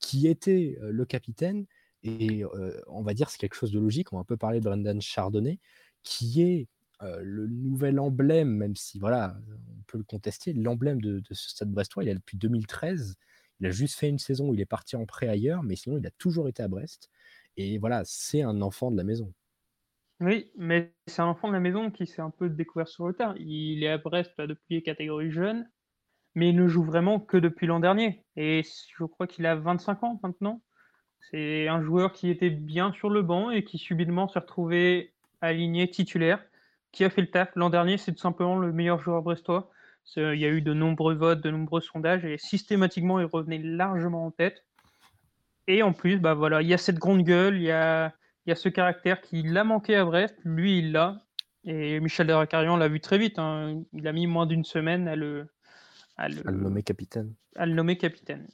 qui 0.00 0.26
était 0.26 0.78
euh, 0.80 0.90
le 0.90 1.04
capitaine. 1.04 1.66
Et 2.02 2.44
euh, 2.44 2.80
on 2.86 3.02
va 3.02 3.12
dire 3.12 3.28
c'est 3.28 3.36
quelque 3.36 3.56
chose 3.56 3.72
de 3.72 3.78
logique. 3.78 4.14
On 4.14 4.16
va 4.16 4.22
un 4.22 4.24
peu 4.24 4.38
parler 4.38 4.60
de 4.60 4.64
Brendan 4.64 5.02
Chardonnay, 5.02 5.60
qui 6.02 6.40
est 6.40 6.66
le 7.02 7.48
nouvel 7.48 8.00
emblème, 8.00 8.48
même 8.48 8.74
si 8.74 8.98
voilà, 8.98 9.36
on 9.68 9.82
peut 9.86 9.98
le 9.98 10.04
contester, 10.04 10.54
l'emblème 10.54 10.98
de, 11.02 11.22
ce 11.30 11.50
stade 11.50 11.70
brestois, 11.70 12.04
il 12.04 12.08
est 12.08 12.14
depuis 12.14 12.38
2013. 12.38 13.16
Il 13.60 13.66
a 13.66 13.70
juste 13.70 13.98
fait 13.98 14.08
une 14.08 14.18
saison 14.18 14.48
où 14.48 14.54
il 14.54 14.62
est 14.62 14.64
parti 14.64 14.96
en 14.96 15.04
prêt 15.04 15.28
ailleurs, 15.28 15.62
mais 15.62 15.76
sinon 15.76 15.98
il 15.98 16.06
a 16.06 16.10
toujours 16.12 16.48
été 16.48 16.62
à 16.62 16.68
Brest. 16.68 17.10
Et 17.56 17.78
voilà, 17.78 18.02
c'est 18.04 18.42
un 18.42 18.60
enfant 18.62 18.90
de 18.90 18.96
la 18.96 19.04
maison. 19.04 19.32
Oui, 20.20 20.50
mais 20.56 20.94
c'est 21.06 21.22
un 21.22 21.26
enfant 21.26 21.48
de 21.48 21.52
la 21.52 21.60
maison 21.60 21.90
qui 21.90 22.06
s'est 22.06 22.22
un 22.22 22.30
peu 22.30 22.48
découvert 22.48 22.88
sur 22.88 23.06
le 23.06 23.14
terrain. 23.14 23.34
Il 23.38 23.84
est 23.84 23.88
à 23.88 23.98
Brest 23.98 24.32
depuis 24.40 24.76
les 24.76 24.82
catégories 24.82 25.30
jeunes, 25.30 25.70
mais 26.34 26.50
il 26.50 26.56
ne 26.56 26.68
joue 26.68 26.84
vraiment 26.84 27.20
que 27.20 27.38
depuis 27.38 27.66
l'an 27.66 27.80
dernier. 27.80 28.26
Et 28.36 28.62
je 28.64 29.04
crois 29.04 29.26
qu'il 29.26 29.46
a 29.46 29.56
25 29.56 30.04
ans 30.04 30.20
maintenant. 30.22 30.62
C'est 31.30 31.68
un 31.68 31.82
joueur 31.82 32.12
qui 32.12 32.30
était 32.30 32.50
bien 32.50 32.92
sur 32.92 33.10
le 33.10 33.22
banc 33.22 33.50
et 33.50 33.64
qui 33.64 33.78
subitement 33.78 34.28
s'est 34.28 34.40
retrouvé 34.40 35.14
aligné 35.40 35.90
titulaire 35.90 36.44
qui 36.92 37.04
a 37.04 37.10
fait 37.10 37.22
le 37.22 37.30
taf. 37.30 37.50
L'an 37.56 37.70
dernier, 37.70 37.98
c'est 37.98 38.12
tout 38.12 38.20
simplement 38.20 38.58
le 38.58 38.72
meilleur 38.72 39.00
joueur 39.00 39.22
brestois. 39.22 39.70
Il 40.16 40.36
y 40.38 40.46
a 40.46 40.50
eu 40.50 40.62
de 40.62 40.74
nombreux 40.74 41.14
votes, 41.14 41.42
de 41.42 41.50
nombreux 41.50 41.80
sondages, 41.80 42.24
et 42.24 42.38
systématiquement, 42.38 43.20
il 43.20 43.26
revenait 43.26 43.58
largement 43.58 44.26
en 44.26 44.30
tête. 44.30 44.65
Et 45.66 45.82
en 45.82 45.92
plus, 45.92 46.18
bah 46.18 46.34
voilà, 46.34 46.62
il 46.62 46.68
y 46.68 46.74
a 46.74 46.78
cette 46.78 46.98
grande 46.98 47.22
gueule, 47.22 47.56
il 47.56 47.62
y 47.62 47.70
a, 47.70 48.14
il 48.46 48.50
y 48.50 48.52
a 48.52 48.56
ce 48.56 48.68
caractère 48.68 49.20
qui 49.20 49.42
l'a 49.42 49.64
manqué 49.64 49.96
à 49.96 50.04
Brest, 50.04 50.36
lui, 50.44 50.78
il 50.78 50.92
l'a. 50.92 51.22
Et 51.64 51.98
Michel 51.98 52.28
Derricarian 52.28 52.76
l'a 52.76 52.88
vu 52.88 53.00
très 53.00 53.18
vite. 53.18 53.38
Hein. 53.38 53.82
Il 53.92 54.06
a 54.06 54.12
mis 54.12 54.28
moins 54.28 54.46
d'une 54.46 54.64
semaine 54.64 55.08
à 55.08 55.16
le, 55.16 55.48
à 56.16 56.28
le, 56.28 56.42
nommer 56.52 56.84
capitaine. 56.84 57.34
À 57.56 57.66
le 57.66 57.74
nommer 57.74 57.98
capitaine. 57.98 58.46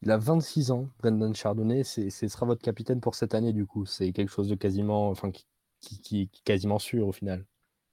Il 0.00 0.10
a 0.10 0.16
26 0.16 0.70
ans, 0.70 0.88
Brendan 0.98 1.34
Chardonnay. 1.34 1.84
Ce 1.84 2.08
sera 2.08 2.46
votre 2.46 2.62
capitaine 2.62 3.02
pour 3.02 3.14
cette 3.14 3.34
année, 3.34 3.52
du 3.52 3.66
coup. 3.66 3.84
C'est 3.84 4.10
quelque 4.12 4.32
chose 4.32 4.48
de 4.48 4.54
quasiment, 4.54 5.10
enfin, 5.10 5.30
qui, 5.30 5.46
qui, 5.80 6.00
qui, 6.00 6.42
quasiment 6.44 6.78
sûr 6.78 7.06
au 7.06 7.12
final. 7.12 7.44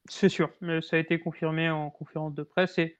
C'est 0.09 0.29
sûr, 0.29 0.49
mais 0.61 0.81
ça 0.81 0.95
a 0.95 0.99
été 0.99 1.19
confirmé 1.19 1.69
en 1.69 1.89
conférence 1.89 2.33
de 2.33 2.43
presse 2.43 2.77
et, 2.77 2.97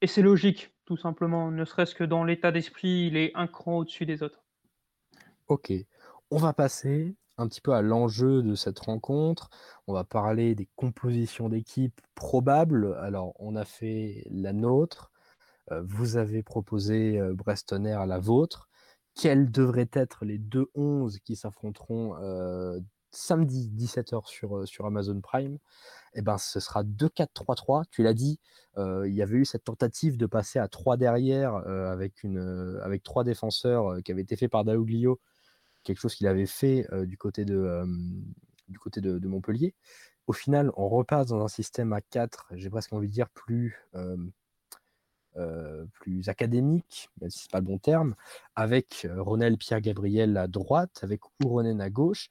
et 0.00 0.06
c'est 0.06 0.22
logique, 0.22 0.72
tout 0.86 0.96
simplement, 0.96 1.50
ne 1.50 1.64
serait-ce 1.64 1.94
que 1.94 2.04
dans 2.04 2.24
l'état 2.24 2.50
d'esprit, 2.50 3.08
il 3.08 3.16
est 3.16 3.32
un 3.34 3.46
cran 3.46 3.78
au-dessus 3.78 4.06
des 4.06 4.22
autres. 4.22 4.42
Ok, 5.50 5.72
on 6.30 6.36
va 6.36 6.52
passer 6.52 7.16
un 7.36 7.48
petit 7.48 7.60
peu 7.60 7.72
à 7.72 7.82
l'enjeu 7.82 8.40
de 8.40 8.54
cette 8.54 8.78
rencontre. 8.78 9.50
On 9.88 9.92
va 9.92 10.04
parler 10.04 10.54
des 10.54 10.68
compositions 10.76 11.48
d'équipe 11.48 12.00
probables. 12.14 12.96
Alors, 13.00 13.32
on 13.40 13.56
a 13.56 13.64
fait 13.64 14.24
la 14.30 14.52
nôtre. 14.52 15.10
Euh, 15.72 15.82
vous 15.84 16.16
avez 16.16 16.44
proposé 16.44 17.18
euh, 17.18 17.34
Brestonner 17.34 17.94
à 17.94 18.06
la 18.06 18.20
vôtre. 18.20 18.68
Quels 19.16 19.50
devraient 19.50 19.90
être 19.92 20.24
les 20.24 20.38
deux 20.38 20.68
11 20.76 21.18
qui 21.18 21.34
s'affronteront 21.34 22.14
euh, 22.22 22.78
samedi 23.10 23.72
17h 23.76 24.28
sur, 24.28 24.68
sur 24.68 24.86
Amazon 24.86 25.20
Prime, 25.20 25.58
eh 26.14 26.22
ben, 26.22 26.38
ce 26.38 26.60
sera 26.60 26.84
2-4-3-3. 26.84 27.86
Tu 27.90 28.04
l'as 28.04 28.14
dit, 28.14 28.38
il 28.76 29.12
y 29.12 29.20
avait 29.20 29.38
eu 29.38 29.44
cette 29.44 29.64
tentative 29.64 30.16
de 30.16 30.26
passer 30.26 30.60
à 30.60 30.68
3 30.68 30.96
derrière 30.96 31.56
avec, 31.56 32.22
une, 32.22 32.78
avec 32.84 33.02
3 33.02 33.24
défenseurs 33.24 34.00
qui 34.04 34.12
avait 34.12 34.22
été 34.22 34.36
fait 34.36 34.48
par 34.48 34.64
Daouglio, 34.64 35.18
quelque 35.82 35.98
chose 35.98 36.14
qu'il 36.14 36.26
avait 36.26 36.46
fait 36.46 36.86
du 37.06 37.16
côté, 37.16 37.44
de, 37.44 37.84
du 38.68 38.78
côté 38.78 39.00
de, 39.00 39.28
Montpellier. 39.28 39.74
Au 40.26 40.32
final, 40.32 40.70
on 40.76 40.88
repasse 40.88 41.26
dans 41.28 41.42
un 41.42 41.48
système 41.48 41.92
à 41.92 42.00
4, 42.00 42.48
j'ai 42.52 42.70
presque 42.70 42.92
envie 42.92 43.08
de 43.08 43.12
dire 43.12 43.28
plus, 43.30 43.88
plus 45.92 46.28
académique, 46.28 47.08
même 47.20 47.30
si 47.30 47.40
ce 47.40 47.44
n'est 47.44 47.50
pas 47.50 47.60
le 47.60 47.66
bon 47.66 47.78
terme, 47.78 48.14
avec 48.54 49.08
Ronel 49.16 49.56
Pierre-Gabriel 49.56 50.36
à 50.36 50.46
droite, 50.46 51.00
avec 51.02 51.20
Ouronen 51.42 51.80
à 51.80 51.90
gauche 51.90 52.28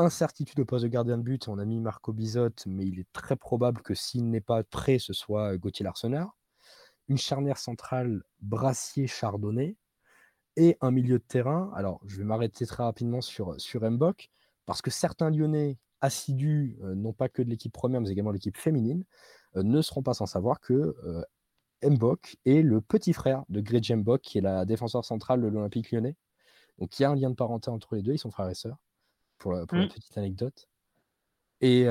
incertitude 0.00 0.60
au 0.60 0.64
poste 0.64 0.84
de 0.84 0.88
gardien 0.88 1.18
de 1.18 1.22
but. 1.22 1.48
On 1.48 1.58
a 1.58 1.64
mis 1.64 1.78
Marco 1.78 2.12
Bizot, 2.12 2.50
mais 2.66 2.84
il 2.84 2.98
est 3.00 3.12
très 3.12 3.36
probable 3.36 3.82
que 3.82 3.94
s'il 3.94 4.28
n'est 4.30 4.40
pas 4.40 4.62
prêt, 4.64 4.98
ce 4.98 5.12
soit 5.12 5.56
Gauthier 5.56 5.84
Larsonneur. 5.84 6.36
Une 7.08 7.18
charnière 7.18 7.58
centrale 7.58 8.22
Brassier-Chardonnay 8.40 9.76
et 10.60 10.76
un 10.82 10.90
milieu 10.90 11.18
de 11.18 11.24
terrain. 11.24 11.72
Alors, 11.74 12.00
je 12.06 12.18
vais 12.18 12.24
m'arrêter 12.24 12.66
très 12.66 12.82
rapidement 12.82 13.22
sur, 13.22 13.58
sur 13.58 13.90
Mbok, 13.90 14.30
parce 14.66 14.82
que 14.82 14.90
certains 14.90 15.30
Lyonnais 15.30 15.78
assidus, 16.02 16.76
euh, 16.82 16.94
non 16.94 17.14
pas 17.14 17.30
que 17.30 17.40
de 17.40 17.48
l'équipe 17.48 17.72
première, 17.72 18.02
mais 18.02 18.10
également 18.10 18.30
de 18.30 18.34
l'équipe 18.34 18.58
féminine, 18.58 19.04
euh, 19.56 19.62
ne 19.62 19.80
seront 19.80 20.02
pas 20.02 20.12
sans 20.12 20.26
savoir 20.26 20.60
que 20.60 20.94
euh, 21.04 21.22
Mbok 21.82 22.36
est 22.44 22.60
le 22.60 22.82
petit 22.82 23.14
frère 23.14 23.44
de 23.48 23.62
Greg 23.62 23.90
Mbok, 23.90 24.20
qui 24.20 24.36
est 24.36 24.42
la 24.42 24.66
défenseur 24.66 25.02
centrale 25.02 25.40
de 25.40 25.48
l'Olympique 25.48 25.92
lyonnais. 25.92 26.14
Donc, 26.78 26.98
il 26.98 27.02
y 27.02 27.04
a 27.06 27.10
un 27.10 27.16
lien 27.16 27.30
de 27.30 27.36
parenté 27.36 27.70
entre 27.70 27.94
les 27.94 28.02
deux, 28.02 28.12
ils 28.12 28.18
sont 28.18 28.30
frères 28.30 28.50
et 28.50 28.54
sœurs 28.54 28.76
pour, 29.38 29.52
la, 29.52 29.62
mmh. 29.62 29.66
petite 29.66 30.18
anecdote. 30.18 30.68
Et, 31.62 31.84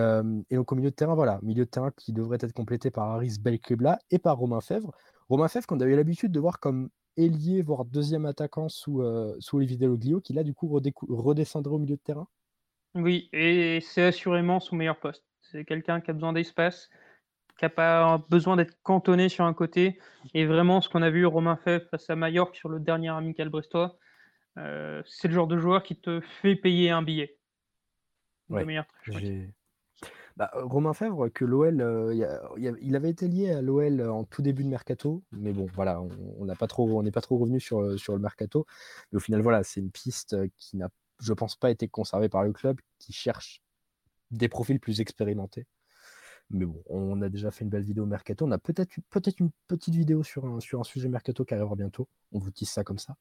donc 0.51 0.71
au 0.71 0.75
milieu 0.75 0.89
de 0.89 0.95
terrain, 0.95 1.13
voilà, 1.13 1.39
milieu 1.43 1.65
de 1.65 1.69
terrain 1.69 1.91
qui 1.91 2.11
devrait 2.11 2.39
être 2.41 2.53
complété 2.53 2.89
par 2.89 3.09
Aris 3.09 3.35
Belkebla 3.39 3.99
et 4.09 4.17
par 4.17 4.37
Romain 4.37 4.61
Fèvre. 4.61 4.91
Romain 5.29 5.47
Fèvre 5.47 5.67
qu'on 5.67 5.79
avait 5.79 5.95
l'habitude 5.95 6.31
de 6.31 6.39
voir 6.39 6.59
comme 6.59 6.89
ailier, 7.19 7.61
voire 7.61 7.85
deuxième 7.85 8.25
attaquant 8.25 8.69
sous, 8.69 9.03
sous 9.39 9.57
Olivier 9.57 9.77
Deloglio, 9.77 10.21
qui 10.21 10.33
là 10.33 10.43
du 10.43 10.53
coup 10.53 10.67
redescendrait 11.09 11.73
au 11.73 11.79
milieu 11.79 11.95
de 11.95 12.01
terrain. 12.01 12.27
Oui, 12.95 13.29
et 13.33 13.79
c'est 13.81 14.03
assurément 14.03 14.59
son 14.59 14.75
meilleur 14.75 14.99
poste. 14.99 15.23
C'est 15.41 15.65
quelqu'un 15.65 16.01
qui 16.01 16.09
a 16.11 16.13
besoin 16.13 16.33
d'espace. 16.33 16.89
qui 17.57 17.65
n'a 17.65 17.69
pas 17.69 18.25
besoin 18.29 18.55
d'être 18.55 18.81
cantonné 18.83 19.29
sur 19.29 19.45
un 19.45 19.53
côté. 19.53 19.99
Et 20.33 20.45
vraiment, 20.45 20.81
ce 20.81 20.89
qu'on 20.89 21.01
a 21.01 21.09
vu 21.09 21.25
Romain 21.25 21.57
fait 21.57 21.87
face 21.89 22.09
à 22.09 22.15
Mallorca 22.15 22.57
sur 22.57 22.69
le 22.69 22.79
dernier 22.79 23.09
amical 23.09 23.49
brestois, 23.49 23.97
euh, 24.57 25.03
c'est 25.05 25.27
le 25.27 25.33
genre 25.33 25.47
de 25.47 25.57
joueur 25.57 25.83
qui 25.83 25.95
te 25.99 26.21
fait 26.41 26.55
payer 26.55 26.89
un 26.89 27.01
billet. 27.01 27.37
Bah, 30.39 30.49
Romain 30.53 30.93
Fèvre, 30.93 31.27
que 31.27 31.43
l'OL, 31.43 32.15
il 32.57 32.95
avait 32.95 33.09
été 33.09 33.27
lié 33.27 33.51
à 33.51 33.61
l'OL 33.61 34.01
en 34.09 34.23
tout 34.23 34.41
début 34.41 34.63
de 34.63 34.69
mercato, 34.69 35.21
mais 35.33 35.51
bon, 35.51 35.67
voilà, 35.73 36.01
on 36.01 36.45
n'est 36.45 36.55
pas 36.55 36.67
trop, 36.67 36.85
revenu 36.85 37.59
sur, 37.59 37.81
le 37.81 38.19
mercato. 38.19 38.65
Mais 39.11 39.17
au 39.17 39.19
final, 39.19 39.41
voilà, 39.41 39.65
c'est 39.65 39.81
une 39.81 39.91
piste 39.91 40.37
qui 40.55 40.77
n'a, 40.77 40.87
je 41.19 41.33
pense, 41.33 41.57
pas 41.57 41.69
été 41.71 41.89
conservée 41.89 42.29
par 42.29 42.45
le 42.45 42.53
club, 42.53 42.79
qui 42.99 43.11
cherche 43.11 43.61
des 44.31 44.47
profils 44.47 44.79
plus 44.79 45.01
expérimentés. 45.01 45.67
Mais 46.51 46.65
bon, 46.65 46.81
on 46.87 47.21
a 47.21 47.27
déjà 47.27 47.51
fait 47.51 47.65
une 47.65 47.69
belle 47.69 47.83
vidéo 47.83 48.05
mercato. 48.05 48.45
On 48.45 48.51
a 48.51 48.57
peut-être 48.57 48.95
une 49.39 49.51
petite 49.67 49.95
vidéo 49.95 50.23
sur 50.23 50.45
un, 50.45 50.61
sur 50.61 50.79
un 50.79 50.85
sujet 50.85 51.09
mercato 51.09 51.43
qui 51.43 51.53
arrivera 51.53 51.75
bientôt. 51.75 52.07
On 52.31 52.39
vous 52.39 52.51
tisse 52.51 52.71
ça 52.71 52.85
comme 52.85 52.97
ça. 52.97 53.17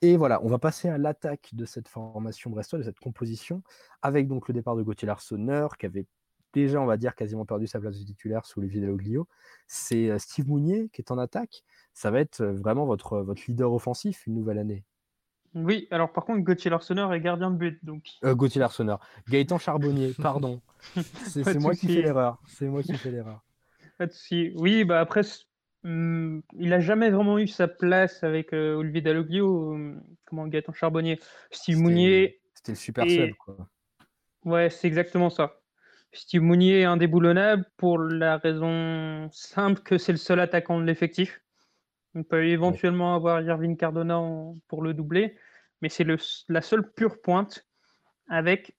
Et 0.00 0.16
voilà, 0.16 0.40
on 0.44 0.48
va 0.48 0.58
passer 0.58 0.88
à 0.88 0.96
l'attaque 0.96 1.50
de 1.54 1.64
cette 1.64 1.88
formation 1.88 2.50
brestois, 2.50 2.78
de 2.78 2.84
cette 2.84 3.00
composition, 3.00 3.64
avec 4.00 4.28
donc 4.28 4.46
le 4.46 4.54
départ 4.54 4.76
de 4.76 4.82
Gauthier 4.84 5.06
Larsonneur, 5.06 5.76
qui 5.76 5.86
avait 5.86 6.06
déjà, 6.52 6.80
on 6.80 6.86
va 6.86 6.96
dire, 6.96 7.14
quasiment 7.14 7.44
perdu 7.44 7.66
sa 7.66 7.80
place 7.80 7.98
de 7.98 8.04
titulaire 8.04 8.44
sous 8.44 8.60
Olivier 8.60 8.80
Deloglio. 8.80 9.28
C'est 9.66 10.10
euh, 10.10 10.18
Steve 10.18 10.48
Mounier 10.48 10.88
qui 10.92 11.02
est 11.02 11.10
en 11.10 11.18
attaque. 11.18 11.64
Ça 11.92 12.10
va 12.10 12.20
être 12.20 12.40
euh, 12.40 12.52
vraiment 12.52 12.86
votre, 12.86 13.18
votre 13.18 13.42
leader 13.48 13.72
offensif 13.72 14.26
une 14.26 14.34
nouvelle 14.34 14.58
année. 14.58 14.84
Oui, 15.56 15.88
alors 15.90 16.12
par 16.12 16.26
contre, 16.26 16.40
Gauthier 16.40 16.70
Larsonneur 16.70 17.12
est 17.14 17.20
gardien 17.20 17.50
de 17.50 17.56
but. 17.56 17.82
Donc... 17.82 18.04
Euh, 18.24 18.34
Gauthier 18.34 18.60
Larsonneur. 18.60 19.00
Gaëtan 19.28 19.58
Charbonnier, 19.58 20.12
pardon. 20.22 20.60
C'est 21.24 21.58
moi 21.58 21.74
qui 21.74 21.86
fais 21.86 22.02
l'erreur. 22.02 22.38
C'est 22.46 22.68
moi 22.68 22.82
qui 22.82 22.94
fais 22.94 23.10
l'erreur. 23.10 23.42
Oui, 24.56 24.84
bah 24.84 25.00
après, 25.00 25.22
hmm, 25.82 26.40
il 26.58 26.72
a 26.74 26.80
jamais 26.80 27.08
vraiment 27.08 27.38
eu 27.38 27.46
sa 27.46 27.68
place 27.68 28.22
avec 28.22 28.52
euh, 28.52 28.74
Olivier 28.74 29.00
Dalloglio, 29.00 29.74
hmm, 29.74 30.02
comment 30.26 30.46
Gaëtan 30.46 30.74
Charbonnier. 30.74 31.18
Steve 31.50 31.78
Mounier. 31.78 32.38
C'était 32.54 32.72
le 32.72 32.76
super 32.76 33.08
sub, 33.08 33.34
quoi. 33.36 33.56
Ouais, 34.44 34.68
c'est 34.68 34.86
exactement 34.86 35.30
ça. 35.30 35.58
Steve 36.12 36.42
Mounier 36.42 36.80
est 36.80 36.84
indéboulonnable 36.84 37.64
pour 37.76 37.98
la 37.98 38.38
raison 38.38 39.28
simple 39.32 39.82
que 39.82 39.98
c'est 39.98 40.12
le 40.12 40.18
seul 40.18 40.40
attaquant 40.40 40.80
de 40.80 40.84
l'effectif. 40.84 41.42
On 42.14 42.22
peut 42.22 42.46
éventuellement 42.46 43.14
avoir 43.14 43.42
Irving 43.42 43.76
Cardona 43.76 44.20
pour 44.68 44.82
le 44.82 44.94
doubler, 44.94 45.36
mais 45.82 45.88
c'est 45.88 46.06
la 46.48 46.60
seule 46.62 46.90
pure 46.92 47.20
pointe 47.20 47.66
avec, 48.28 48.76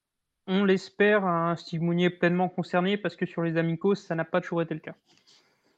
on 0.48 0.66
l'espère, 0.66 1.26
un 1.26 1.56
Steve 1.56 1.82
Mounier 1.82 2.10
pleinement 2.10 2.50
concerné 2.50 2.98
parce 2.98 3.16
que 3.16 3.26
sur 3.26 3.44
les 3.44 3.58
amicaux, 3.58 3.94
ça 3.94 4.16
n'a 4.16 4.26
pas 4.26 4.42
toujours 4.42 4.64
été 4.64 4.74
le 4.74 4.80
cas. 4.80 4.96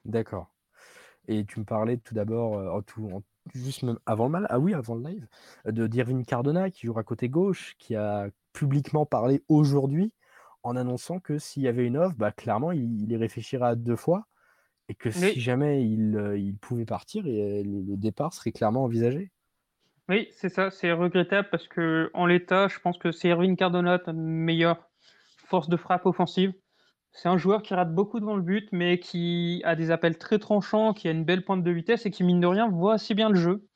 D'accord. 0.06 0.50
Et 1.28 1.45
tu 1.45 1.60
me 1.60 1.66
parlais 1.66 1.97
tout 1.97 2.14
d'abord, 2.14 2.58
euh, 2.58 3.20
juste 3.54 3.86
avant 4.06 4.26
le 4.26 4.32
mal, 4.32 4.47
ah 4.50 4.60
oui, 4.60 4.74
avant 4.74 4.95
le 4.95 5.10
live, 5.10 5.28
de 5.66 5.86
d'Irving 5.86 6.26
Cardona 6.26 6.72
qui 6.72 6.88
jouera 6.88 7.04
côté 7.04 7.28
gauche, 7.28 7.76
qui 7.78 7.95
a 7.95 8.30
publiquement 8.54 9.06
parlé 9.06 9.43
aujourd'hui 9.50 10.14
en 10.64 10.76
annonçant 10.76 11.20
que 11.20 11.38
s'il 11.38 11.64
y 11.64 11.68
avait 11.68 11.86
une 11.86 11.97
offre, 11.97 12.16
bah, 12.18 12.32
clairement, 12.32 12.72
il, 12.72 13.01
il 13.01 13.12
y 13.12 13.16
réfléchira 13.16 13.76
deux 13.76 13.95
fois 13.95 14.28
et 14.89 14.95
que 14.95 15.12
si 15.12 15.39
jamais 15.39 15.86
il, 15.86 16.18
euh, 16.18 16.38
il, 16.38 16.57
pouvait 16.57 16.86
partir, 16.86 17.26
et, 17.28 17.60
euh, 17.60 17.64
le, 17.64 17.95
départ 17.95 18.34
serait 18.34 18.51
clairement 18.51 18.84
envisagé. 18.84 19.32
Oui, 20.10 20.28
c'est 20.32 20.49
ça, 20.49 20.72
c'est 20.72 20.91
regrettable 20.91 21.47
parce 21.51 21.68
que 21.68 22.10
en 22.16 22.26
l'état, 22.26 22.68
je 22.68 22.80
pense 22.80 22.97
que 22.97 23.12
c'est 23.12 23.30
Erwin 23.30 23.55
Cardona, 23.55 24.01
meilleure 24.12 24.89
force 25.45 25.70
de 25.70 25.78
frappe 25.78 26.07
offensive. 26.07 26.53
C'est 27.12 27.30
un 27.30 27.38
joueur 27.38 27.62
qui 27.62 27.76
rate 27.76 27.93
beaucoup 27.93 28.20
devant 28.20 28.36
le 28.36 28.41
but, 28.41 28.68
mais 28.72 28.99
qui 28.99 29.62
a 29.64 29.76
des 29.76 29.91
appels 29.91 30.18
très 30.18 30.39
tranchants, 30.39 30.93
qui 30.93 31.07
a 31.07 31.12
une 31.12 31.24
belle 31.24 31.43
pointe 31.43 31.64
de 31.64 31.72
vitesse 31.72 32.07
et 32.07 32.12
qui, 32.12 32.24
mine 32.24 32.39
de 32.39 32.47
rien, 32.47 32.68
voit 32.68 32.95
assez 32.95 33.14
bien 33.14 33.30
le 33.30 33.36
jeu. 33.36 33.68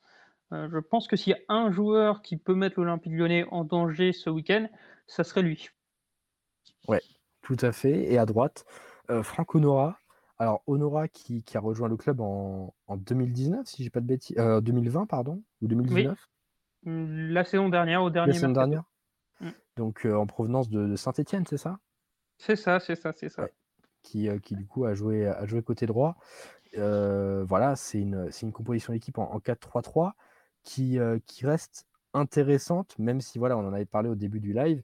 Euh, 0.52 0.68
je 0.72 0.78
pense 0.78 1.06
que 1.06 1.16
s'il 1.16 1.32
y 1.32 1.36
a 1.36 1.54
un 1.54 1.70
joueur 1.70 2.22
qui 2.22 2.36
peut 2.36 2.54
mettre 2.54 2.80
l'Olympique 2.80 3.12
lyonnais 3.12 3.44
en 3.50 3.62
danger 3.62 4.12
ce 4.12 4.30
week-end, 4.30 4.68
ça 5.06 5.22
serait 5.22 5.42
lui. 5.42 5.68
Ouais, 6.88 7.02
tout 7.42 7.56
à 7.60 7.72
fait. 7.72 8.12
Et 8.12 8.18
à 8.18 8.26
droite, 8.26 8.64
Franck 9.22 9.54
Honora, 9.54 9.98
alors, 10.38 10.62
Honora 10.66 11.06
qui, 11.08 11.44
a 11.54 11.60
rejoint 11.60 11.88
le 11.88 11.96
club 11.96 12.20
en, 12.20 12.74
2019, 12.90 13.66
si 13.66 13.84
j'ai 13.84 13.90
pas 13.90 14.00
de 14.00 14.06
bêtises. 14.06 14.36
2020, 14.36 15.02
euh, 15.02 15.06
pardon, 15.06 15.42
ou 15.62 15.68
2019 15.68 16.18
mmh, 16.84 17.28
La 17.28 17.44
saison 17.44 17.68
dernière, 17.68 18.02
au 18.02 18.10
dernier 18.10 18.32
La 18.32 18.38
saison 18.38 18.52
dernière 18.52 18.84
mmh. 19.40 19.48
Donc, 19.76 20.06
euh, 20.06 20.14
en 20.14 20.26
provenance 20.26 20.68
de, 20.68 20.96
Saint-Etienne, 20.96 21.44
c'est 21.48 21.56
ça? 21.56 21.78
C'est 22.36 22.56
ça, 22.56 22.80
c'est 22.80 22.96
ça, 22.96 23.12
c'est 23.12 23.28
ça. 23.28 23.48
Qui, 24.02 24.28
euh, 24.28 24.38
qui, 24.38 24.56
du 24.56 24.66
coup, 24.66 24.84
a 24.84 24.94
joué, 24.94 25.26
a 25.26 25.46
joué 25.46 25.62
côté 25.62 25.86
droit. 25.86 26.16
voilà, 26.74 27.76
c'est 27.76 28.00
une, 28.00 28.28
une, 28.42 28.52
composition 28.52 28.92
d'équipe 28.92 29.18
en, 29.18 29.38
4-3-3 29.38 30.12
qui, 30.64 30.98
qui 31.26 31.46
reste 31.46 31.86
intéressante, 32.12 32.98
même 32.98 33.20
si, 33.20 33.38
voilà, 33.38 33.56
on 33.56 33.66
en 33.66 33.72
avait 33.72 33.84
parlé 33.84 34.08
au 34.08 34.16
début 34.16 34.40
du 34.40 34.52
live. 34.52 34.82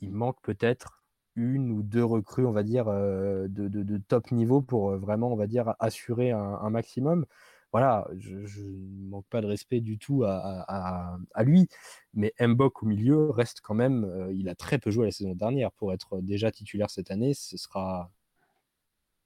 Il 0.00 0.12
manque 0.12 0.40
peut-être 0.40 0.97
une 1.38 1.70
ou 1.70 1.82
deux 1.82 2.04
recrues, 2.04 2.44
on 2.44 2.52
va 2.52 2.64
dire, 2.64 2.88
euh, 2.88 3.46
de, 3.48 3.98
top 3.98 4.30
niveau 4.32 4.60
pour 4.60 4.90
euh, 4.90 4.98
vraiment, 4.98 5.32
on 5.32 5.36
va 5.36 5.46
dire, 5.46 5.74
assurer 5.78 6.32
un, 6.32 6.70
maximum. 6.70 7.26
Voilà, 7.72 8.08
je 8.18 8.34
ne 8.34 9.08
manque 9.10 9.26
pas 9.28 9.40
de 9.40 9.46
respect 9.46 9.80
du 9.80 9.98
tout 9.98 10.24
à, 10.24 11.18
lui, 11.42 11.68
mais 12.14 12.32
Mbok 12.40 12.82
au 12.82 12.86
milieu 12.86 13.30
reste 13.30 13.60
quand 13.60 13.74
même, 13.74 14.04
euh, 14.04 14.32
il 14.32 14.48
a 14.48 14.54
très 14.54 14.78
peu 14.78 14.90
joué 14.90 15.06
la 15.06 15.12
saison 15.12 15.34
dernière. 15.34 15.70
Pour 15.72 15.92
être 15.92 16.20
déjà 16.20 16.50
titulaire 16.50 16.90
cette 16.90 17.10
année, 17.10 17.34
ce 17.34 17.56
sera, 17.56 18.10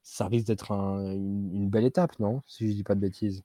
ça 0.03 0.27
risque 0.27 0.47
d'être 0.47 0.71
une, 0.71 1.69
belle 1.69 1.85
étape, 1.85 2.19
non 2.19 2.41
Si 2.45 2.69
je 2.69 2.75
dis 2.75 2.83
pas 2.83 2.95
de 2.95 2.99
bêtises? 2.99 3.43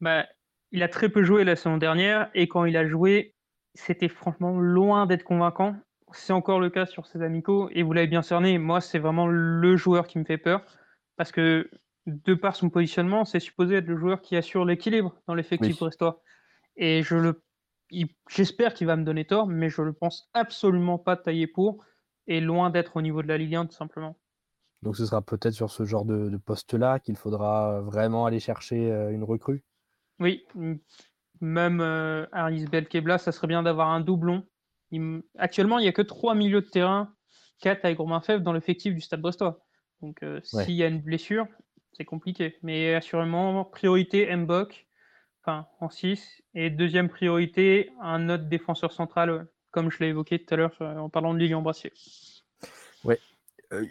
Bah, 0.00 0.24
il 0.70 0.82
a 0.82 0.88
très 0.88 1.08
peu 1.08 1.24
joué 1.24 1.44
la 1.44 1.56
saison 1.56 1.76
dernière, 1.76 2.30
et 2.32 2.48
quand 2.48 2.64
il 2.64 2.76
a 2.76 2.86
joué, 2.86 3.34
c'était 3.74 4.08
franchement 4.08 4.58
loin 4.58 5.06
d'être 5.06 5.24
convaincant 5.24 5.74
c'est 6.12 6.32
encore 6.32 6.60
le 6.60 6.70
cas 6.70 6.86
sur 6.86 7.06
ces 7.06 7.22
amicaux, 7.22 7.68
et 7.72 7.82
vous 7.82 7.92
l'avez 7.92 8.06
bien 8.06 8.22
cerné, 8.22 8.58
moi 8.58 8.80
c'est 8.80 8.98
vraiment 8.98 9.26
le 9.26 9.76
joueur 9.76 10.06
qui 10.06 10.18
me 10.18 10.24
fait 10.24 10.38
peur, 10.38 10.62
parce 11.16 11.32
que 11.32 11.70
de 12.06 12.34
par 12.34 12.56
son 12.56 12.70
positionnement, 12.70 13.24
c'est 13.24 13.40
supposé 13.40 13.76
être 13.76 13.86
le 13.86 13.96
joueur 13.96 14.22
qui 14.22 14.36
assure 14.36 14.64
l'équilibre 14.64 15.14
dans 15.26 15.34
l'effectif 15.34 15.74
oui. 15.74 15.78
brestois. 15.78 16.22
Et 16.76 17.02
je 17.02 17.16
le, 17.16 17.42
j'espère 18.28 18.74
qu'il 18.74 18.86
va 18.86 18.96
me 18.96 19.04
donner 19.04 19.26
tort, 19.26 19.46
mais 19.46 19.68
je 19.68 19.82
le 19.82 19.92
pense 19.92 20.30
absolument 20.32 20.98
pas 20.98 21.16
taillé 21.16 21.46
pour, 21.46 21.84
et 22.26 22.40
loin 22.40 22.70
d'être 22.70 22.96
au 22.96 23.02
niveau 23.02 23.22
de 23.22 23.28
la 23.28 23.36
Ligue 23.36 23.56
1 23.56 23.66
tout 23.66 23.76
simplement. 23.76 24.16
Donc 24.82 24.96
ce 24.96 25.04
sera 25.04 25.22
peut-être 25.22 25.54
sur 25.54 25.70
ce 25.70 25.84
genre 25.84 26.04
de, 26.04 26.36
poste-là 26.36 27.00
qu'il 27.00 27.16
faudra 27.16 27.80
vraiment 27.80 28.26
aller 28.26 28.40
chercher 28.40 28.92
euh, 28.92 29.10
une 29.10 29.24
recrue? 29.24 29.64
Oui, 30.20 30.46
même 31.40 31.80
euh, 31.80 32.26
Aris 32.32 32.66
Belkebla, 32.66 33.18
ça 33.18 33.32
serait 33.32 33.48
bien 33.48 33.62
d'avoir 33.62 33.88
un 33.88 34.00
doublon 34.00 34.46
Actuellement, 35.36 35.78
il 35.78 35.82
n'y 35.82 35.88
a 35.88 35.92
que 35.92 36.02
trois 36.02 36.34
milieux 36.34 36.60
de 36.60 36.68
terrain, 36.68 37.14
4 37.60 37.84
avec 37.84 37.98
Romain 37.98 38.20
Fèvre 38.20 38.42
dans 38.42 38.52
l'effectif 38.52 38.94
du 38.94 39.00
Stade 39.00 39.20
Brestois. 39.20 39.60
Donc, 40.00 40.22
euh, 40.22 40.40
s'il 40.42 40.74
y 40.74 40.82
a 40.82 40.86
une 40.86 41.00
blessure, 41.00 41.46
c'est 41.92 42.04
compliqué. 42.04 42.56
Mais 42.62 42.94
assurément, 42.94 43.64
priorité 43.64 44.34
Mbok, 44.34 44.86
enfin 45.42 45.66
en 45.80 45.90
6. 45.90 46.42
Et 46.54 46.70
deuxième 46.70 47.08
priorité, 47.08 47.90
un 48.00 48.28
autre 48.30 48.44
défenseur 48.44 48.92
central, 48.92 49.48
comme 49.70 49.90
je 49.90 49.98
l'ai 49.98 50.08
évoqué 50.08 50.38
tout 50.38 50.54
à 50.54 50.56
l'heure 50.56 50.76
euh, 50.80 50.96
en 50.96 51.08
parlant 51.08 51.34
de 51.34 51.38
Lilian 51.38 51.62
Brassier. 51.62 51.92
Ouais, 53.04 53.18
euh, 53.72 53.84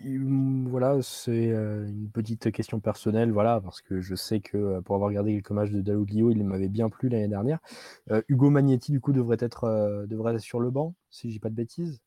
voilà, 0.67 1.01
c'est 1.01 1.51
euh, 1.51 1.87
une 1.87 2.09
petite 2.09 2.51
question 2.51 2.79
personnelle, 2.79 3.31
voilà, 3.31 3.61
parce 3.61 3.81
que 3.81 4.01
je 4.01 4.15
sais 4.15 4.39
que 4.39 4.57
euh, 4.57 4.81
pour 4.81 4.95
avoir 4.95 5.09
regardé 5.09 5.33
quelques 5.33 5.51
matchs 5.51 5.69
de 5.69 5.81
Dalloglio, 5.81 6.31
il 6.31 6.43
m'avait 6.43 6.67
bien 6.67 6.89
plu 6.89 7.09
l'année 7.09 7.27
dernière. 7.27 7.59
Hugo 8.27 8.49
Magnetti, 8.49 8.91
du 8.91 8.99
coup, 8.99 9.13
devrait 9.13 9.37
être, 9.39 10.05
devrait 10.07 10.35
être 10.35 10.41
sur 10.41 10.59
le 10.59 10.71
banc, 10.71 10.95
si 11.09 11.27
je 11.27 11.33
dis 11.33 11.39
pas 11.39 11.49
de 11.49 11.55
bêtises. 11.55 12.01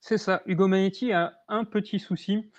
C'est 0.00 0.18
ça. 0.18 0.42
Hugo 0.46 0.66
Magnetti 0.66 1.12
a 1.12 1.34
un 1.48 1.64
petit 1.64 2.00
souci, 2.00 2.50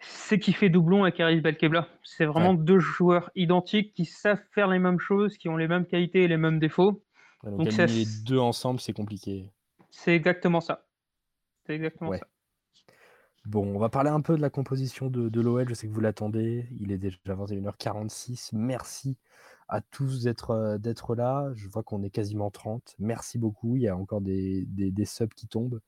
c'est 0.00 0.40
qu'il 0.40 0.56
fait 0.56 0.68
doublon 0.68 1.04
avec 1.04 1.20
Aris 1.20 1.40
Belkebla. 1.40 1.86
C'est 2.02 2.26
vraiment 2.26 2.54
deux 2.54 2.80
joueurs 2.80 3.30
identiques 3.36 3.94
qui 3.94 4.04
savent 4.04 4.42
faire 4.52 4.66
les 4.66 4.80
mêmes 4.80 4.98
choses, 4.98 5.38
qui 5.38 5.48
ont 5.48 5.56
les 5.56 5.68
mêmes 5.68 5.86
qualités 5.86 6.24
et 6.24 6.28
les 6.28 6.38
mêmes 6.38 6.58
défauts. 6.58 7.04
donc, 7.44 7.72
les 7.72 8.04
deux 8.26 8.38
ensemble, 8.38 8.80
c'est 8.80 8.92
compliqué. 8.92 9.48
C'est 9.90 10.14
exactement 10.14 10.60
ça. 10.60 10.86
C'est 11.66 11.74
exactement 11.74 12.12
ça. 12.14 12.26
Bon, 13.44 13.74
on 13.74 13.78
va 13.78 13.88
parler 13.88 14.10
un 14.10 14.20
peu 14.20 14.36
de 14.36 14.40
la 14.40 14.50
composition 14.50 15.10
de, 15.10 15.40
l'OL. 15.40 15.68
Je 15.68 15.74
sais 15.74 15.88
que 15.88 15.92
vous 15.92 16.00
l'attendez. 16.00 16.68
Il 16.80 16.92
est 16.92 16.98
déjà 16.98 17.18
21h46. 17.26 18.50
Merci 18.52 19.18
à 19.68 19.80
tous 19.80 20.26
euh, 20.50 20.78
d'être 20.78 21.14
là. 21.16 21.50
Je 21.54 21.68
vois 21.68 21.82
qu'on 21.82 22.02
est 22.04 22.10
quasiment 22.10 22.50
30. 22.52 22.94
Merci 23.00 23.38
beaucoup. 23.38 23.76
Il 23.76 23.82
y 23.82 23.88
a 23.88 23.96
encore 23.96 24.20
des, 24.20 24.66
subs 25.04 25.34
qui 25.34 25.48
tombent. 25.48 25.80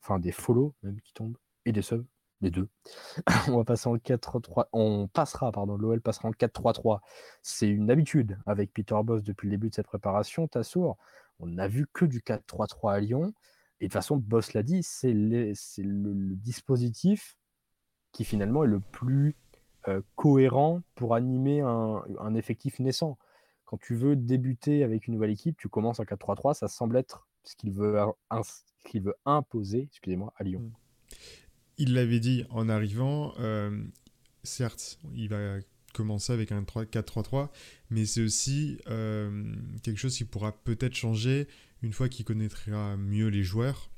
Enfin, 0.00 0.20
des 0.20 0.30
follow 0.32 0.74
même 0.82 1.00
qui 1.00 1.12
tombent. 1.12 1.36
Et 1.64 1.72
des 1.72 1.82
subs. 1.82 2.06
Les 2.40 2.50
deux. 2.50 2.68
on 3.48 3.56
va 3.56 3.64
passer 3.64 3.88
en 3.88 3.96
4-3. 3.96 4.66
On 4.72 5.08
passera, 5.08 5.50
pardon, 5.50 5.76
l'OL 5.76 6.00
passera 6.00 6.28
en 6.28 6.32
4-3-3. 6.32 7.00
C'est 7.42 7.68
une 7.68 7.90
habitude 7.90 8.38
avec 8.46 8.72
Peter 8.72 8.96
Boss 9.02 9.24
depuis 9.24 9.46
le 9.46 9.52
début 9.52 9.70
de 9.70 9.74
cette 9.74 9.86
préparation. 9.88 10.46
Tassour, 10.46 10.98
on 11.40 11.46
n'a 11.46 11.66
vu 11.66 11.86
que 11.92 12.04
du 12.04 12.20
4-3-3 12.20 12.94
à 12.94 13.00
Lyon. 13.00 13.34
Et 13.82 13.86
de 13.86 13.88
toute 13.88 13.94
façon, 13.94 14.16
Boss 14.16 14.52
l'a 14.52 14.62
dit, 14.62 14.84
c'est 14.84 15.12
le, 15.12 15.54
dispositif 16.36 17.36
qui 18.12 18.24
finalement 18.24 18.62
est 18.62 18.68
le 18.68 18.78
plus 18.78 19.34
cohérent 20.14 20.82
pour 20.94 21.16
animer 21.16 21.62
un, 21.62 22.34
effectif 22.36 22.78
naissant. 22.78 23.18
Quand 23.64 23.78
tu 23.78 23.96
veux 23.96 24.14
débuter 24.14 24.84
avec 24.84 25.08
une 25.08 25.14
nouvelle 25.14 25.32
équipe, 25.32 25.56
tu 25.58 25.68
commences 25.68 25.98
en 25.98 26.04
4-3-3, 26.04 26.54
ça 26.54 26.68
semble 26.68 26.96
être 26.96 27.26
ce 27.42 27.56
qu'il 27.56 27.72
veut, 27.72 27.96
imposer 29.24 29.88
excusez-moi, 29.90 30.32
à 30.36 30.44
Lyon. 30.44 30.60
Mmh. 30.60 31.14
Il 31.78 31.94
l'avait 31.94 32.20
dit 32.20 32.44
en 32.50 32.68
arrivant, 32.68 33.34
certes, 34.44 35.00
il 35.12 35.28
va 35.28 35.56
commencer 35.92 36.32
avec 36.32 36.52
un 36.52 36.62
4-3-3, 36.62 37.48
mais 37.90 38.04
c'est 38.04 38.22
aussi 38.22 38.78
quelque 39.82 39.98
chose 39.98 40.16
qui 40.16 40.24
pourra 40.24 40.52
peut-être 40.52 40.94
changer 40.94 41.48
une 41.82 41.92
fois 41.92 42.08
qu'il 42.08 42.24
connaîtra 42.24 42.96
mieux 42.96 43.28
les 43.28 43.42
joueurs, 43.42 43.90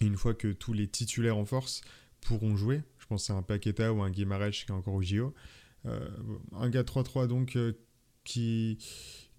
et 0.00 0.06
une 0.06 0.16
fois 0.16 0.34
que 0.34 0.48
tous 0.48 0.72
les 0.72 0.88
titulaires 0.88 1.36
en 1.36 1.44
force 1.44 1.82
pourront 2.20 2.56
jouer. 2.56 2.82
Je 2.98 3.06
pense 3.06 3.30
à 3.30 3.34
un 3.34 3.42
Paqueta 3.42 3.92
ou 3.92 4.02
un 4.02 4.10
Guimarães 4.10 4.50
qui 4.50 4.64
est 4.68 4.70
encore 4.72 4.94
au 4.94 5.02
JO. 5.02 5.34
Euh, 5.86 6.08
un 6.52 6.70
gars 6.70 6.82
3-3 6.82 7.26
donc 7.26 7.56
euh, 7.56 7.72
qui, 8.24 8.78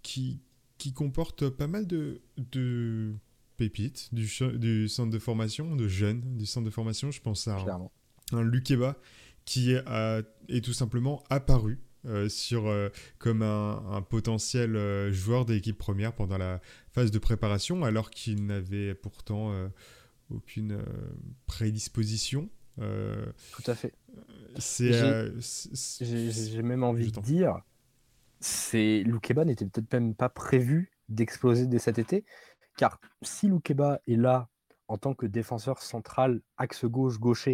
qui, 0.02 0.42
qui 0.78 0.94
comporte 0.94 1.50
pas 1.50 1.68
mal 1.68 1.88
de, 1.88 2.22
de 2.38 3.14
pépites 3.56 4.14
du, 4.14 4.30
du 4.58 4.90
centre 4.90 5.10
de 5.10 5.20
formation, 5.20 5.76
de 5.76 5.88
jeunes 5.88 6.38
du 6.38 6.46
centre 6.46 6.66
de 6.66 6.72
formation. 6.72 7.12
Je 7.12 7.22
pense 7.22 7.48
à 7.48 7.58
un, 7.58 7.90
un 8.38 8.44
Lukeba 8.44 8.98
qui 9.46 9.72
est, 9.72 9.84
est, 10.50 10.64
tout 10.64 10.74
simplement 10.74 11.24
apparu 11.30 11.80
euh, 12.06 12.30
sur, 12.30 12.72
comme 13.18 13.42
un, 13.42 13.84
un 13.92 14.02
potentiel 14.02 15.12
joueur 15.12 15.46
de 15.46 15.54
l'équipe 15.54 15.78
première 15.78 16.14
pendant 16.14 16.38
la 16.38 16.62
phase 16.92 17.12
de 17.12 17.20
préparation, 17.20 17.84
alors 17.84 18.10
qu'il 18.10 18.46
n'avait 18.46 18.94
pourtant 18.94 19.54
aucune 20.30 20.84
prédisposition 21.46 22.50
euh, 22.80 23.26
Tout 23.52 23.72
à 23.72 23.76
fait. 23.76 23.94
Euh, 24.82 25.32
j'ai 26.02 26.62
même 26.62 26.84
envie 26.84 27.12
de 27.12 27.20
dire, 27.22 27.62
c'est 28.40 29.04
Loukeba 29.04 29.46
n'était 29.46 29.66
peut-être 29.66 29.92
même 29.94 30.16
pas 30.16 30.30
prévu 30.30 30.92
d'exploser 31.10 31.68
dès 31.68 31.80
cet 31.80 32.00
été, 32.00 32.26
car 32.78 33.00
si 33.22 33.48
Loukeba 33.48 34.00
est 34.08 34.16
là 34.16 34.50
en 34.88 34.98
tant 34.98 35.14
que 35.14 35.26
défenseur 35.26 35.82
central, 35.82 36.42
axe 36.58 36.86
gauche, 36.86 37.20
gaucher, 37.20 37.52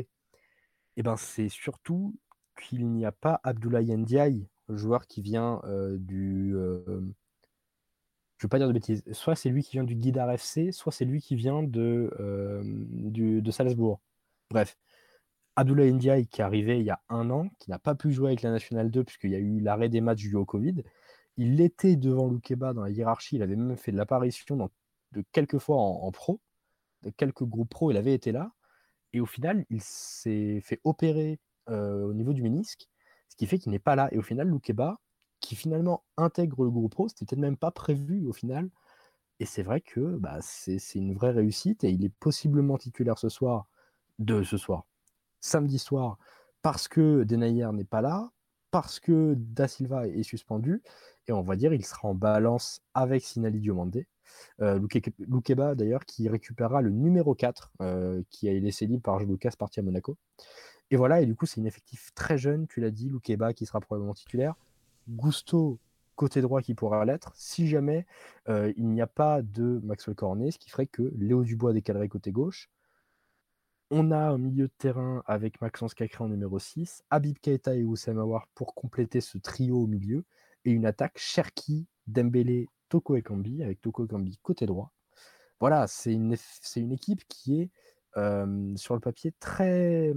et 0.98 1.02
eh 1.02 1.04
ben 1.04 1.16
c'est 1.16 1.48
surtout 1.48 2.18
qu'il 2.60 2.88
n'y 2.90 3.06
a 3.06 3.12
pas 3.12 3.40
Abdoulaye 3.44 3.96
Ndiaye, 3.96 4.48
joueur 4.70 5.08
qui 5.08 5.22
vient 5.22 5.62
euh, 5.66 5.98
du. 5.98 6.52
je 6.54 6.92
ne 6.92 7.14
veux 8.44 8.50
pas 8.50 8.60
dire 8.60 8.68
de 8.68 8.74
bêtises. 8.74 9.04
Soit 9.12 9.36
c'est 9.36 9.50
lui 9.50 9.64
qui 9.64 9.72
vient 9.74 9.84
du 9.84 9.96
Guidar 9.96 10.30
FC, 10.32 10.72
soit 10.72 10.92
c'est 10.92 11.06
lui 11.06 11.22
qui 11.22 11.36
vient 11.36 11.64
de, 11.64 12.12
du, 12.90 13.42
de 13.42 13.52
Salzbourg. 13.52 14.00
Bref, 14.50 14.78
Abdoulaye 15.60 15.92
Ndiaye 15.94 16.28
qui 16.28 16.40
est 16.40 16.44
arrivé 16.44 16.80
il 16.80 16.86
y 16.86 16.90
a 16.90 17.02
un 17.10 17.30
an, 17.32 17.50
qui 17.60 17.70
n'a 17.70 17.80
pas 17.80 17.94
pu 17.94 18.14
jouer 18.14 18.28
avec 18.28 18.44
la 18.44 18.52
Nationale 18.52 18.90
2 18.90 19.04
puisqu'il 19.04 19.32
y 19.32 19.36
a 19.36 19.40
eu 19.40 19.60
l'arrêt 19.60 19.90
des 19.90 20.00
matchs 20.00 20.22
dû 20.22 20.36
au 20.36 20.46
Covid. 20.46 20.84
Il 21.36 21.60
était 21.60 21.98
devant 21.98 22.28
Loukeba 22.28 22.74
dans 22.74 22.84
la 22.84 22.90
hiérarchie, 22.90 23.36
il 23.36 23.44
avait 23.44 23.58
même 23.58 23.76
fait 23.76 23.92
de 23.92 23.98
l'apparition 23.98 24.56
de 25.12 25.24
quelques 25.34 25.58
fois 25.58 25.78
en, 25.78 26.12
pro, 26.12 26.40
de 27.04 27.10
quelques 27.10 27.44
groupes 27.44 27.70
pro, 27.70 27.92
il 27.92 27.98
avait 27.98 28.14
été 28.14 28.32
là. 28.32 28.52
Et 29.12 29.20
au 29.20 29.26
final, 29.26 29.66
il 29.70 29.82
s'est 29.82 30.62
fait 30.62 30.80
opérer 30.84 31.34
euh, 31.34 31.38
au 31.70 32.14
niveau 32.14 32.34
du 32.34 32.42
ménisque, 32.42 32.88
ce 33.30 33.36
qui 33.36 33.46
fait 33.48 33.60
qu'il 33.60 33.72
n'est 33.72 33.80
pas 33.80 33.96
là. 33.96 34.10
Et 34.12 34.18
au 34.18 34.22
final, 34.22 34.48
Loukeba, 34.48 35.00
qui 35.40 35.56
finalement 35.56 36.04
intègre 36.18 36.64
le 36.64 36.72
groupe 36.72 36.92
pro, 36.92 37.08
c'était 37.08 37.26
peut-être 37.26 37.40
même 37.40 37.58
pas 37.58 37.72
prévu 37.72 38.26
au 38.28 38.34
final. 38.34 38.70
Et 39.40 39.46
c'est 39.46 39.64
vrai 39.64 39.82
que 39.82 40.18
bah, 40.18 40.40
c'est 40.42 40.80
une 40.96 41.14
vraie 41.14 41.32
réussite 41.32 41.84
et 41.84 41.92
il 41.92 42.04
est 42.04 42.14
possiblement 42.20 42.78
titulaire 42.78 43.18
ce 43.18 43.30
soir, 43.30 43.68
de 44.20 44.44
ce 44.44 44.58
soir, 44.58 44.86
samedi 45.40 45.80
soir 45.80 46.18
parce 46.62 46.88
que 46.88 47.24
Denayer 47.24 47.70
n'est 47.74 47.86
pas 47.86 48.02
là, 48.02 48.32
parce 48.72 49.00
que 49.00 49.34
Da 49.38 49.68
Silva 49.68 50.08
est 50.08 50.24
suspendu, 50.24 50.84
et 51.28 51.32
on 51.32 51.42
va 51.42 51.56
dire 51.56 51.74
il 51.74 51.86
sera 51.86 52.10
en 52.10 52.16
balance 52.16 52.82
avec 52.94 53.24
Sinali 53.24 53.60
Diomande. 53.60 54.04
Euh, 54.62 54.80
Loukeba 55.20 55.74
d'ailleurs 55.74 56.06
qui 56.06 56.30
récupérera 56.30 56.82
le 56.82 56.92
numéro 56.92 57.34
4 57.34 57.72
euh, 57.82 58.22
qui 58.30 58.48
a 58.48 58.52
été 58.52 58.60
laissé 58.60 58.86
libre 58.86 59.02
par 59.02 59.20
Lucas 59.20 59.54
parti 59.58 59.80
à 59.80 59.84
Monaco. 59.84 60.18
Et 60.92 60.96
voilà, 60.96 61.22
et 61.22 61.26
du 61.26 61.36
coup 61.36 61.46
c'est 61.46 61.62
une 61.62 61.68
effectif 61.68 62.12
très 62.16 62.38
jeune, 62.38 62.68
tu 62.68 62.82
l'as 62.82 62.92
dit, 62.92 63.10
Loukeba 63.10 63.54
qui 63.54 63.66
sera 63.66 63.80
probablement 63.80 64.14
titulaire, 64.14 64.56
Gusto 65.08 65.80
côté 66.16 66.42
droit 66.42 66.62
qui 66.62 66.74
pourra 66.74 67.06
l'être, 67.06 67.32
si 67.36 67.68
jamais 67.68 68.06
euh, 68.50 68.74
il 68.76 68.90
n'y 68.90 69.02
a 69.02 69.08
pas 69.08 69.42
de 69.42 69.80
Maxwell 69.84 70.16
Cornet, 70.16 70.52
ce 70.52 70.60
qui 70.60 70.70
ferait 70.70 70.88
que 70.88 71.14
Léo 71.18 71.44
Dubois 71.44 71.74
décalerait 71.74 72.10
côté 72.10 72.32
gauche, 72.32 72.70
on 73.92 74.12
a 74.12 74.18
un 74.18 74.38
milieu 74.38 74.68
de 74.68 74.74
terrain 74.78 75.24
avec 75.26 75.62
Maxence 75.62 75.94
Cacré 75.94 76.24
en 76.24 76.28
numéro 76.28 76.60
6, 76.60 77.04
Habib 77.10 77.38
Keita 77.40 77.76
et 77.76 77.84
Oussama 77.84 78.24
War 78.24 78.48
pour 78.54 78.76
compléter 78.76 79.22
ce 79.22 79.38
trio 79.38 79.78
au 79.82 79.88
milieu, 79.88 80.26
et 80.66 80.72
une 80.72 80.86
attaque 80.86 81.18
Cherki, 81.18 81.88
Dembélé, 82.08 82.68
Toko 82.90 83.16
Ekambi, 83.16 83.64
avec 83.64 83.80
Toko 83.82 84.06
Ekambi 84.06 84.38
côté 84.44 84.66
droit. 84.66 84.92
Voilà, 85.60 85.88
c'est 85.88 86.14
une, 86.14 86.36
une, 86.76 86.92
équipe 86.92 87.22
qui 87.28 87.62
est 87.62 87.70
sur 88.76 88.94
le 88.94 89.00
papier 89.00 89.34
très 89.40 90.14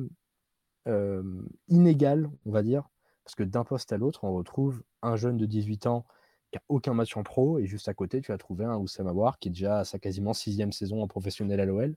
inégale, 1.69 2.31
on 2.47 2.51
va 2.51 2.63
dire, 2.63 2.89
parce 3.25 3.35
que 3.35 3.45
d'un 3.45 3.65
poste 3.65 3.93
à 3.93 3.99
l'autre, 3.99 4.25
on 4.25 4.33
retrouve 4.33 4.83
un 5.03 5.17
jeune 5.17 5.37
de 5.37 5.47
18 5.47 5.87
ans 5.87 6.07
qui 6.51 6.59
n'a 6.59 6.63
aucun 6.69 6.95
match 6.95 7.17
en 7.17 7.23
pro, 7.23 7.59
et 7.59 7.67
juste 7.67 7.89
à 7.89 7.95
côté, 7.95 8.21
tu 8.21 8.33
as 8.33 8.39
trouvé 8.39 8.65
un 8.65 8.77
Oussama 8.77 9.13
War 9.13 9.39
qui 9.39 9.49
est 9.49 9.53
déjà 9.53 9.79
à 9.79 9.85
sa 9.85 9.99
quasiment 9.99 10.35
sixième 10.35 10.73
saison 10.73 11.03
en 11.03 11.09
professionnel 11.09 11.61
à 11.61 11.65
l'OL 11.65 11.97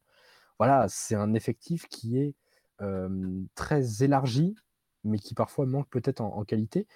voilà, 0.58 0.88
c'est 0.88 1.16
un 1.16 1.34
effectif 1.34 1.88
qui 1.88 2.18
est 2.18 2.36
très 3.56 4.04
élargi, 4.04 4.56
mais 5.04 5.18
qui 5.18 5.34
parfois 5.34 5.66
manque 5.66 5.90
peut-être 5.90 6.22
en, 6.22 6.44
qualité. 6.44 6.88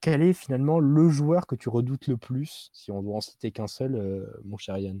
Quel 0.00 0.22
est 0.22 0.32
finalement 0.32 0.80
le 0.80 1.08
joueur 1.08 1.46
que 1.46 1.54
tu 1.54 1.68
redoutes 1.68 2.08
le 2.08 2.16
plus, 2.16 2.70
si 2.72 2.90
on 2.90 3.02
doit 3.02 3.16
en 3.16 3.20
citer 3.20 3.52
qu'un 3.52 3.66
seul, 3.66 4.26
mon 4.44 4.56
cher 4.56 4.78
Yann 4.78 5.00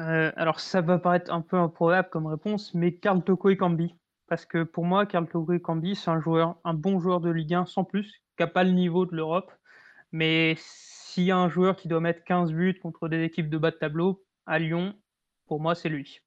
alors 0.00 0.60
ça 0.60 0.80
va 0.80 1.00
paraître 1.00 1.32
un 1.32 1.40
peu 1.40 1.56
improbable 1.56 2.08
comme 2.08 2.28
réponse, 2.28 2.72
mais 2.72 2.94
Karl 2.94 3.20
Toko 3.24 3.52
Kambi. 3.56 3.96
Parce 4.28 4.44
que 4.44 4.62
pour 4.62 4.84
moi, 4.84 5.06
Karl 5.06 5.26
Toko 5.26 5.58
Kambi, 5.58 5.96
c'est 5.96 6.10
un 6.10 6.20
joueur, 6.20 6.56
un 6.64 6.74
bon 6.74 7.00
joueur 7.00 7.20
de 7.20 7.30
Ligue 7.30 7.54
1 7.54 7.66
sans 7.66 7.84
plus, 7.84 8.22
qui 8.36 8.42
n'a 8.42 8.46
pas 8.46 8.64
le 8.64 8.72
niveau 8.72 9.06
de 9.06 9.16
l'Europe. 9.16 9.50
Mais 10.12 10.54
s'il 10.58 11.24
y 11.24 11.30
a 11.30 11.36
un 11.36 11.48
joueur 11.48 11.76
qui 11.76 11.88
doit 11.88 12.00
mettre 12.00 12.24
15 12.24 12.52
buts 12.52 12.78
contre 12.80 13.08
des 13.08 13.22
équipes 13.22 13.48
de 13.48 13.58
bas 13.58 13.70
de 13.70 13.76
tableau, 13.76 14.24
à 14.46 14.58
Lyon, 14.58 14.94
pour 15.46 15.60
moi, 15.60 15.74
c'est 15.74 15.88
lui. 15.88 16.20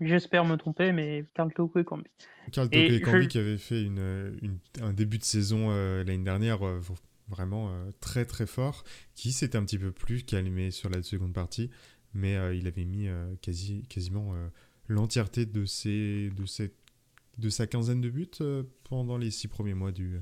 J'espère 0.00 0.44
me 0.44 0.56
tromper, 0.56 0.92
mais 0.92 1.26
Carl 1.34 1.50
et 1.50 1.84
Cambi. 1.84 2.04
Carl 2.50 2.68
et 2.72 3.00
Cambi 3.00 3.28
qui 3.28 3.38
avait 3.38 3.58
fait 3.58 3.82
une, 3.82 4.58
un 4.80 4.92
début 4.92 5.18
de 5.18 5.24
saison 5.24 5.68
euh, 5.70 6.02
l'année 6.04 6.24
dernière 6.24 6.66
euh, 6.66 6.80
vraiment 7.28 7.70
euh, 7.70 7.90
très 8.00 8.24
très 8.24 8.46
fort, 8.46 8.84
qui 9.14 9.32
s'était 9.32 9.56
un 9.56 9.64
petit 9.64 9.78
peu 9.78 9.92
plus 9.92 10.24
calmé 10.24 10.70
sur 10.70 10.90
la 10.90 11.02
seconde 11.02 11.32
partie, 11.32 11.70
mais 12.14 12.34
il 12.56 12.66
avait 12.66 12.84
mis 12.84 13.08
quasi, 13.40 13.84
quasiment 13.88 14.34
l'entièreté 14.88 15.46
de, 15.46 15.64
ses, 15.64 16.30
de, 16.30 16.44
ses, 16.44 16.74
de 17.38 17.48
sa 17.48 17.66
quinzaine 17.66 18.00
de 18.00 18.10
buts 18.10 18.30
pendant 18.84 19.16
les 19.16 19.30
six 19.30 19.48
premiers 19.48 19.74
mois 19.74 19.92
du, 19.92 20.20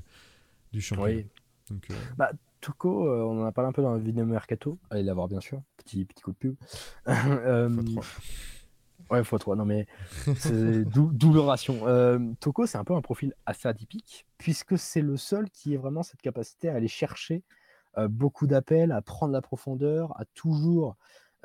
du 0.71 0.81
championnat. 0.81 1.17
Oui. 1.17 1.27
Donc, 1.69 1.87
bah, 2.17 2.31
Toko, 2.59 3.09
on 3.09 3.41
en 3.41 3.45
a 3.45 3.51
parlé 3.51 3.69
un 3.69 3.73
peu 3.73 3.81
dans 3.81 3.93
la 3.93 3.99
vidéo 3.99 4.25
Mercato, 4.25 4.77
allez 4.89 5.03
la 5.03 5.13
voir 5.13 5.27
bien 5.27 5.39
sûr, 5.39 5.61
petit, 5.77 6.05
petit 6.05 6.21
coup 6.21 6.31
de 6.31 6.37
pub. 6.37 6.55
Ouais, 9.11 9.21
x3. 9.21 9.57
Non, 9.57 9.65
mais 9.65 9.87
c'est 10.37 10.85
double 10.85 11.39
ration. 11.39 11.85
Euh, 11.85 12.17
Toko, 12.39 12.65
c'est 12.65 12.77
un 12.77 12.85
peu 12.85 12.95
un 12.95 13.01
profil 13.01 13.33
assez 13.45 13.67
atypique, 13.67 14.25
puisque 14.37 14.77
c'est 14.77 15.01
le 15.01 15.17
seul 15.17 15.49
qui 15.49 15.73
ait 15.73 15.77
vraiment 15.77 16.01
cette 16.01 16.21
capacité 16.21 16.69
à 16.69 16.75
aller 16.75 16.87
chercher 16.87 17.43
euh, 17.97 18.07
beaucoup 18.07 18.47
d'appels, 18.47 18.93
à 18.93 19.01
prendre 19.01 19.33
la 19.33 19.41
profondeur, 19.41 20.17
à 20.17 20.23
toujours 20.33 20.95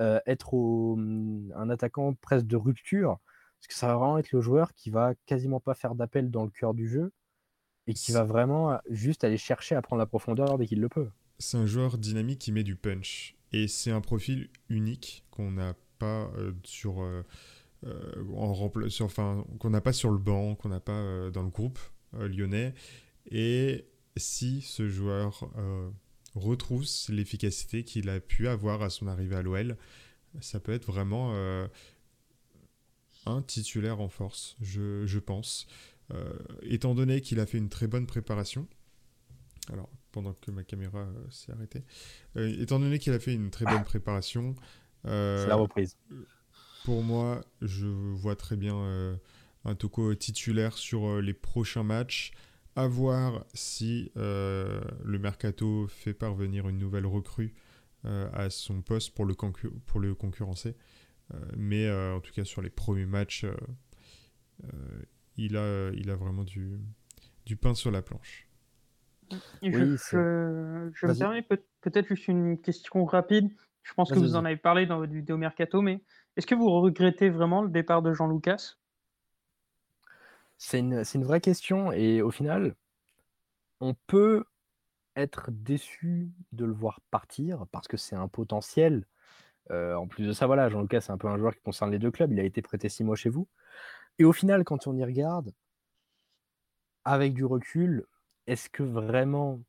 euh, 0.00 0.20
être 0.26 0.54
mm, 0.54 1.54
un 1.56 1.68
attaquant 1.68 2.14
presque 2.14 2.46
de 2.46 2.56
rupture. 2.56 3.18
Parce 3.58 3.68
que 3.68 3.74
ça 3.74 3.88
va 3.88 3.96
vraiment 3.96 4.18
être 4.18 4.32
le 4.32 4.40
joueur 4.40 4.72
qui 4.74 4.90
va 4.90 5.14
quasiment 5.26 5.60
pas 5.60 5.74
faire 5.74 5.94
d'appel 5.94 6.30
dans 6.30 6.44
le 6.44 6.50
cœur 6.50 6.74
du 6.74 6.88
jeu 6.88 7.12
et 7.86 7.94
qui 7.94 8.12
va 8.12 8.24
vraiment 8.24 8.78
juste 8.90 9.24
aller 9.24 9.38
chercher 9.38 9.74
à 9.74 9.82
prendre 9.82 10.00
la 10.00 10.06
profondeur 10.06 10.58
dès 10.58 10.66
qu'il 10.66 10.80
le 10.80 10.88
peut. 10.88 11.08
C'est 11.38 11.56
un 11.56 11.66
joueur 11.66 11.98
dynamique 11.98 12.40
qui 12.40 12.52
met 12.52 12.64
du 12.64 12.76
punch. 12.76 13.36
Et 13.52 13.68
c'est 13.68 13.92
un 13.92 14.00
profil 14.00 14.50
unique 14.68 15.24
qu'on 15.30 15.52
n'a 15.52 15.74
pas 15.98 16.30
sur 16.64 17.00
euh, 17.84 18.24
en 18.34 18.70
enfin, 19.00 19.44
qu'on 19.58 19.70
n'a 19.70 19.80
pas 19.80 19.92
sur 19.92 20.10
le 20.10 20.18
banc, 20.18 20.54
qu'on 20.54 20.70
n'a 20.70 20.80
pas 20.80 20.92
euh, 20.92 21.30
dans 21.30 21.42
le 21.42 21.50
groupe 21.50 21.78
euh, 22.14 22.28
lyonnais. 22.28 22.74
Et 23.30 23.86
si 24.16 24.62
ce 24.62 24.88
joueur 24.88 25.50
retrouve 26.34 26.84
l'efficacité 27.08 27.84
qu'il 27.84 28.08
a 28.08 28.20
pu 28.20 28.48
avoir 28.48 28.82
à 28.82 28.90
son 28.90 29.08
arrivée 29.08 29.36
à 29.36 29.42
l'OL, 29.42 29.76
ça 30.40 30.60
peut 30.60 30.72
être 30.72 30.86
vraiment 30.86 31.34
un 33.26 33.42
titulaire 33.42 34.00
en 34.00 34.08
force, 34.08 34.56
je, 34.60 35.04
je 35.06 35.18
pense. 35.18 35.66
étant 36.62 36.94
donné 36.94 37.20
qu'il 37.20 37.40
a 37.40 37.46
fait 37.46 37.58
une 37.58 37.68
très 37.68 37.88
bonne 37.88 38.06
préparation, 38.06 38.66
alors 39.72 39.90
pendant 40.12 40.32
que 40.32 40.50
ma 40.50 40.62
caméra 40.62 41.06
s'est 41.30 41.52
arrêtée, 41.52 41.82
étant 42.36 42.78
donné 42.78 42.98
qu'il 42.98 43.12
a 43.12 43.18
fait 43.18 43.34
une 43.34 43.50
très 43.50 43.64
bonne 43.64 43.84
préparation, 43.84 44.54
c'est 45.04 45.46
la 45.46 45.56
reprise. 45.56 45.96
Pour 46.84 47.02
moi, 47.02 47.44
je 47.62 47.86
vois 47.86 48.36
très 48.36 48.56
bien 48.56 48.76
euh, 48.76 49.16
un 49.64 49.74
Toko 49.74 50.14
titulaire 50.14 50.78
sur 50.78 51.06
euh, 51.08 51.20
les 51.20 51.34
prochains 51.34 51.82
matchs 51.82 52.30
à 52.76 52.86
voir 52.86 53.44
si 53.54 54.12
le 54.14 55.18
mercato 55.18 55.88
fait 55.88 56.14
parvenir 56.14 56.68
une 56.68 56.78
nouvelle 56.78 57.06
recrue 57.06 57.54
à 58.04 58.50
son 58.50 58.82
poste 58.82 59.14
pour 59.14 59.24
le, 59.24 59.34
pour 59.34 59.98
le 59.98 60.14
concurrencer. 60.14 60.76
Mais 61.56 61.90
en 61.90 62.20
tout 62.20 62.32
cas, 62.32 62.44
sur 62.44 62.62
les 62.62 62.70
premiers 62.70 63.06
matchs, 63.06 63.46
il, 65.36 65.56
a, 65.56 65.90
il 65.90 66.10
a 66.10 66.16
vraiment 66.16 66.44
du, 66.44 66.78
du 67.44 67.56
pain 67.56 67.74
sur 67.74 67.90
la 67.90 68.02
planche. 68.02 68.48
je, 69.62 69.96
je, 70.94 71.06
me 71.06 71.18
permets 71.18 71.42
peut-être 71.42 72.06
juste 72.06 72.28
une 72.28 72.60
question 72.60 73.04
rapide. 73.04 73.50
Je 73.82 73.94
pense 73.94 74.10
que 74.10 74.18
vous 74.18 74.34
en 74.34 74.44
avez 74.44 74.56
parlé 74.56 74.86
dans 74.86 74.98
votre 74.98 75.12
vidéo 75.12 75.36
Mercato, 75.36 75.80
mais 75.80 76.02
est-ce 76.36 76.46
que 76.46 76.56
vous 76.56 76.68
regrettez 76.68 77.30
vraiment 77.30 77.62
le 77.62 77.70
départ 77.70 78.02
de 78.02 78.12
Jean 78.12 78.26
Lucas? 78.26 78.74
C'est 80.58 80.80
une, 80.80 81.02
une, 81.14 81.24
vraie 81.24 81.40
question 81.40 81.92
et 81.92 82.20
au 82.20 82.30
final, 82.30 82.74
on 83.80 83.94
peut 83.94 84.44
être 85.14 85.50
déçu 85.50 86.32
de 86.52 86.64
le 86.64 86.72
voir 86.72 87.00
partir 87.10 87.66
parce 87.70 87.86
que 87.86 87.96
c'est 87.96 88.16
un 88.16 88.28
potentiel. 88.28 89.06
Euh, 89.70 89.94
en 89.94 90.06
plus 90.06 90.26
de 90.26 90.32
ça, 90.32 90.46
voilà, 90.46 90.68
Jean 90.68 90.82
Lucas, 90.82 91.00
c'est 91.00 91.12
un 91.12 91.18
peu 91.18 91.28
un 91.28 91.36
joueur 91.36 91.54
qui 91.54 91.62
concerne 91.62 91.90
les 91.90 91.98
deux 91.98 92.10
clubs. 92.10 92.32
Il 92.32 92.40
a 92.40 92.44
été 92.44 92.62
prêté 92.62 92.88
six 92.88 93.04
mois 93.04 93.16
chez 93.16 93.28
vous. 93.28 93.48
Et 94.18 94.24
au 94.24 94.32
final, 94.32 94.64
quand 94.64 94.86
on 94.86 94.96
y 94.96 95.04
regarde, 95.04 95.52
avec 97.04 97.34
du 97.34 97.44
recul, 97.44 98.04
est-ce 98.46 98.68
que 98.68 98.82
vraiment 98.82 99.60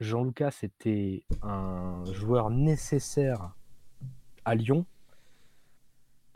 Jean-Lucas 0.00 0.58
était 0.62 1.24
un 1.42 2.04
joueur 2.12 2.50
nécessaire 2.50 3.54
à 4.44 4.54
Lyon? 4.54 4.86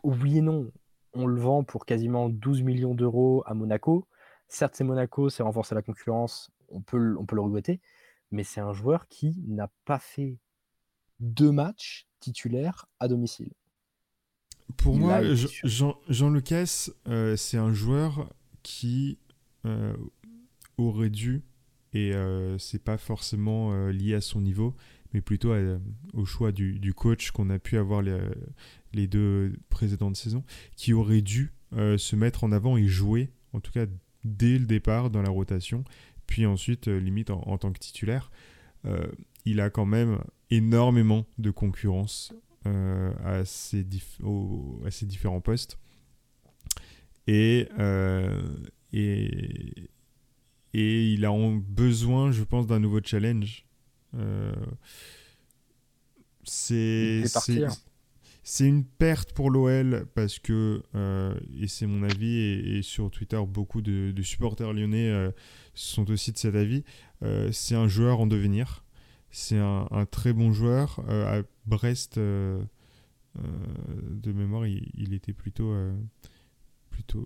Oui 0.02 0.38
et 0.38 0.40
non. 0.40 0.70
On 1.14 1.26
le 1.26 1.40
vend 1.40 1.64
pour 1.64 1.86
quasiment 1.86 2.28
12 2.28 2.62
millions 2.62 2.94
d'euros 2.94 3.42
à 3.46 3.54
Monaco. 3.54 4.06
Certes, 4.48 4.74
c'est 4.76 4.84
Monaco, 4.84 5.28
c'est 5.28 5.42
renforcer 5.42 5.74
la 5.74 5.82
concurrence, 5.82 6.52
on 6.68 6.80
peut, 6.80 7.16
on 7.18 7.26
peut 7.26 7.36
le 7.36 7.42
regretter, 7.42 7.80
mais 8.30 8.44
c'est 8.44 8.60
un 8.60 8.72
joueur 8.72 9.08
qui 9.08 9.42
n'a 9.48 9.70
pas 9.84 9.98
fait 9.98 10.38
deux 11.20 11.52
matchs 11.52 12.06
titulaires 12.20 12.86
à 13.00 13.08
domicile. 13.08 13.52
Pour 14.76 14.96
moi, 14.96 15.20
Jean-Lucas, 15.64 16.90
euh, 17.06 17.36
c'est 17.36 17.56
un 17.56 17.72
joueur 17.72 18.28
qui 18.66 19.18
euh, 19.64 19.96
aurait 20.76 21.08
dû, 21.08 21.44
et 21.92 22.12
euh, 22.12 22.58
c'est 22.58 22.82
pas 22.82 22.98
forcément 22.98 23.72
euh, 23.72 23.92
lié 23.92 24.14
à 24.14 24.20
son 24.20 24.40
niveau, 24.40 24.74
mais 25.14 25.20
plutôt 25.20 25.54
au 26.12 26.24
choix 26.24 26.50
du, 26.50 26.92
coach 26.94 27.30
qu'on 27.30 27.48
a 27.48 27.60
pu 27.60 27.78
avoir 27.78 28.02
les, 28.02 29.06
deux 29.06 29.54
précédentes 29.70 30.16
saisons, 30.16 30.44
qui 30.74 30.92
aurait 30.92 31.22
dû 31.22 31.52
se 31.72 32.16
mettre 32.16 32.42
en 32.44 32.52
avant 32.52 32.76
et 32.76 32.86
jouer, 32.86 33.30
en 33.52 33.60
tout 33.60 33.72
cas 33.72 33.86
dès 34.24 34.58
le 34.58 34.66
départ 34.66 35.08
dans 35.10 35.22
la 35.22 35.30
rotation, 35.30 35.84
puis 36.26 36.44
ensuite 36.44 36.88
limite 36.88 37.30
en, 37.30 37.56
tant 37.56 37.72
que 37.72 37.78
titulaire. 37.78 38.30
Il 39.44 39.60
a 39.60 39.70
quand 39.70 39.86
même 39.86 40.18
énormément 40.50 41.26
de 41.38 41.50
concurrence 41.50 42.32
à, 42.64 43.44
ses 43.44 43.86
à, 44.84 44.90
ses 44.90 45.06
différents 45.06 45.40
postes. 45.40 45.78
Et, 47.26 47.68
et, 48.92 49.90
et 50.76 51.12
il 51.12 51.24
a 51.24 51.32
besoin, 51.62 52.32
je 52.32 52.44
pense, 52.44 52.66
d'un 52.66 52.80
nouveau 52.80 53.00
challenge. 53.02 53.64
Euh, 54.14 54.54
c'est 56.44 57.24
c'est 58.48 58.68
une 58.68 58.84
perte 58.84 59.32
pour 59.32 59.50
l'OL 59.50 60.06
parce 60.14 60.38
que, 60.38 60.82
euh, 60.94 61.34
et 61.60 61.66
c'est 61.66 61.86
mon 61.86 62.04
avis, 62.04 62.36
et, 62.36 62.82
sur 62.82 63.10
Twitter, 63.10 63.40
beaucoup 63.48 63.80
de, 63.80 64.12
supporters 64.22 64.72
lyonnais 64.72 65.08
euh, 65.08 65.32
sont 65.74 66.08
aussi 66.12 66.30
de 66.30 66.38
cet 66.38 66.54
avis, 66.54 66.84
c'est 67.52 67.74
un 67.74 67.88
joueur 67.88 68.20
en 68.20 68.26
devenir. 68.26 68.84
C'est 69.30 69.58
un, 69.58 70.06
très 70.10 70.32
bon 70.32 70.52
joueur. 70.52 71.00
à 71.08 71.42
Brest, 71.66 72.18
de 72.18 72.68
mémoire, 74.24 74.66
il 74.66 75.14
était 75.14 75.32
plutôt 75.32 75.72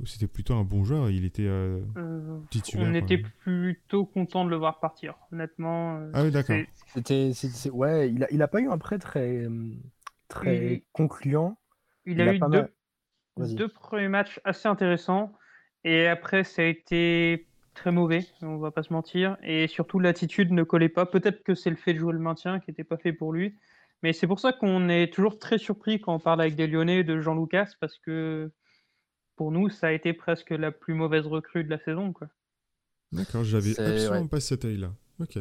c'était 0.04 0.26
plutôt 0.26 0.54
un 0.54 0.64
bon 0.64 0.84
joueur. 0.84 1.10
Il 1.10 1.24
était 1.24 1.46
euh, 1.46 1.80
euh, 1.96 2.38
titulaire. 2.50 2.88
On 2.88 2.94
était 2.94 3.18
plutôt 3.18 4.04
content 4.04 4.44
de 4.44 4.50
le 4.50 4.56
voir 4.56 4.80
partir, 4.80 5.14
honnêtement. 5.32 5.98
Euh, 5.98 6.10
ah 6.14 6.24
oui, 6.24 6.30
d'accord. 6.30 6.56
C'était, 6.86 7.32
ouais, 7.70 8.10
il 8.10 8.24
a, 8.24 8.28
il 8.30 8.42
a 8.42 8.48
pas 8.48 8.60
eu 8.60 8.68
un 8.68 8.78
prêt 8.78 8.98
très, 8.98 9.46
très 10.28 10.84
concluant. 10.92 11.58
Il, 12.06 12.20
a, 12.20 12.34
eu 12.34 12.40
deux, 12.50 12.68
deux 13.54 13.68
premiers 13.68 14.08
matchs 14.08 14.40
assez 14.44 14.68
intéressants, 14.68 15.32
et 15.84 16.06
après 16.06 16.44
ça 16.44 16.62
a 16.62 16.64
été 16.64 17.46
très 17.74 17.92
mauvais, 17.92 18.26
on 18.42 18.58
va 18.58 18.70
pas 18.70 18.82
se 18.82 18.92
mentir, 18.92 19.36
et 19.42 19.66
surtout 19.68 19.98
l'attitude 19.98 20.52
ne 20.52 20.62
collait 20.62 20.88
pas. 20.88 21.06
Peut-être 21.06 21.42
que 21.42 21.54
c'est 21.54 21.70
le 21.70 21.76
fait 21.76 21.94
de 21.94 21.98
jouer 21.98 22.12
le 22.12 22.18
maintien 22.18 22.60
qui 22.60 22.70
n'était 22.70 22.84
pas 22.84 22.96
fait 22.96 23.12
pour 23.12 23.32
lui, 23.32 23.54
mais 24.02 24.12
c'est 24.12 24.26
pour 24.26 24.40
ça 24.40 24.52
qu'on 24.52 24.88
est 24.88 25.12
toujours 25.12 25.38
très 25.38 25.58
surpris 25.58 26.00
quand 26.00 26.14
on 26.14 26.18
parle 26.18 26.40
avec 26.40 26.56
des 26.56 26.66
Lyonnais 26.66 27.04
de 27.04 27.20
Jean 27.20 27.34
Lucas 27.34 27.72
parce 27.80 27.98
que 27.98 28.50
pour 29.36 29.52
nous, 29.52 29.68
ça 29.68 29.88
a 29.88 29.92
été 29.92 30.12
presque 30.12 30.50
la 30.50 30.70
plus 30.70 30.94
mauvaise 30.94 31.26
recrue 31.26 31.64
de 31.64 31.70
la 31.70 31.78
saison. 31.78 32.12
Quoi. 32.12 32.28
D'accord, 33.12 33.44
j'avais 33.44 33.78
absolument 33.78 34.26
pas 34.26 34.40
cet 34.40 34.64
œil-là. 34.64 34.92
Ok. 35.18 35.38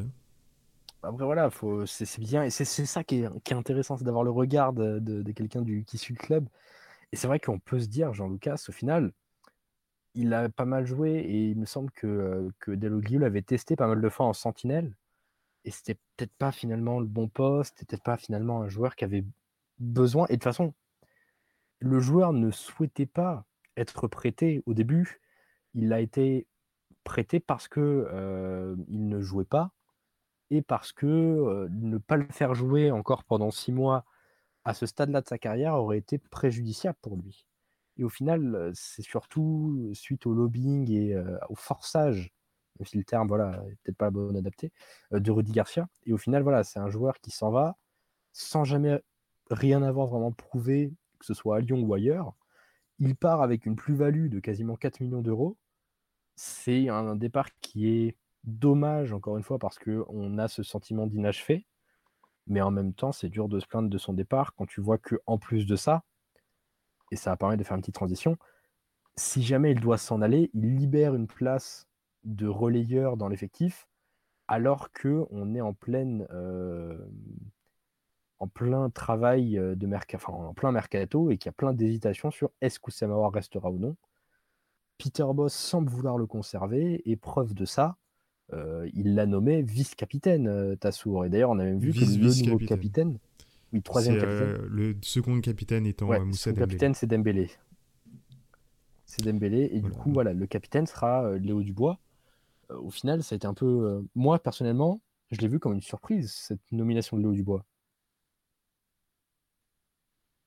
Après, 1.03 1.23
voilà, 1.23 1.49
faut... 1.49 1.86
c'est 1.86 2.19
bien. 2.19 2.43
Et 2.43 2.49
c'est 2.49 2.65
ça 2.65 3.03
qui 3.03 3.21
est, 3.21 3.43
qui 3.43 3.53
est 3.53 3.57
intéressant, 3.57 3.97
c'est 3.97 4.03
d'avoir 4.03 4.23
le 4.23 4.32
regard 4.32 4.73
de, 4.73 4.99
de, 4.99 5.32
quelqu'un 5.32 5.63
qui 5.86 5.97
suit 5.97 6.15
le 6.17 6.25
club. 6.25 6.47
Et 7.11 7.15
c'est 7.15 7.27
vrai 7.27 7.39
qu'on 7.39 7.59
peut 7.59 7.80
se 7.80 7.88
dire, 7.88 8.13
Jean-Lucas, 8.13 8.65
au 8.67 8.71
final, 8.71 9.11
il 10.20 10.34
a 10.34 10.49
pas 10.49 10.65
mal 10.65 10.86
joué 10.86 11.11
et 11.11 11.49
il 11.51 11.57
me 11.57 11.65
semble 11.65 11.91
que, 11.91 12.51
que 12.59 12.72
Deloglio 12.72 13.20
l'avait 13.20 13.41
testé 13.41 13.78
pas 13.78 13.88
mal 13.88 14.01
de 14.01 14.09
fois 14.09 14.26
en 14.26 14.34
sentinelle. 14.34 14.93
Et 15.63 15.72
c'était 15.72 15.95
peut-être 15.95 16.34
pas 16.38 16.51
finalement 16.51 16.99
le 16.99 17.05
bon 17.05 17.30
poste, 17.30 17.76
c'était 17.78 17.95
peut-être 17.95 18.03
pas 18.03 18.17
finalement 18.17 18.61
un 18.61 18.67
joueur 18.67 18.97
qui 18.97 19.05
avait 19.05 19.24
besoin. 19.80 20.26
Et 20.28 20.34
de 20.34 20.36
toute 20.36 20.43
façon, 20.43 20.74
le 21.80 21.99
joueur 21.99 22.34
ne 22.34 22.51
souhaitait 22.51 23.05
pas 23.05 23.45
être 23.78 24.09
prêté 24.09 24.61
au 24.65 24.74
début, 24.74 25.22
il 25.74 25.93
a 25.93 26.01
été 26.01 26.47
prêté 27.05 27.39
parce 27.39 27.70
que 27.70 28.76
il 28.89 29.07
ne 29.07 29.22
jouait 29.22 29.45
pas 29.45 29.72
et 30.49 30.61
parce 30.61 30.91
que 30.91 31.67
ne 31.70 31.97
pas 31.97 32.17
le 32.17 32.28
faire 32.30 32.55
jouer 32.55 32.91
encore 32.91 33.24
pendant 33.24 33.51
six 33.51 33.72
mois 33.72 34.03
à 34.65 34.74
ce 34.74 34.86
stade-là 34.86 35.22
de 35.22 35.28
sa 35.28 35.38
carrière 35.38 35.76
aurait 35.76 35.97
été 35.97 36.17
préjudiciable 36.17 36.97
pour 37.01 37.15
lui. 37.15 37.45
Et 38.00 38.04
au 38.06 38.10
final, 38.10 38.72
c'est 38.74 39.02
surtout 39.02 39.91
suite 39.93 40.26
au 40.26 40.34
lobbying 40.34 40.89
et 40.89 41.16
au 41.50 41.56
forçage, 41.56 42.32
même 42.80 42.86
si 42.86 42.97
le 42.97 43.04
terme, 43.04 43.28
voilà, 43.28 43.62
peut-être 43.84 43.97
pas 43.97 44.10
bon 44.10 44.36
adapté, 44.38 44.72
de 45.12 45.32
Rudy 45.32 45.52
Garcia. 45.52 45.88
Et 46.06 46.14
au 46.14 46.18
final, 46.18 46.41
voilà, 46.41 46.64
c'est 46.64 46.80
un 46.80 46.89
joueur 46.89 47.20
qui 47.20 47.30
s'en 47.30 47.52
va 47.52 47.78
sans 48.32 48.64
jamais 48.64 49.02
rien 49.52 49.84
avoir 49.84 50.08
vraiment 50.08 50.32
prouvé, 50.32 50.93
que 51.20 51.26
ce 51.26 51.34
soit 51.34 51.58
à 51.58 51.60
Lyon 51.60 51.82
ou 51.82 51.93
ailleurs. 51.93 52.34
Il 53.00 53.18
part 53.18 53.41
avec 53.41 53.66
une 53.66 53.76
plus-value 53.76 54.30
de 54.30 54.39
quasiment 54.39 54.78
4 54.78 55.02
millions 55.02 55.22
d'euros. 55.22 55.58
C'est 56.38 56.88
un 56.88 57.16
départ 57.16 57.50
qui 57.60 57.89
est 57.89 58.16
dommage, 58.45 59.12
encore 59.12 59.36
une 59.36 59.43
fois, 59.43 59.60
parce 59.60 59.78
qu'on 59.78 60.38
a 60.38 60.47
ce 60.47 60.64
sentiment 60.64 61.06
d'inachevé. 61.06 61.68
Mais 62.47 62.62
en 62.62 62.72
même 62.72 62.93
temps, 62.93 63.12
c'est 63.12 63.28
dur 63.30 63.50
de 63.50 63.60
se 63.60 63.68
plaindre 63.68 63.89
de 63.89 63.97
son 63.97 64.14
départ 64.14 64.54
quand 64.56 64.66
tu 64.66 64.80
vois 64.80 64.97
qu'en 64.97 65.38
plus 65.38 65.66
de 65.66 65.76
ça, 65.76 66.04
et 67.12 67.16
ça 67.16 67.36
permet 67.36 67.57
de 67.57 67.64
faire 67.64 67.76
une 67.76 67.82
petite 67.82 67.95
transition, 67.95 68.38
si 69.16 69.43
jamais 69.43 69.72
il 69.72 69.80
doit 69.80 69.97
s'en 69.97 70.22
aller, 70.22 70.49
il 70.53 70.76
libère 70.76 71.16
une 71.16 71.28
place 71.28 71.88
de 72.24 72.47
relayeur 72.47 73.18
dans 73.18 73.28
l'effectif, 73.28 73.88
alors 74.47 74.91
qu'on 74.91 75.55
est 75.55 75.62
en 75.62 75.74
pleine 75.74 76.28
euh, 76.32 76.97
en 78.39 78.47
plein 78.47 78.89
travail 78.89 79.57
euh, 79.57 79.76
de 79.76 79.86
mercato, 79.86 80.32
en 80.32 80.53
plein 80.53 80.72
mercato 80.72 81.30
et 81.30 81.38
qu'il 81.38 81.47
y 81.47 81.49
a 81.49 81.53
plein 81.53 81.74
d'hésitations 81.74 82.32
sur 82.32 82.51
est-ce 82.62 82.80
que 82.80 82.91
Samawar 82.91 83.32
restera 83.32 83.70
ou 83.70 83.78
non. 83.78 83.95
Peter 84.97 85.26
Boss 85.34 85.53
semble 85.53 85.89
vouloir 85.89 86.18
le 86.18 86.26
conserver 86.26 87.01
et 87.05 87.16
preuve 87.16 87.53
de 87.53 87.66
ça, 87.66 87.97
euh, 88.53 88.89
il 88.93 89.16
l'a 89.16 89.26
nommé 89.26 89.62
vice-capitaine 89.62 90.47
euh, 90.47 90.76
Tassour. 90.76 91.26
Et 91.26 91.30
d'ailleurs, 91.30 91.51
on 91.51 91.60
a 91.60 91.64
même 91.64 91.80
vu 91.80 91.93
que 91.93 91.99
le 91.99 92.45
nouveau 92.45 92.66
capitaine, 92.66 93.18
oui, 93.74 93.82
troisième 93.82 94.20
capitaine. 94.20 94.67
le 94.70 94.95
second 95.01 95.39
capitaine 95.41 95.86
étant 95.86 96.07
ouais, 96.07 96.20
Moussa 96.20 96.51
Dembélé. 96.51 96.67
capitaine, 96.67 96.93
c'est 96.93 97.07
Dembélé. 97.07 97.49
C'est 99.05 99.24
Dembélé. 99.24 99.70
Et 99.74 99.82
du 99.82 99.91
coup, 99.91 100.11
voilà, 100.11 100.34
le 100.34 100.47
capitaine 100.47 100.86
sera 100.86 101.38
Léo 101.38 101.61
Dubois. 101.61 101.99
au 102.70 102.89
final, 102.89 103.24
ça 103.24 103.36
a 103.36 103.38
été 103.38 103.47
un 103.47 103.53
peu. 103.53 104.03
moi, 104.15 104.39
personnellement, 104.39 105.01
je 105.32 105.39
l'ai 105.41 105.47
vu 105.47 105.59
comme 105.59 105.74
une 105.74 105.82
surprise, 105.82 106.32
cette 106.34 106.72
nomination 106.72 107.17
de 107.17 107.22
Léo 107.22 107.34
Dubois. 107.34 107.65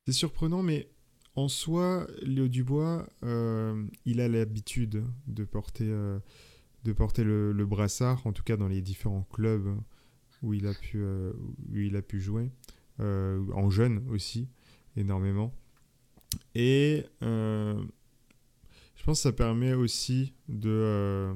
C'est 0.07 0.12
surprenant, 0.12 0.62
mais 0.62 0.89
en 1.37 1.49
soi, 1.49 2.07
Léo 2.23 2.49
Dubois, 2.49 3.09
euh, 3.23 3.87
il 4.05 4.20
a 4.20 4.29
l'habitude 4.29 5.05
de 5.27 5.45
porter, 5.45 5.87
euh, 5.89 6.18
de 6.85 6.93
porter 6.93 7.25
le, 7.25 7.64
brassard, 7.64 8.27
en 8.27 8.33
tout 8.33 8.43
cas 8.43 8.57
dans 8.57 8.68
les 8.68 8.83
différents 8.83 9.27
clubs 9.33 9.77
où 10.43 10.55
il 10.55 10.66
a 10.66 10.75
pu, 10.75 10.99
euh, 10.99 11.33
où 11.70 11.77
il 11.77 11.97
a 11.97 12.03
pu 12.03 12.20
jouer, 12.20 12.51
en 12.99 13.70
jeune 13.70 14.07
aussi, 14.11 14.49
énormément. 14.97 15.53
Et 16.55 17.05
je 17.20 19.05
pense 19.05 19.18
que 19.18 19.22
ça 19.22 19.32
permet 19.32 19.74
aussi 19.74 20.34
de, 20.49 21.32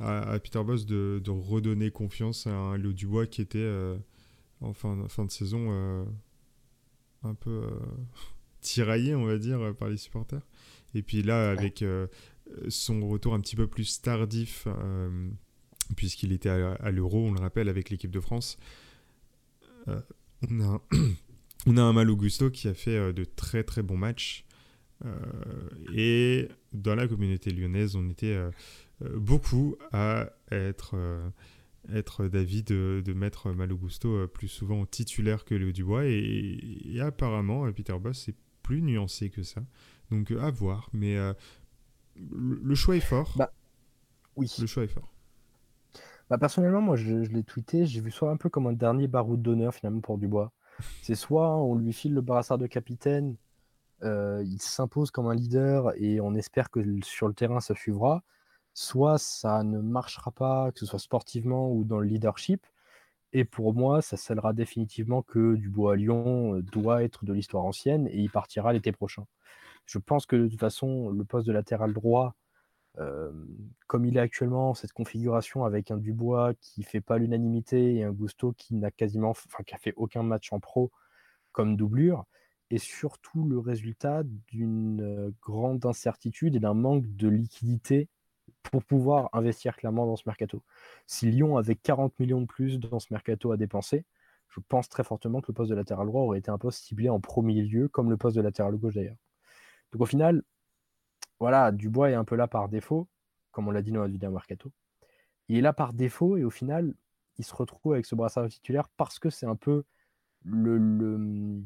à, 0.00 0.38
Peter 0.38 0.62
Boss 0.62 0.86
de, 0.86 1.22
redonner 1.30 1.90
confiance 1.90 2.46
à 2.46 2.54
un 2.54 2.78
Léo 2.78 2.92
Dubois 2.92 3.26
qui 3.26 3.42
était 3.42 3.70
en 4.60 4.72
fin, 4.72 5.08
fin, 5.08 5.24
de 5.24 5.30
saison 5.30 6.06
un 7.24 7.34
peu 7.34 7.68
tiraillé, 8.60 9.14
on 9.14 9.24
va 9.24 9.38
dire, 9.38 9.74
par 9.76 9.88
les 9.88 9.96
supporters. 9.96 10.46
Et 10.94 11.02
puis 11.02 11.22
là, 11.22 11.50
avec 11.50 11.84
son 12.68 13.08
retour 13.08 13.34
un 13.34 13.40
petit 13.40 13.56
peu 13.56 13.66
plus 13.66 14.00
tardif, 14.00 14.68
puisqu'il 15.96 16.32
était 16.32 16.48
à, 16.48 16.90
l'Euro, 16.90 17.26
on 17.26 17.32
le 17.32 17.40
rappelle, 17.40 17.68
avec 17.68 17.90
l'équipe 17.90 18.10
de 18.10 18.20
France, 18.20 18.58
on 19.86 20.60
a, 20.60 20.82
on 21.66 21.76
a 21.76 21.82
un 21.82 21.92
Malo 21.94 22.16
Gusto 22.16 22.50
qui 22.50 22.68
a 22.68 22.74
fait 22.74 23.12
de 23.12 23.24
très 23.24 23.64
très 23.64 23.82
bons 23.82 23.96
matchs. 23.96 24.44
et 25.94 26.48
dans 26.72 26.94
la 26.94 27.08
communauté 27.08 27.50
lyonnaise, 27.50 27.96
on 27.96 28.08
était 28.08 28.38
beaucoup 29.16 29.76
à 29.92 30.30
être, 30.50 30.96
être 31.92 32.28
d'avis 32.28 32.62
de, 32.62 33.02
mettre 33.14 33.52
Malo 33.52 33.76
Gusto 33.76 34.28
plus 34.28 34.48
souvent 34.48 34.86
titulaire 34.86 35.44
que 35.44 35.54
Léo 35.54 35.72
Dubois. 35.72 36.06
Et, 36.06 37.00
apparemment, 37.00 37.70
Peter 37.72 37.98
Boss 37.98 38.28
est 38.28 38.36
plus 38.62 38.82
nuancé 38.82 39.30
que 39.30 39.42
ça. 39.42 39.62
Donc 40.10 40.30
à 40.30 40.50
voir. 40.50 40.88
Mais 40.92 41.16
le, 42.16 42.74
choix 42.74 42.96
est 42.96 43.00
fort. 43.00 43.34
Bah, 43.36 43.52
oui. 44.36 44.50
Le 44.58 44.66
choix 44.66 44.84
est 44.84 44.88
fort. 44.88 45.11
Bah, 46.32 46.38
personnellement, 46.38 46.80
moi, 46.80 46.96
je, 46.96 47.12
l'ai 47.12 47.42
tweeté. 47.44 47.84
J'ai 47.84 48.00
vu 48.00 48.10
soit 48.10 48.30
un 48.30 48.38
peu 48.38 48.48
comme 48.48 48.66
un 48.66 48.72
dernier 48.72 49.06
baroud 49.06 49.42
d'honneur 49.42 49.74
finalement 49.74 50.00
pour 50.00 50.16
Dubois. 50.16 50.50
C'est 51.02 51.14
soit 51.14 51.58
on 51.58 51.74
lui 51.74 51.92
file 51.92 52.14
le 52.14 52.22
brassard 52.22 52.56
de 52.56 52.66
capitaine, 52.66 53.36
euh, 54.02 54.42
il 54.46 54.58
s'impose 54.62 55.10
comme 55.10 55.26
un 55.26 55.34
leader 55.34 55.92
et 55.96 56.22
on 56.22 56.34
espère 56.34 56.70
que 56.70 56.80
sur 57.02 57.28
le 57.28 57.34
terrain 57.34 57.60
ça 57.60 57.74
suivra. 57.74 58.22
Soit 58.72 59.18
ça 59.18 59.62
ne 59.62 59.80
marchera 59.80 60.30
pas, 60.30 60.72
que 60.72 60.78
ce 60.80 60.86
soit 60.86 60.98
sportivement 60.98 61.70
ou 61.70 61.84
dans 61.84 61.98
le 61.98 62.06
leadership. 62.06 62.66
Et 63.34 63.44
pour 63.44 63.74
moi, 63.74 64.00
ça 64.00 64.16
scellera 64.16 64.54
définitivement 64.54 65.20
que 65.20 65.56
Dubois 65.56 65.92
à 65.94 65.96
Lyon 65.96 66.56
euh, 66.56 66.62
doit 66.62 67.02
être 67.04 67.26
de 67.26 67.34
l'histoire 67.34 67.66
ancienne 67.66 68.08
et 68.08 68.18
il 68.18 68.30
partira 68.30 68.72
l'été 68.72 68.90
prochain. 68.90 69.26
Je 69.84 69.98
pense 69.98 70.24
que 70.24 70.36
de 70.36 70.48
toute 70.48 70.60
façon, 70.60 71.10
le 71.10 71.24
poste 71.24 71.46
de 71.46 71.52
latéral 71.52 71.92
droit, 71.92 72.36
comme 72.96 74.04
il 74.04 74.16
est 74.16 74.20
actuellement, 74.20 74.74
cette 74.74 74.92
configuration 74.92 75.64
avec 75.64 75.90
un 75.90 75.96
Dubois 75.96 76.54
qui 76.60 76.82
fait 76.82 77.00
pas 77.00 77.18
l'unanimité 77.18 77.96
et 77.96 78.04
un 78.04 78.12
Gusto 78.12 78.52
qui 78.52 78.74
n'a 78.74 78.90
quasiment, 78.90 79.30
enfin 79.30 79.62
qui 79.64 79.74
a 79.74 79.78
fait 79.78 79.94
aucun 79.96 80.22
match 80.22 80.52
en 80.52 80.60
pro 80.60 80.90
comme 81.52 81.76
doublure, 81.76 82.24
et 82.70 82.78
surtout 82.78 83.46
le 83.46 83.58
résultat 83.58 84.22
d'une 84.24 85.34
grande 85.42 85.84
incertitude 85.84 86.56
et 86.56 86.60
d'un 86.60 86.74
manque 86.74 87.04
de 87.16 87.28
liquidité 87.28 88.08
pour 88.62 88.82
pouvoir 88.84 89.28
investir 89.32 89.76
clairement 89.76 90.06
dans 90.06 90.16
ce 90.16 90.22
mercato. 90.26 90.62
Si 91.06 91.30
Lyon 91.30 91.56
avait 91.56 91.76
40 91.76 92.18
millions 92.18 92.40
de 92.40 92.46
plus 92.46 92.78
dans 92.78 92.98
ce 92.98 93.08
mercato 93.10 93.52
à 93.52 93.56
dépenser, 93.56 94.04
je 94.48 94.60
pense 94.68 94.88
très 94.88 95.04
fortement 95.04 95.40
que 95.40 95.48
le 95.48 95.54
poste 95.54 95.70
de 95.70 95.76
latéral 95.76 96.06
droit 96.06 96.22
aurait 96.22 96.38
été 96.38 96.50
un 96.50 96.58
poste 96.58 96.84
ciblé 96.84 97.08
en 97.08 97.20
premier 97.20 97.62
lieu, 97.62 97.88
comme 97.88 98.10
le 98.10 98.16
poste 98.16 98.36
de 98.36 98.42
latéral 98.42 98.76
gauche 98.76 98.94
d'ailleurs. 98.94 99.16
Donc 99.92 100.02
au 100.02 100.06
final, 100.06 100.42
voilà, 101.42 101.72
Dubois 101.72 102.08
est 102.12 102.14
un 102.14 102.22
peu 102.22 102.36
là 102.36 102.46
par 102.46 102.68
défaut, 102.68 103.08
comme 103.50 103.66
on 103.66 103.72
l'a 103.72 103.82
dit 103.82 103.90
dans 103.90 104.02
la 104.02 104.06
vidéo 104.06 104.30
Mercato. 104.30 104.70
Il 105.48 105.56
est 105.56 105.60
là 105.60 105.72
par 105.72 105.92
défaut 105.92 106.36
et 106.36 106.44
au 106.44 106.50
final, 106.50 106.94
il 107.36 107.44
se 107.44 107.52
retrouve 107.52 107.94
avec 107.94 108.06
ce 108.06 108.14
brassard 108.14 108.48
titulaire 108.48 108.88
parce 108.90 109.18
que 109.18 109.28
c'est 109.28 109.46
un 109.46 109.56
peu 109.56 109.82
le, 110.44 111.60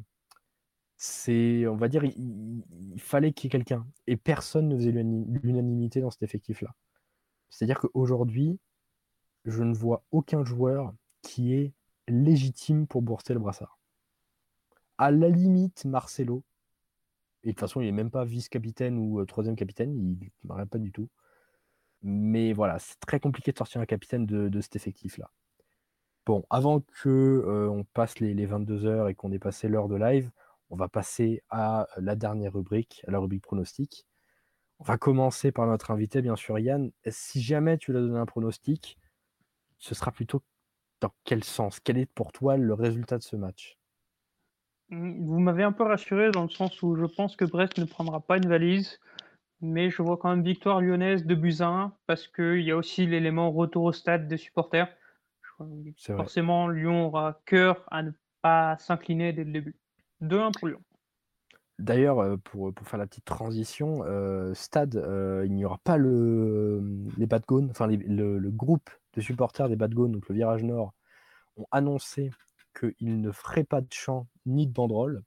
c'est, 0.96 1.66
on 1.66 1.76
va 1.76 1.88
dire, 1.88 2.04
il, 2.04 2.62
fallait 2.96 3.34
qu'il 3.34 3.48
y 3.48 3.48
ait 3.48 3.50
quelqu'un 3.50 3.86
et 4.06 4.16
personne 4.16 4.66
ne 4.68 4.76
faisait 4.76 4.92
l'unanimité 4.92 6.00
dans 6.00 6.10
cet 6.10 6.22
effectif-là. 6.22 6.74
C'est-à-dire 7.50 7.78
qu'aujourd'hui, 7.78 8.58
je 9.44 9.62
ne 9.62 9.74
vois 9.74 10.02
aucun 10.10 10.42
joueur 10.42 10.94
qui 11.20 11.52
est 11.52 11.74
légitime 12.08 12.86
pour 12.86 13.02
bourser 13.02 13.34
le 13.34 13.40
brassard. 13.40 13.78
À 14.96 15.10
la 15.10 15.28
limite, 15.28 15.84
Marcelo, 15.84 16.44
et 17.46 17.50
de 17.50 17.52
toute 17.52 17.60
façon, 17.60 17.80
il 17.80 17.84
n'est 17.86 17.92
même 17.92 18.10
pas 18.10 18.24
vice-capitaine 18.24 18.98
ou 18.98 19.20
euh, 19.20 19.24
troisième 19.24 19.54
capitaine, 19.54 19.94
il 19.94 20.18
ne 20.18 20.48
m'arrête 20.48 20.68
pas 20.68 20.78
du 20.78 20.90
tout. 20.90 21.08
Mais 22.02 22.52
voilà, 22.52 22.80
c'est 22.80 22.98
très 22.98 23.20
compliqué 23.20 23.52
de 23.52 23.58
sortir 23.58 23.80
un 23.80 23.86
capitaine 23.86 24.26
de, 24.26 24.60
cet 24.60 24.74
effectif-là. 24.74 25.30
Bon, 26.26 26.44
avant 26.50 26.80
que 26.80 27.08
euh, 27.08 27.68
on 27.70 27.84
passe 27.84 28.18
les, 28.18 28.46
22 28.46 28.86
heures 28.86 29.08
et 29.08 29.14
qu'on 29.14 29.30
ait 29.30 29.38
passé 29.38 29.68
l'heure 29.68 29.86
de 29.86 29.94
live, 29.94 30.32
on 30.70 30.76
va 30.76 30.88
passer 30.88 31.44
à 31.48 31.86
la 31.98 32.16
dernière 32.16 32.52
rubrique, 32.52 33.04
à 33.06 33.12
la 33.12 33.20
rubrique 33.20 33.42
pronostic. 33.42 34.06
On 34.80 34.84
va 34.84 34.98
commencer 34.98 35.52
par 35.52 35.68
notre 35.68 35.92
invité, 35.92 36.22
bien 36.22 36.34
sûr, 36.34 36.58
Yann. 36.58 36.90
Si 37.08 37.40
jamais 37.40 37.78
tu 37.78 37.92
lui 37.92 37.98
as 37.98 38.02
donné 38.02 38.18
un 38.18 38.26
pronostic, 38.26 38.98
ce 39.78 39.94
sera 39.94 40.10
plutôt 40.10 40.42
dans 41.00 41.12
quel 41.22 41.44
sens? 41.44 41.78
Quel 41.78 41.96
est 41.96 42.06
pour 42.06 42.32
toi 42.32 42.56
le 42.56 42.74
résultat 42.74 43.18
de 43.18 43.22
ce 43.22 43.36
match? 43.36 43.75
Vous 44.90 45.40
m'avez 45.40 45.64
un 45.64 45.72
peu 45.72 45.82
rassuré 45.82 46.30
dans 46.30 46.42
le 46.42 46.48
sens 46.48 46.82
où 46.82 46.96
je 46.96 47.06
pense 47.06 47.36
que 47.36 47.44
Brest 47.44 47.78
ne 47.78 47.84
prendra 47.84 48.20
pas 48.20 48.36
une 48.36 48.48
valise, 48.48 49.00
mais 49.60 49.90
je 49.90 50.02
vois 50.02 50.16
quand 50.16 50.30
même 50.30 50.44
victoire 50.44 50.80
lyonnaise 50.80 51.24
de 51.24 51.34
Buzyn 51.34 51.92
parce 52.06 52.28
qu'il 52.28 52.60
y 52.60 52.70
a 52.70 52.76
aussi 52.76 53.06
l'élément 53.06 53.50
retour 53.50 53.84
au 53.84 53.92
stade 53.92 54.28
des 54.28 54.36
supporters. 54.36 54.88
Forcément, 55.98 56.68
Lyon 56.68 57.06
aura 57.06 57.40
cœur 57.46 57.84
à 57.90 58.02
ne 58.02 58.10
pas 58.42 58.76
s'incliner 58.78 59.32
dès 59.32 59.44
le 59.44 59.52
début. 59.52 59.76
2-1 60.22 60.52
pour 60.52 60.68
Lyon. 60.68 60.80
D'ailleurs, 61.78 62.20
euh, 62.20 62.36
pour, 62.38 62.72
pour, 62.72 62.86
faire 62.86 62.98
la 62.98 63.06
petite 63.06 63.24
transition, 63.24 64.02
euh, 64.04 64.54
stade, 64.54 64.96
euh, 64.96 65.42
il 65.44 65.52
n'y 65.52 65.64
aura 65.64 65.78
pas 65.84 65.98
le, 65.98 66.82
les 67.18 67.26
Bad 67.26 67.42
enfin 67.70 67.86
le, 67.86 68.38
le, 68.38 68.50
groupe 68.50 68.88
de 69.14 69.20
supporters 69.20 69.68
des 69.68 69.76
Bad 69.76 69.92
donc 69.92 70.26
le 70.28 70.34
Virage 70.34 70.64
Nord, 70.64 70.94
ont 71.58 71.66
annoncé 71.72 72.30
qu'il 72.78 73.20
ne 73.20 73.32
ferait 73.32 73.64
pas 73.64 73.80
de 73.80 73.92
chant 73.92 74.26
ni 74.44 74.66
de 74.66 74.72
banderole 74.72 75.22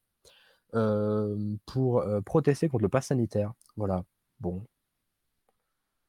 pour 1.66 2.04
protester 2.26 2.70
contre 2.70 2.84
le 2.84 2.90
pass 2.90 3.08
sanitaire. 3.08 3.54
Voilà. 3.76 4.04
Bon. 4.40 4.64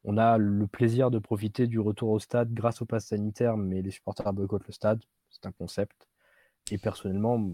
On 0.04 0.16
a 0.16 0.38
le 0.38 0.66
plaisir 0.66 1.10
de 1.10 1.18
profiter 1.18 1.66
du 1.66 1.78
retour 1.78 2.10
au 2.10 2.18
stade 2.18 2.52
grâce 2.52 2.80
au 2.80 2.86
pass 2.86 3.06
sanitaire, 3.06 3.56
mais 3.56 3.82
les 3.82 3.90
supporters 3.90 4.32
boycottent 4.32 4.66
le 4.66 4.72
stade. 4.72 5.02
C'est 5.28 5.46
un 5.46 5.52
concept. 5.52 6.08
Et 6.70 6.78
personnellement, 6.78 7.50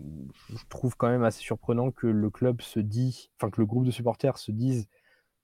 je 0.50 0.64
trouve 0.68 0.96
quand 0.96 1.08
même 1.08 1.24
assez 1.24 1.40
surprenant 1.40 1.90
que 1.90 2.06
le 2.06 2.30
club 2.30 2.60
se 2.60 2.80
dit, 2.80 3.30
enfin 3.36 3.50
que 3.50 3.60
le 3.60 3.66
groupe 3.66 3.84
de 3.84 3.90
supporters 3.90 4.38
se 4.38 4.50
dise 4.52 4.88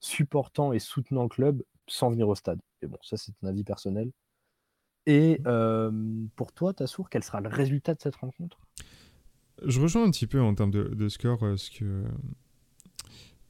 supportant 0.01 0.72
et 0.72 0.78
soutenant 0.78 1.22
le 1.22 1.28
club 1.28 1.62
sans 1.86 2.11
venir 2.11 2.28
au 2.28 2.34
stade. 2.34 2.61
Mais 2.80 2.88
bon, 2.88 2.99
ça 3.03 3.16
c'est 3.16 3.32
un 3.43 3.47
avis 3.47 3.64
personnel. 3.64 4.11
Et 5.07 5.40
pour 6.36 6.53
toi, 6.53 6.72
Tassour, 6.72 7.11
quel 7.11 7.22
sera 7.22 7.40
le 7.40 7.48
résultat 7.48 7.94
de 7.94 8.00
cette 8.00 8.16
rencontre? 8.16 8.59
Je 9.64 9.80
rejoins 9.80 10.05
un 10.05 10.11
petit 10.11 10.26
peu 10.26 10.40
en 10.40 10.55
termes 10.55 10.70
de, 10.70 11.09
score 11.09 11.42
euh, 11.44 11.57
ce 11.57 11.70
que 11.70 12.05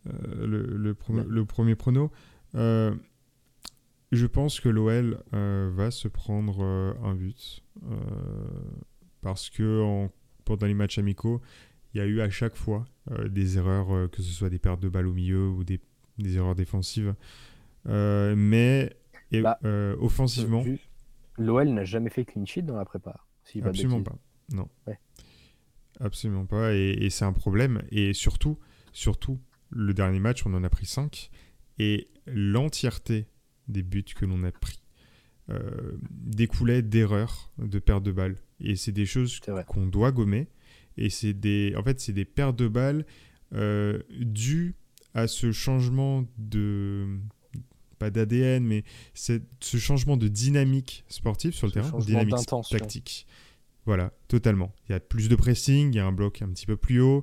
euh, 0.06 0.46
le, 0.46 0.94
le, 1.26 1.44
premier 1.44 1.74
prono. 1.74 2.10
Euh, 2.54 2.94
je 4.10 4.26
pense 4.26 4.60
que 4.60 4.68
l'OL 4.68 5.22
va 5.32 5.90
se 5.90 6.08
prendre 6.08 6.62
un 7.02 7.14
but 7.14 7.64
parce 9.22 9.48
que 9.48 9.82
en, 9.82 10.10
pendant 10.44 10.66
les 10.66 10.74
matchs 10.74 10.98
amicaux, 10.98 11.40
il 11.94 11.98
y 11.98 12.00
a 12.00 12.06
eu 12.06 12.20
à 12.20 12.28
chaque 12.28 12.56
fois 12.56 12.84
des 13.28 13.56
erreurs, 13.56 14.10
que 14.10 14.20
ce 14.22 14.32
soit 14.32 14.50
des 14.50 14.58
pertes 14.58 14.80
de 14.80 14.88
balles 14.88 15.06
au 15.06 15.14
milieu 15.14 15.48
ou 15.48 15.64
des, 15.64 15.80
des 16.18 16.36
erreurs 16.36 16.54
défensives. 16.54 17.14
mais 17.86 18.90
bah, 19.32 19.58
offensivement. 19.98 20.64
L'OL 21.42 21.68
n'a 21.68 21.84
jamais 21.84 22.10
fait 22.10 22.24
clean 22.24 22.46
sheet 22.46 22.62
dans 22.62 22.76
la 22.76 22.84
prépa. 22.84 23.20
Absolument 23.62 24.02
pas. 24.02 24.18
Non. 24.52 24.68
Absolument 26.00 26.46
pas. 26.46 26.74
Et, 26.74 27.08
c'est 27.10 27.24
un 27.24 27.32
problème. 27.32 27.82
Et 27.90 28.12
surtout, 28.12 28.58
surtout, 28.92 29.40
le 29.70 29.94
dernier 29.94 30.20
match, 30.20 30.46
on 30.46 30.54
en 30.54 30.64
a 30.64 30.70
pris 30.70 30.86
5. 30.86 31.30
Et 31.78 32.08
l'entièreté 32.26 33.26
des 33.68 33.82
buts 33.82 34.04
que 34.04 34.24
l'on 34.24 34.42
a 34.44 34.52
pris 34.52 34.82
euh, 35.50 35.98
découlait 36.10 36.82
d'erreurs 36.82 37.52
de 37.58 37.78
perte 37.78 38.02
de 38.02 38.12
balles. 38.12 38.36
Et 38.60 38.76
c'est 38.76 38.92
des 38.92 39.06
choses 39.06 39.40
qu'on 39.66 39.86
doit 39.86 40.12
gommer. 40.12 40.48
Et 40.96 41.10
c'est 41.10 41.34
des, 41.34 41.74
en 41.76 41.82
fait, 41.82 42.00
c'est 42.00 42.12
des 42.12 42.24
pertes 42.24 42.56
de 42.56 42.68
balles 42.68 43.06
euh, 43.54 44.00
dues 44.10 44.76
à 45.14 45.26
ce 45.26 45.52
changement 45.52 46.24
de, 46.38 47.18
pas 48.02 48.10
d'ADN, 48.10 48.64
mais 48.64 48.82
c'est 49.14 49.42
ce 49.60 49.76
changement 49.76 50.16
de 50.16 50.26
dynamique 50.26 51.04
sportive 51.08 51.54
sur 51.54 51.68
le 51.68 51.72
terrain, 51.72 51.98
dynamique 52.00 52.34
tactique. 52.68 53.28
Voilà, 53.86 54.12
totalement. 54.26 54.74
Il 54.88 54.92
y 54.92 54.94
a 54.94 55.00
plus 55.00 55.28
de 55.28 55.36
pressing, 55.36 55.92
il 55.92 55.96
y 55.96 56.00
a 56.00 56.06
un 56.06 56.12
bloc 56.12 56.42
un 56.42 56.48
petit 56.48 56.66
peu 56.66 56.76
plus 56.76 57.00
haut, 57.00 57.22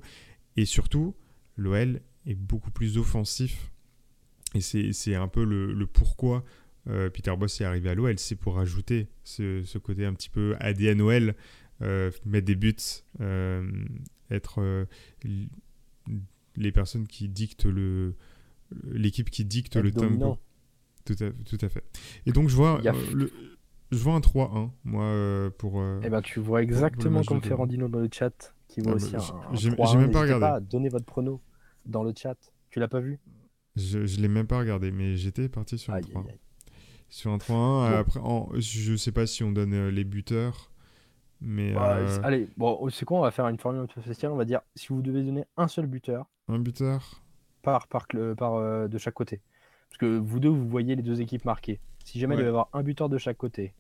et 0.55 0.63
surtout, 0.63 1.15
l'OL 1.57 2.01
est 2.25 2.35
beaucoup 2.35 2.71
plus 2.71 2.97
offensif. 2.97 3.71
Et 4.55 4.61
c'est 4.61 5.15
un 5.15 5.27
peu 5.27 5.43
le, 5.43 5.85
pourquoi 5.85 6.45
euh, 6.87 7.09
Peter 7.09 7.35
Boss 7.37 7.59
est 7.59 7.65
arrivé 7.65 7.89
à 7.89 7.95
l'OL, 7.95 8.17
c'est 8.17 8.35
pour 8.37 8.59
ajouter 8.59 9.09
ce, 9.23 9.77
côté 9.79 10.05
un 10.05 10.13
petit 10.13 10.29
peu 10.29 10.55
ADN 10.61 11.01
OL, 11.01 11.35
euh, 11.81 12.09
mettre 12.25 12.45
des 12.45 12.55
buts, 12.55 12.75
euh, 13.19 13.69
être 14.31 14.87
les 16.55 16.71
personnes 16.71 17.05
qui 17.05 17.27
dictent 17.27 17.65
le 17.65 18.15
l'équipe 18.91 19.29
qui 19.29 19.45
dicte 19.45 19.75
le 19.77 19.91
tempo 19.91 20.37
tout 21.15 21.23
à, 21.23 21.29
tout 21.45 21.57
à 21.65 21.69
fait. 21.69 21.83
Et 22.25 22.31
donc, 22.31 22.49
je 22.49 22.55
vois, 22.55 22.79
a- 22.85 22.89
euh, 22.89 22.93
le, 23.13 23.31
je 23.91 23.97
vois 23.97 24.13
un 24.13 24.21
3-1, 24.21 24.71
moi, 24.83 25.03
euh, 25.03 25.49
pour. 25.49 25.79
euh, 25.81 25.99
Eh 26.03 26.09
ben, 26.09 26.21
tu 26.21 26.39
vois 26.39 26.61
exactement 26.61 27.23
comme. 27.23 27.41
Ferrandino 27.41 27.87
dans 27.87 27.99
le 27.99 28.09
chat, 28.11 28.53
qui 28.67 28.81
voit 28.81 28.91
Ah, 28.91 28.95
aussi 28.95 29.15
bah, 29.15 29.25
un, 29.49 29.55
j'ai- 29.55 29.69
j'ai 29.69 29.75
3-1. 29.75 29.97
même 29.97 30.11
pas 30.11 30.21
regardé. 30.21 30.45
à 30.45 30.59
donner 30.59 30.89
votre 30.89 31.05
prono 31.05 31.41
dans 31.85 32.03
le 32.03 32.13
chat. 32.15 32.35
Tu 32.69 32.79
l'as 32.79 32.87
pas 32.87 32.99
vu? 32.99 33.19
Je, 33.75 34.05
je 34.05 34.19
l'ai 34.19 34.27
même 34.27 34.47
pas 34.47 34.59
regardé, 34.59 34.91
mais 34.91 35.15
j'étais 35.15 35.47
parti 35.47 35.77
sur 35.77 35.93
un 35.93 35.97
Aïe, 35.97 36.03
3 36.11 36.21
aïe, 36.21 36.29
aïe. 36.31 36.39
Sur 37.09 37.31
un 37.31 37.37
3-1. 37.37 37.99
Après, 37.99 38.19
en- 38.21 38.49
je 38.55 38.95
sais 38.95 39.11
pas 39.11 39.25
si 39.27 39.43
on 39.43 39.51
donne 39.51 39.87
les 39.89 40.03
buteurs, 40.03 40.71
mais 41.41 41.73
Bah, 41.73 41.95
euh, 41.95 42.19
Allez, 42.23 42.47
bon, 42.57 42.89
c'est 42.89 43.05
quoi 43.05 43.19
On 43.19 43.21
va 43.21 43.31
faire 43.31 43.47
une 43.47 43.57
formule 43.59 43.81
un 43.81 43.87
peu 43.87 44.01
spéciale. 44.01 44.31
On 44.31 44.35
va 44.37 44.45
dire 44.45 44.61
si 44.75 44.87
vous 44.89 45.01
devez 45.01 45.23
donner 45.23 45.45
un 45.57 45.67
seul 45.67 45.87
buteur 45.87 46.25
un 46.49 46.59
buteur. 46.59 47.21
par, 47.61 47.87
par, 47.87 48.07
par, 48.37 48.53
euh, 48.55 48.87
de 48.87 48.97
chaque 48.97 49.13
côté. 49.13 49.41
Parce 49.89 49.97
que 49.99 50.17
vous 50.17 50.39
deux, 50.39 50.49
vous 50.49 50.67
voyez 50.67 50.95
les 50.95 51.01
deux 51.03 51.21
équipes 51.21 51.45
marquées. 51.45 51.79
Si 52.05 52.19
jamais 52.19 52.35
il 52.35 52.37
devait 52.39 52.47
y 52.47 52.49
avoir 52.49 52.69
un 52.73 52.83
buteur 52.83 53.09
de 53.09 53.17
chaque 53.17 53.37
côté. 53.37 53.73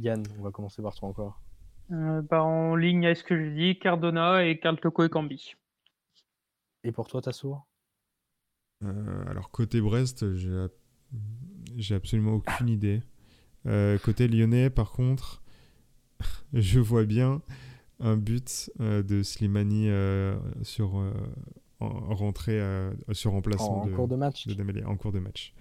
Yann, 0.00 0.22
on 0.38 0.42
va 0.42 0.50
commencer 0.50 0.82
par 0.82 0.94
toi 0.94 1.08
encore. 1.08 1.40
Euh, 1.92 2.22
bah, 2.22 2.42
en 2.42 2.74
ligne 2.76 3.06
avec 3.06 3.18
ce 3.18 3.24
que 3.24 3.36
j'ai 3.36 3.54
dit, 3.54 3.78
Cardona 3.78 4.44
et 4.44 4.58
Carl 4.58 4.78
Toko 4.80 5.04
et 5.04 5.08
Cambi. 5.08 5.54
Et 6.82 6.92
pour 6.92 7.08
toi, 7.08 7.20
Tassour 7.22 7.66
Euh, 8.82 9.24
alors, 9.28 9.50
côté 9.50 9.80
Brest, 9.80 10.34
j'ai 10.34 10.54
ab- 10.58 10.70
j'ai 11.76 11.94
absolument 11.94 12.32
aucune 12.34 12.68
idée. 12.68 13.02
Euh, 13.66 13.98
côté 13.98 14.28
lyonnais, 14.28 14.68
par 14.70 14.92
contre, 14.92 15.42
je 16.52 16.80
vois 16.80 17.04
bien 17.04 17.40
un 18.00 18.16
but 18.16 18.70
euh, 18.80 19.02
de 19.02 19.22
Slimani 19.22 19.88
euh, 19.88 20.36
sur 20.62 20.98
en, 21.84 22.10
en 22.10 22.14
rentrée 22.14 22.60
euh, 22.60 22.92
sur 23.12 23.32
en, 23.32 23.34
remplacement 23.36 23.82
en 23.82 23.86
de, 23.86 23.92
cours 23.94 24.08
de 24.08 24.16
match 24.16 24.46
de 24.46 24.84
en 24.84 24.96
cours 24.96 25.12
de 25.12 25.20
match. 25.20 25.54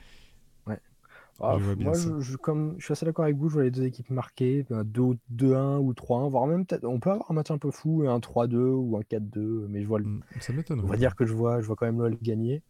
Ah, 1.39 1.57
je 1.59 1.74
Moi, 1.74 1.93
comme, 2.41 2.76
je 2.78 2.86
suis 2.86 2.91
assez 2.91 3.05
d'accord 3.05 3.26
avec 3.26 3.36
vous. 3.38 3.49
Je 3.49 3.53
vois 3.53 3.63
les 3.63 3.71
deux 3.71 3.84
équipes 3.84 4.09
marquées. 4.11 4.65
ben, 4.69 4.84
2 4.84 5.17
2-1 5.34 5.80
ou 5.80 5.93
3-1, 5.93 6.30
voire 6.30 6.45
même 6.45 6.65
peut-être. 6.65 6.86
On 6.86 6.99
peut 6.99 7.09
avoir 7.09 7.30
un 7.32 7.34
match 7.34 7.49
un 7.51 7.57
peu 7.57 7.71
fou, 7.71 8.03
un 8.07 8.19
3-2 8.19 8.55
ou 8.57 8.97
un 8.97 9.01
4-2. 9.01 9.67
Mais 9.67 9.82
je 9.82 9.88
vois 9.88 9.99
le 9.99 10.05
Mm, 10.05 10.21
Ça 10.39 10.53
m'étonnerait. 10.53 10.86
On 10.86 10.89
va 10.89 10.97
dire 10.97 11.15
que 11.15 11.26
je 11.26 11.34
vois, 11.34 11.61
je 11.61 11.67
vois 11.67 11.76
quand 11.76 11.86
même 11.86 11.99
l'OL 11.99 12.17
gagner, 12.21 12.61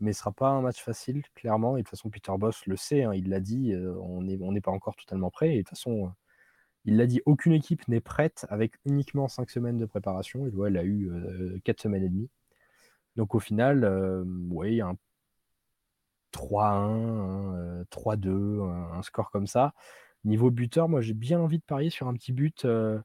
mais 0.00 0.12
ce 0.12 0.20
sera 0.20 0.32
pas 0.32 0.50
un 0.50 0.62
match 0.62 0.82
facile, 0.82 1.22
clairement. 1.34 1.76
Et 1.76 1.80
de 1.80 1.84
toute 1.84 1.90
façon, 1.90 2.10
Peter 2.10 2.32
Boss 2.38 2.66
le 2.66 2.76
sait, 2.76 3.02
hein, 3.02 3.14
il 3.14 3.28
l'a 3.28 3.40
dit, 3.40 3.72
euh, 3.72 3.94
on 4.00 4.22
n'est 4.22 4.38
on 4.40 4.52
n'est 4.52 4.60
pas 4.60 4.70
encore 4.70 4.96
totalement 4.96 5.30
prêt. 5.30 5.54
Et 5.54 5.58
de 5.58 5.62
toute 5.62 5.70
façon, 5.70 6.06
euh, 6.06 6.08
il 6.84 6.96
l'a 6.96 7.06
dit, 7.06 7.20
aucune 7.26 7.52
équipe 7.52 7.86
n'est 7.88 8.00
prête 8.00 8.46
avec 8.48 8.74
uniquement 8.84 9.28
5 9.28 9.50
semaines 9.50 9.78
de 9.78 9.86
préparation. 9.86 10.46
Et 10.46 10.50
l'OL 10.50 10.76
a 10.76 10.84
eu 10.84 11.10
4 11.64 11.80
semaines 11.80 12.04
et 12.04 12.08
demie. 12.08 12.30
Donc 13.18 13.34
au 13.34 13.40
final, 13.40 13.84
euh, 13.84 14.24
a 14.80 14.86
un 14.86 14.96
3-1, 16.32 16.64
un, 16.72 17.54
euh, 17.56 17.84
3-2, 17.90 18.60
un, 18.62 18.92
un 18.98 19.02
score 19.02 19.30
comme 19.30 19.46
ça. 19.46 19.74
Niveau 20.24 20.50
buteur, 20.50 20.88
moi 20.88 21.00
j'ai 21.00 21.14
bien 21.14 21.40
envie 21.40 21.58
de 21.58 21.64
parier 21.64 21.90
sur 21.90 22.08
un 22.08 22.14
petit 22.14 22.32
but. 22.32 22.64
euh, 22.64 22.98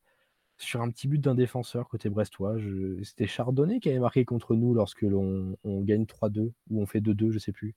sur 0.58 0.82
un 0.84 0.90
petit 0.92 1.08
but 1.08 1.20
d'un 1.20 1.34
défenseur 1.36 1.90
côté 1.90 2.10
brestois. 2.10 2.58
Je- 2.60 3.02
C'était 3.04 3.26
Chardonnay 3.26 3.80
qui 3.80 3.90
avait 3.90 4.00
marqué 4.00 4.24
contre 4.24 4.56
nous 4.56 4.74
lorsque 4.76 5.02
l'on 5.02 5.58
on 5.64 5.82
gagne 5.82 6.06
3-2 6.06 6.54
ou 6.70 6.82
on 6.82 6.86
fait 6.86 7.02
2-2, 7.02 7.32
je 7.32 7.40
sais 7.40 7.52
plus. 7.52 7.76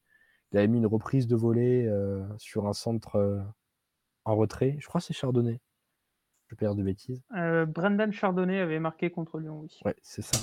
Il 0.53 0.59
avait 0.59 0.69
mis 0.69 0.79
une 0.79 0.87
reprise 0.87 1.27
de 1.27 1.35
volée 1.37 1.87
euh, 1.87 2.23
sur 2.37 2.67
un 2.69 2.75
centre 2.75 3.43
en 4.27 4.37
retrait. 4.37 4.77
Je 4.79 4.87
crois 4.87 5.01
que 5.01 5.07
c'est 5.07 5.15
Chardonnay. 5.15 5.59
Je 6.49 6.55
perds 6.55 6.75
de 6.75 6.83
bêtises. 6.83 7.23
Brendan 7.67 8.13
Chardonnay 8.13 8.61
avait 8.61 8.79
marqué 8.79 9.11
contre 9.11 9.39
Lyon, 9.39 9.61
oui. 9.63 9.81
Ouais, 9.87 9.97
c'est 10.03 10.23
ça. 10.23 10.39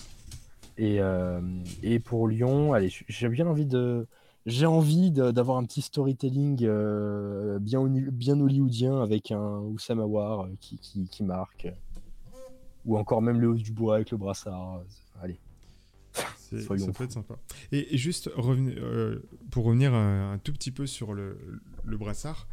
Et, 0.78 1.00
euh, 1.00 1.40
et 1.84 2.00
pour 2.00 2.28
Lyon, 2.28 2.74
allez, 2.74 2.90
j'ai 3.08 3.30
bien 3.30 3.48
envie 3.48 3.66
de. 3.66 4.08
J'ai 4.46 4.66
envie 4.66 5.12
d'avoir 5.12 5.58
un 5.58 5.64
petit 5.64 5.82
storytelling 5.82 6.66
euh, 6.66 7.60
bien, 7.60 7.82
bien 7.88 8.38
hollywoodien 8.42 9.02
avec 9.02 9.32
un 9.32 9.60
Oussama 9.60 10.04
Aouar 10.04 10.42
euh, 10.42 10.50
qui, 10.60 10.78
qui, 10.80 11.08
qui 11.08 11.24
marque. 11.24 11.68
Ou 12.86 12.98
encore 12.98 13.22
même 13.22 13.40
le 13.40 13.48
haut 13.48 13.56
du 13.56 13.72
bois 13.72 13.96
avec 13.96 14.12
le 14.12 14.18
brassard. 14.18 14.82
Allez. 15.22 15.40
C'est- 16.38 16.60
Soyons 16.60 16.88
ça 16.88 16.92
peut 16.92 17.06
être 17.06 17.14
sympa. 17.14 17.36
Et, 17.72 17.96
et 17.96 17.98
juste 17.98 18.30
euh, 18.38 19.20
pour 19.50 19.64
revenir 19.64 19.94
un, 19.94 20.34
un 20.34 20.38
tout 20.40 20.52
petit 20.52 20.72
peu 20.72 20.86
sur 20.88 21.14
le, 21.14 21.38
le 21.86 21.98
brassard, 21.98 22.46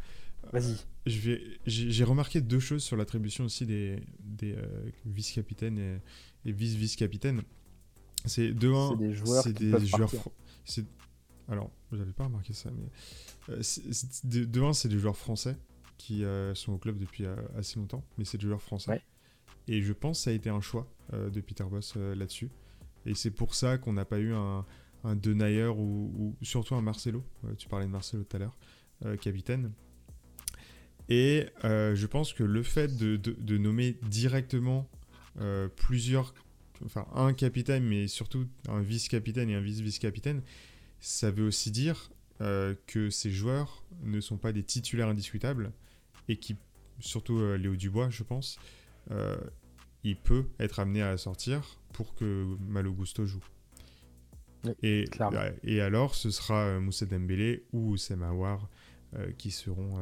Vas-y. 0.53 0.77
je 1.05 1.19
vais, 1.19 1.41
j'ai 1.65 1.91
j'ai 1.91 2.03
remarqué 2.05 2.39
deux 2.39 2.59
choses 2.61 2.83
sur 2.83 2.95
l'attribution 2.95 3.43
aussi 3.43 3.65
des, 3.65 4.01
des 4.21 4.53
euh, 4.53 4.65
vice-capitaines 5.05 5.77
et, 5.77 6.49
et 6.49 6.53
vice-vice-capitaines. 6.53 7.41
C'est 8.25 8.51
2-1, 8.53 8.91
C'est 8.91 8.97
des 8.97 9.13
joueurs 9.13 9.43
c'est 9.43 9.53
des 9.53 9.85
joueurs. 9.85 10.09
Alors, 11.47 11.71
j'avais 11.91 12.13
pas 12.13 12.25
remarqué 12.25 12.53
ça, 12.53 12.69
mais. 12.71 13.53
euh, 13.53 13.61
c'est- 13.61 13.91
c'est- 13.93 14.25
de 14.25 14.45
2-1, 14.45 14.73
c'est 14.73 14.87
des 14.89 14.99
joueurs 14.99 15.17
français 15.17 15.57
qui 15.97 16.23
euh, 16.23 16.55
sont 16.55 16.73
au 16.73 16.77
club 16.77 16.97
depuis 16.97 17.25
euh, 17.25 17.35
assez 17.57 17.77
longtemps, 17.79 18.03
mais 18.17 18.25
c'est 18.25 18.37
des 18.37 18.47
joueurs 18.47 18.61
français. 18.61 18.91
Ouais. 18.91 19.01
Et 19.67 19.81
je 19.81 19.91
pense 19.93 20.19
que 20.19 20.23
ça 20.25 20.29
a 20.29 20.33
été 20.33 20.49
un 20.49 20.61
choix 20.61 20.87
euh, 21.13 21.29
de 21.29 21.41
Peter 21.41 21.63
Boss 21.69 21.95
là-dessus. 21.95 22.49
Et 23.05 23.15
c'est 23.15 23.31
pour 23.31 23.53
ça 23.55 23.77
qu'on 23.77 23.93
n'a 23.93 24.05
pas 24.05 24.19
eu 24.19 24.33
un, 24.33 24.65
un 25.03 25.15
Denayer 25.15 25.67
ou, 25.67 26.11
ou 26.15 26.35
surtout 26.45 26.75
un 26.75 26.81
Marcelo. 26.81 27.23
Tu 27.57 27.67
parlais 27.67 27.85
de 27.85 27.91
Marcelo 27.91 28.23
tout 28.23 28.37
à 28.37 28.39
l'heure, 28.39 28.57
capitaine. 29.19 29.71
Et 31.09 31.47
je 31.63 32.05
pense 32.05 32.33
que 32.33 32.43
le 32.43 32.63
fait 32.63 32.95
de, 32.97 33.17
de- 33.17 33.35
de 33.37 33.57
nommer 33.57 33.97
directement 34.09 34.87
plusieurs, 35.75 36.33
enfin 36.85 37.05
un 37.13 37.33
capitaine, 37.33 37.83
mais 37.83 38.07
surtout 38.07 38.47
un 38.67 38.81
vice-capitaine 38.81 39.49
et 39.49 39.55
un 39.55 39.61
vice-vice-capitaine, 39.61 40.41
ça 40.99 41.31
veut 41.31 41.45
aussi 41.45 41.71
dire 41.71 42.11
euh, 42.41 42.75
que 42.87 43.09
ces 43.09 43.31
joueurs 43.31 43.83
ne 44.03 44.19
sont 44.19 44.37
pas 44.37 44.51
des 44.51 44.63
titulaires 44.63 45.07
indiscutables 45.09 45.71
et 46.27 46.37
qui, 46.37 46.55
surtout 46.99 47.39
euh, 47.39 47.57
Léo 47.57 47.75
Dubois, 47.75 48.09
je 48.09 48.23
pense, 48.23 48.59
euh, 49.11 49.37
il 50.03 50.15
peut 50.15 50.45
être 50.59 50.79
amené 50.79 51.01
à 51.01 51.17
sortir 51.17 51.77
pour 51.93 52.15
que 52.15 52.47
Malo 52.67 52.93
Gusto 52.93 53.25
joue. 53.25 53.43
Oui, 54.63 54.73
et, 54.83 55.05
et 55.63 55.81
alors, 55.81 56.13
ce 56.15 56.29
sera 56.29 56.65
euh, 56.65 56.79
Moussa 56.79 57.05
Dembélé 57.05 57.63
ou 57.73 57.91
Oussem 57.91 58.21
Aouar 58.23 58.69
euh, 59.15 59.31
qui 59.37 59.49
seront, 59.49 59.99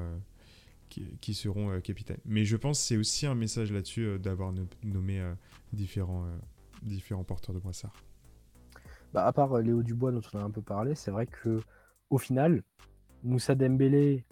qui, 0.89 1.05
qui 1.21 1.33
seront 1.33 1.71
euh, 1.71 1.79
capitaines. 1.79 2.19
Mais 2.25 2.43
je 2.43 2.57
pense 2.57 2.79
que 2.79 2.85
c'est 2.85 2.97
aussi 2.97 3.25
un 3.25 3.35
message 3.35 3.71
là-dessus 3.71 4.05
euh, 4.05 4.17
d'avoir 4.17 4.51
no- 4.51 4.67
nommé 4.83 5.19
euh, 5.19 5.33
différents, 5.71 6.25
différents 6.81 7.23
porteurs 7.23 7.53
de 7.53 7.59
brassard. 7.59 7.93
Bah, 9.13 9.25
à 9.25 9.33
part 9.33 9.53
euh, 9.53 9.61
Léo 9.61 9.81
Dubois 9.83 10.11
dont 10.11 10.21
on 10.33 10.39
a 10.39 10.43
un 10.43 10.51
peu 10.51 10.61
parlé, 10.61 10.95
c'est 10.95 11.11
vrai 11.11 11.25
que 11.25 11.59
au 12.09 12.17
final, 12.17 12.63
Moussa 13.23 13.55
Dembélé, 13.55 14.25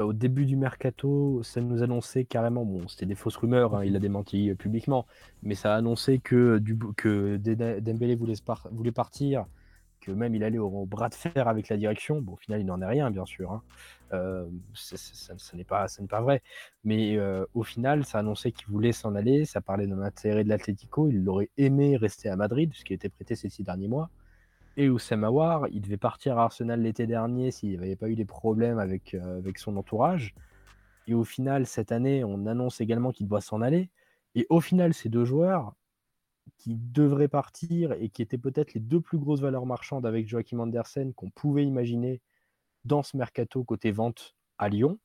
euh, 0.00 0.04
au 0.04 0.12
début 0.12 0.46
du 0.46 0.56
mercato, 0.56 1.42
ça 1.42 1.60
nous 1.60 1.82
annonçait 1.82 2.24
carrément, 2.24 2.64
bon, 2.64 2.88
c'était 2.88 3.06
des 3.06 3.14
fausses 3.14 3.36
rumeurs, 3.36 3.74
hein, 3.74 3.84
il 3.84 3.96
a 3.96 3.98
démenti 3.98 4.50
euh, 4.50 4.54
publiquement, 4.54 5.06
mais 5.42 5.54
ça 5.54 5.74
a 5.74 5.76
annoncé 5.76 6.18
que, 6.18 6.58
Dubo- 6.58 6.92
que 6.94 7.36
Dembélé 7.80 8.16
voulait 8.16 8.92
partir, 8.92 9.46
que 10.04 10.12
même 10.12 10.34
il 10.34 10.44
allait 10.44 10.58
au, 10.58 10.86
bras 10.86 11.08
de 11.08 11.14
fer 11.14 11.48
avec 11.48 11.68
la 11.68 11.76
direction. 11.76 12.20
Bon, 12.20 12.32
au 12.34 12.36
final, 12.36 12.60
il 12.60 12.66
n'en 12.66 12.80
est 12.80 12.86
rien, 12.86 13.10
bien 13.10 13.24
sûr. 13.24 13.52
hein. 13.52 13.62
Euh, 14.12 14.46
ça, 14.74 14.96
ça 15.36 15.56
n'est 15.56 15.64
pas, 15.64 15.86
vrai. 16.20 16.42
Mais 16.84 17.16
euh, 17.16 17.44
au 17.54 17.62
final, 17.62 18.04
ça 18.04 18.18
annonçait 18.18 18.52
qu'il 18.52 18.68
voulait 18.68 18.92
s'en 18.92 19.14
aller. 19.14 19.44
Ça 19.44 19.60
parlait 19.60 19.86
d'un 19.86 20.02
intérêt 20.02 20.44
de 20.44 20.48
l'Atlético. 20.48 21.08
Il 21.08 21.28
aurait 21.28 21.50
aimé 21.56 21.96
rester 21.96 22.28
à 22.28 22.36
Madrid, 22.36 22.70
puisqu'il 22.70 22.94
était 22.94 23.08
prêté 23.08 23.34
ces 23.34 23.48
six 23.48 23.62
derniers 23.62 23.88
mois. 23.88 24.10
Et 24.76 24.88
Oussem 24.88 25.24
Aouar, 25.24 25.68
il 25.72 25.80
devait 25.80 25.96
partir 25.96 26.38
à 26.38 26.44
Arsenal 26.44 26.80
l'été 26.80 27.06
dernier 27.06 27.50
s'il 27.50 27.70
n'y 27.70 27.76
avait 27.76 27.96
pas 27.96 28.08
eu 28.08 28.16
des 28.16 28.24
problèmes 28.24 28.78
avec, 28.78 29.14
euh, 29.14 29.38
avec 29.38 29.58
son 29.58 29.76
entourage. 29.76 30.34
Et 31.06 31.14
au 31.14 31.24
final, 31.24 31.66
cette 31.66 31.92
année, 31.92 32.24
on 32.24 32.46
annonce 32.46 32.80
également 32.80 33.12
qu'il 33.12 33.28
doit 33.28 33.40
s'en 33.40 33.62
aller. 33.62 33.90
Et 34.34 34.46
au 34.50 34.60
final, 34.60 34.94
ces 34.94 35.08
deux 35.08 35.24
joueurs 35.24 35.74
qui 36.58 36.74
devraient 36.76 37.28
partir 37.28 37.92
et 37.92 38.08
qui 38.08 38.22
étaient 38.22 38.38
peut-être 38.38 38.74
les 38.74 38.80
deux 38.80 39.00
plus 39.00 39.18
grosses 39.18 39.40
valeurs 39.40 39.66
marchandes 39.66 40.06
avec 40.06 40.28
Joachim 40.28 40.58
Andersen 40.60 41.12
qu'on 41.14 41.30
pouvait 41.30 41.64
imaginer 41.64 42.20
dans 42.84 43.02
ce 43.02 43.16
mercato 43.16 43.64
côté 43.64 43.90
vente 43.90 44.34
à 44.58 44.68
Lyon, 44.68 44.98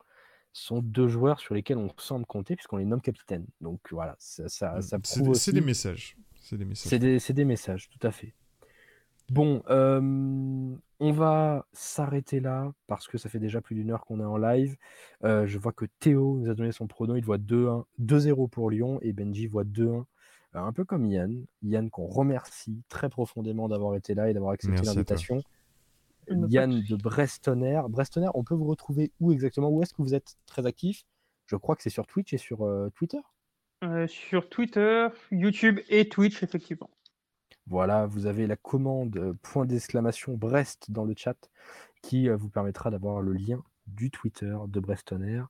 sont 0.51 0.81
deux 0.81 1.07
joueurs 1.07 1.39
sur 1.39 1.53
lesquels 1.55 1.77
on 1.77 1.89
semble 1.97 2.25
compter 2.25 2.55
puisqu'on 2.55 2.77
les 2.77 2.85
nomme 2.85 3.01
capitaines. 3.01 3.45
Donc 3.61 3.79
voilà, 3.91 4.15
ça, 4.19 4.49
ça, 4.49 4.81
ça 4.81 4.97
C'est 5.03 5.19
prouve 5.19 5.33
des- 5.33 5.39
c'est 5.39 5.51
aussi- 5.51 5.53
des 5.53 5.61
messages. 5.65 6.17
C'est 6.41 6.57
des 6.57 6.65
messages. 6.65 6.89
c'est 6.89 6.99
des, 6.99 7.19
c'est 7.19 7.33
des 7.33 7.45
messages, 7.45 7.89
tout 7.89 8.05
à 8.07 8.11
fait. 8.11 8.33
Bon, 9.29 9.61
euh, 9.69 10.75
on 10.99 11.11
va 11.11 11.67
s'arrêter 11.71 12.39
là 12.39 12.73
parce 12.87 13.07
que 13.07 13.19
ça 13.19 13.29
fait 13.29 13.37
déjà 13.39 13.61
plus 13.61 13.75
d'une 13.75 13.91
heure 13.91 14.03
qu'on 14.05 14.19
est 14.19 14.25
en 14.25 14.37
live. 14.37 14.75
Euh, 15.23 15.45
je 15.45 15.59
vois 15.59 15.71
que 15.71 15.85
Théo 15.99 16.37
nous 16.39 16.49
a 16.49 16.55
donné 16.55 16.71
son 16.71 16.87
prono. 16.87 17.15
Il 17.15 17.23
voit 17.23 17.37
2-1, 17.37 17.85
2-0 17.99 18.47
pour 18.49 18.71
Lyon 18.71 18.97
et 19.03 19.13
Benji 19.13 19.45
voit 19.45 19.63
2-1. 19.65 20.05
Euh, 20.55 20.59
un 20.59 20.73
peu 20.73 20.85
comme 20.85 21.05
Yann. 21.05 21.45
Yann 21.63 21.89
qu'on 21.89 22.07
remercie 22.07 22.81
très 22.89 23.09
profondément 23.09 23.67
d'avoir 23.67 23.95
été 23.95 24.13
là 24.13 24.29
et 24.29 24.33
d'avoir 24.33 24.53
accepté 24.53 24.81
l'invitation. 24.83 25.43
Yann 26.27 26.81
de 26.81 26.95
Brestonner. 26.95 27.81
Brestonner, 27.89 28.29
on 28.33 28.43
peut 28.43 28.55
vous 28.55 28.67
retrouver 28.67 29.11
où 29.19 29.31
exactement? 29.31 29.69
Où 29.69 29.81
est-ce 29.81 29.93
que 29.93 30.01
vous 30.01 30.13
êtes 30.13 30.35
très 30.45 30.65
actif? 30.65 31.05
Je 31.47 31.55
crois 31.55 31.75
que 31.75 31.81
c'est 31.81 31.89
sur 31.89 32.05
Twitch 32.05 32.33
et 32.33 32.37
sur 32.37 32.63
euh, 32.63 32.89
Twitter. 32.93 33.19
Euh, 33.83 34.07
sur 34.07 34.49
Twitter, 34.49 35.07
YouTube 35.31 35.79
et 35.89 36.07
Twitch, 36.07 36.43
effectivement. 36.43 36.89
Voilà, 37.65 38.05
vous 38.05 38.25
avez 38.25 38.45
la 38.45 38.55
commande 38.55 39.17
euh, 39.17 39.33
point 39.41 39.65
d'exclamation 39.65 40.33
Brest 40.35 40.91
dans 40.91 41.05
le 41.05 41.13
chat 41.15 41.49
qui 42.01 42.29
vous 42.29 42.49
permettra 42.49 42.91
d'avoir 42.91 43.21
le 43.21 43.33
lien 43.33 43.61
du 43.95 44.11
Twitter 44.11 44.55
de 44.67 44.79
Brestonner. 44.79 45.43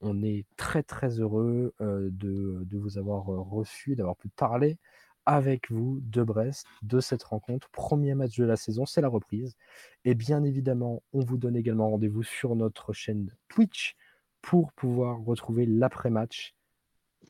On 0.00 0.22
est 0.22 0.46
très 0.56 0.82
très 0.82 1.20
heureux 1.20 1.74
de, 1.80 2.66
vous 2.72 2.98
avoir 2.98 3.24
reçu, 3.24 3.96
d'avoir 3.96 4.16
pu 4.16 4.28
parler 4.28 4.78
avec 5.26 5.70
vous 5.70 6.00
de 6.02 6.22
Brest, 6.22 6.66
de 6.82 7.00
cette 7.00 7.22
rencontre. 7.22 7.68
Premier 7.70 8.14
match 8.14 8.36
de 8.36 8.44
la 8.44 8.56
saison, 8.56 8.86
c'est 8.86 9.00
la 9.00 9.08
reprise. 9.08 9.56
Et 10.04 10.14
bien 10.14 10.42
évidemment, 10.42 11.02
on 11.12 11.20
vous 11.20 11.36
donne 11.36 11.56
également 11.56 11.90
rendez-vous 11.90 12.22
sur 12.22 12.56
notre 12.56 12.92
chaîne 12.92 13.30
Twitch 13.48 13.96
pour 14.40 14.72
pouvoir 14.72 15.20
retrouver 15.20 15.66
l'après-match 15.66 16.54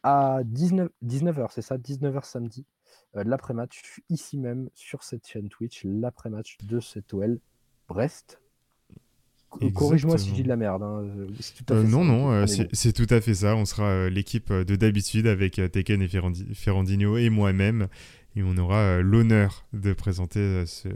à 0.03 0.41
19, 0.45 0.91
h 1.03 1.47
c'est 1.51 1.63
ça 1.63 1.77
19h 1.77 2.25
samedi. 2.25 2.67
l'après-match, 3.15 4.01
ici 4.09 4.39
même 4.39 4.69
sur 4.75 5.05
cette 5.05 5.27
chaîne 5.27 5.49
Twitch, 5.49 5.85
l'après-match 5.85 6.57
de 6.65 6.81
cet 6.81 7.13
OL 7.15 7.39
Brest 7.89 8.42
Corrige-moi 9.75 10.19
si 10.19 10.35
j'ai 10.35 10.43
de 10.43 10.49
la 10.49 10.57
merde. 10.57 10.83
Hein. 10.83 11.05
Euh, 11.71 11.83
non, 11.85 12.05
non, 12.05 12.33
euh, 12.33 12.47
c'est 12.47 12.93
tout 12.93 13.07
à 13.11 13.21
fait 13.21 13.35
ça. 13.35 13.57
On 13.57 13.65
sera 13.65 13.85
euh, 13.85 14.11
l'équipe 14.11 14.53
de 14.53 14.77
d'habitude 14.77 15.27
avec 15.27 15.61
Tekken 15.73 16.03
et 16.03 16.09
Ferrandino 16.55 17.17
et 17.17 17.31
moi-même. 17.31 17.89
Et 18.35 18.43
on 18.43 18.57
aura 18.57 19.01
l'honneur 19.01 19.67
de 19.75 19.93
présenter 19.93 20.65
ce, 20.67 20.89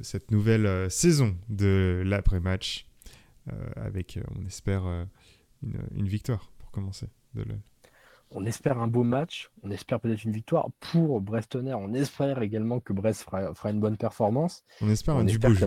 cette 0.00 0.30
nouvelle 0.30 0.88
saison 0.90 1.36
de 1.48 2.02
l'après-match 2.06 2.86
avec, 3.74 4.20
on 4.36 4.46
espère, 4.46 4.84
une, 5.62 6.06
victoire 6.06 6.52
pour 6.58 6.70
commencer. 6.70 7.08
De 7.34 7.44
on 8.30 8.44
espère 8.44 8.78
un 8.78 8.88
beau 8.88 9.04
match, 9.04 9.50
on 9.62 9.70
espère 9.70 10.00
peut-être 10.00 10.22
une 10.24 10.32
victoire 10.32 10.68
pour 10.80 11.20
Brestonner, 11.20 11.72
on 11.74 11.94
espère 11.94 12.42
également 12.42 12.78
que 12.78 12.92
Brest 12.92 13.22
fera, 13.22 13.70
une 13.70 13.80
bonne 13.80 13.96
performance. 13.96 14.64
On 14.82 14.90
espère 14.90 15.16
un 15.16 15.24
du 15.24 15.38
beau 15.38 15.54
jeu. 15.54 15.66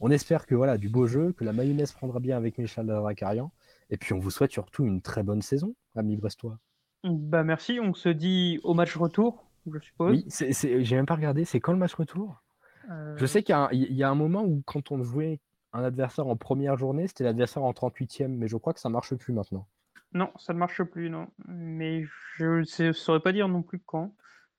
On 0.00 0.10
espère 0.10 0.46
que 0.46 0.54
voilà, 0.54 0.78
du 0.78 0.88
beau 0.88 1.06
jeu, 1.06 1.32
que 1.32 1.44
la 1.44 1.52
mayonnaise 1.52 1.92
prendra 1.92 2.20
bien 2.20 2.36
avec 2.36 2.58
Michel 2.58 2.86
Drakarian. 2.86 3.52
Et 3.90 3.96
puis 3.96 4.12
on 4.12 4.18
vous 4.18 4.30
souhaite 4.30 4.52
surtout 4.52 4.84
une 4.84 5.00
très 5.00 5.22
bonne 5.22 5.42
saison, 5.42 5.74
amis 5.94 6.16
brestois. 6.16 6.58
Bah 7.04 7.44
merci, 7.44 7.78
on 7.80 7.94
se 7.94 8.08
dit 8.08 8.58
au 8.64 8.74
match 8.74 8.96
retour, 8.96 9.44
je 9.72 9.78
suppose. 9.78 10.24
Oui, 10.28 10.84
j'ai 10.84 10.96
même 10.96 11.06
pas 11.06 11.14
regardé, 11.14 11.44
c'est 11.44 11.60
quand 11.60 11.72
le 11.72 11.78
match 11.78 11.94
retour? 11.94 12.42
Je 12.88 13.24
euh. 13.24 13.26
sais 13.26 13.42
qu'il 13.42 13.54
y, 13.72 14.02
a 14.02 14.10
un 14.10 14.14
moment 14.14 14.44
où 14.44 14.62
quand 14.64 14.92
on 14.92 15.02
jouait 15.02 15.40
un 15.72 15.82
adversaire 15.82 16.26
en 16.26 16.36
première 16.36 16.76
journée, 16.76 17.08
c'était 17.08 17.24
l'adversaire 17.24 17.64
en 17.64 17.72
38e, 17.72 18.28
mais 18.28 18.48
je 18.48 18.56
crois 18.56 18.72
que 18.72 18.80
ça 18.80 18.88
marche 18.88 19.14
plus 19.14 19.32
maintenant. 19.32 19.66
Non, 20.12 20.30
ça 20.36 20.52
ne 20.52 20.58
marche 20.58 20.82
plus, 20.84 21.10
non. 21.10 21.28
Mais 21.46 22.04
je 22.36 22.82
ne 22.82 22.92
saurais 22.92 23.20
pas 23.20 23.32
dire 23.32 23.48
non 23.48 23.62
plus 23.62 23.80
quand. 23.80 24.14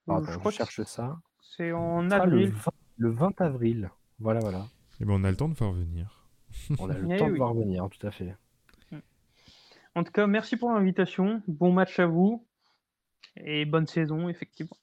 je, 0.07 0.37
crois 0.37 0.51
cherche 0.51 0.83
ça. 0.83 1.19
C'est 1.41 1.71
en 1.71 2.11
avril. 2.11 2.53
le 2.97 3.09
20 3.09 3.41
avril. 3.41 3.89
Voilà, 4.19 4.39
voilà. 4.41 4.65
Et 4.99 5.03
eh 5.03 5.05
ben 5.05 5.13
on 5.13 5.23
a 5.23 5.29
le 5.29 5.37
temps 5.37 5.49
de 5.49 5.53
voir 5.53 5.73
venir. 5.73 6.27
On 6.79 6.89
a 6.89 6.97
le 6.97 7.11
eh 7.11 7.17
temps 7.17 7.29
de 7.29 7.35
voir 7.35 7.53
venir, 7.53 7.87
tout 7.87 8.07
à 8.07 8.09
fait. 8.09 8.35
En 9.93 10.03
tout 10.03 10.11
cas, 10.11 10.25
merci 10.25 10.57
pour 10.57 10.71
l'invitation. 10.71 11.43
Bon 11.47 11.71
match 11.71 11.99
à 11.99 12.07
vous. 12.07 12.47
Et 13.35 13.65
bonne 13.65 13.85
saison, 13.85 14.27
effectivement. 14.27 14.77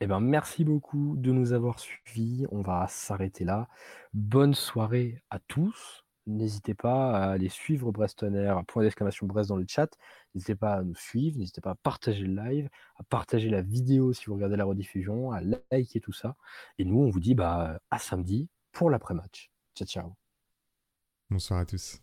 Eh 0.00 0.06
ben, 0.06 0.20
merci 0.20 0.64
beaucoup 0.64 1.16
de 1.16 1.32
nous 1.32 1.52
avoir 1.52 1.80
suivis. 1.80 2.46
On 2.52 2.62
va 2.62 2.86
s'arrêter 2.88 3.44
là. 3.44 3.68
Bonne 4.14 4.54
soirée 4.54 5.20
à 5.30 5.40
tous. 5.40 6.04
N'hésitez 6.26 6.74
pas 6.74 7.10
à 7.16 7.32
aller 7.32 7.48
suivre 7.48 7.90
Brestonner, 7.90 8.54
point 8.68 8.84
d'exclamation 8.84 9.26
Brest 9.26 9.48
dans 9.48 9.56
le 9.56 9.66
chat. 9.68 9.96
N'hésitez 10.34 10.54
pas 10.54 10.74
à 10.74 10.82
nous 10.82 10.94
suivre, 10.94 11.38
n'hésitez 11.38 11.60
pas 11.60 11.70
à 11.70 11.74
partager 11.74 12.24
le 12.24 12.34
live, 12.34 12.68
à 12.96 13.02
partager 13.02 13.50
la 13.50 13.62
vidéo 13.62 14.12
si 14.12 14.26
vous 14.26 14.34
regardez 14.34 14.56
la 14.56 14.64
rediffusion, 14.64 15.32
à 15.32 15.40
liker 15.40 16.00
tout 16.00 16.12
ça. 16.12 16.36
Et 16.78 16.84
nous, 16.84 17.00
on 17.00 17.10
vous 17.10 17.18
dit 17.18 17.34
bah, 17.34 17.80
à 17.90 17.98
samedi 17.98 18.48
pour 18.72 18.90
l'après-match. 18.90 19.50
Ciao, 19.74 19.86
ciao. 19.86 20.16
Bonsoir 21.30 21.60
à 21.60 21.66
tous. 21.66 22.01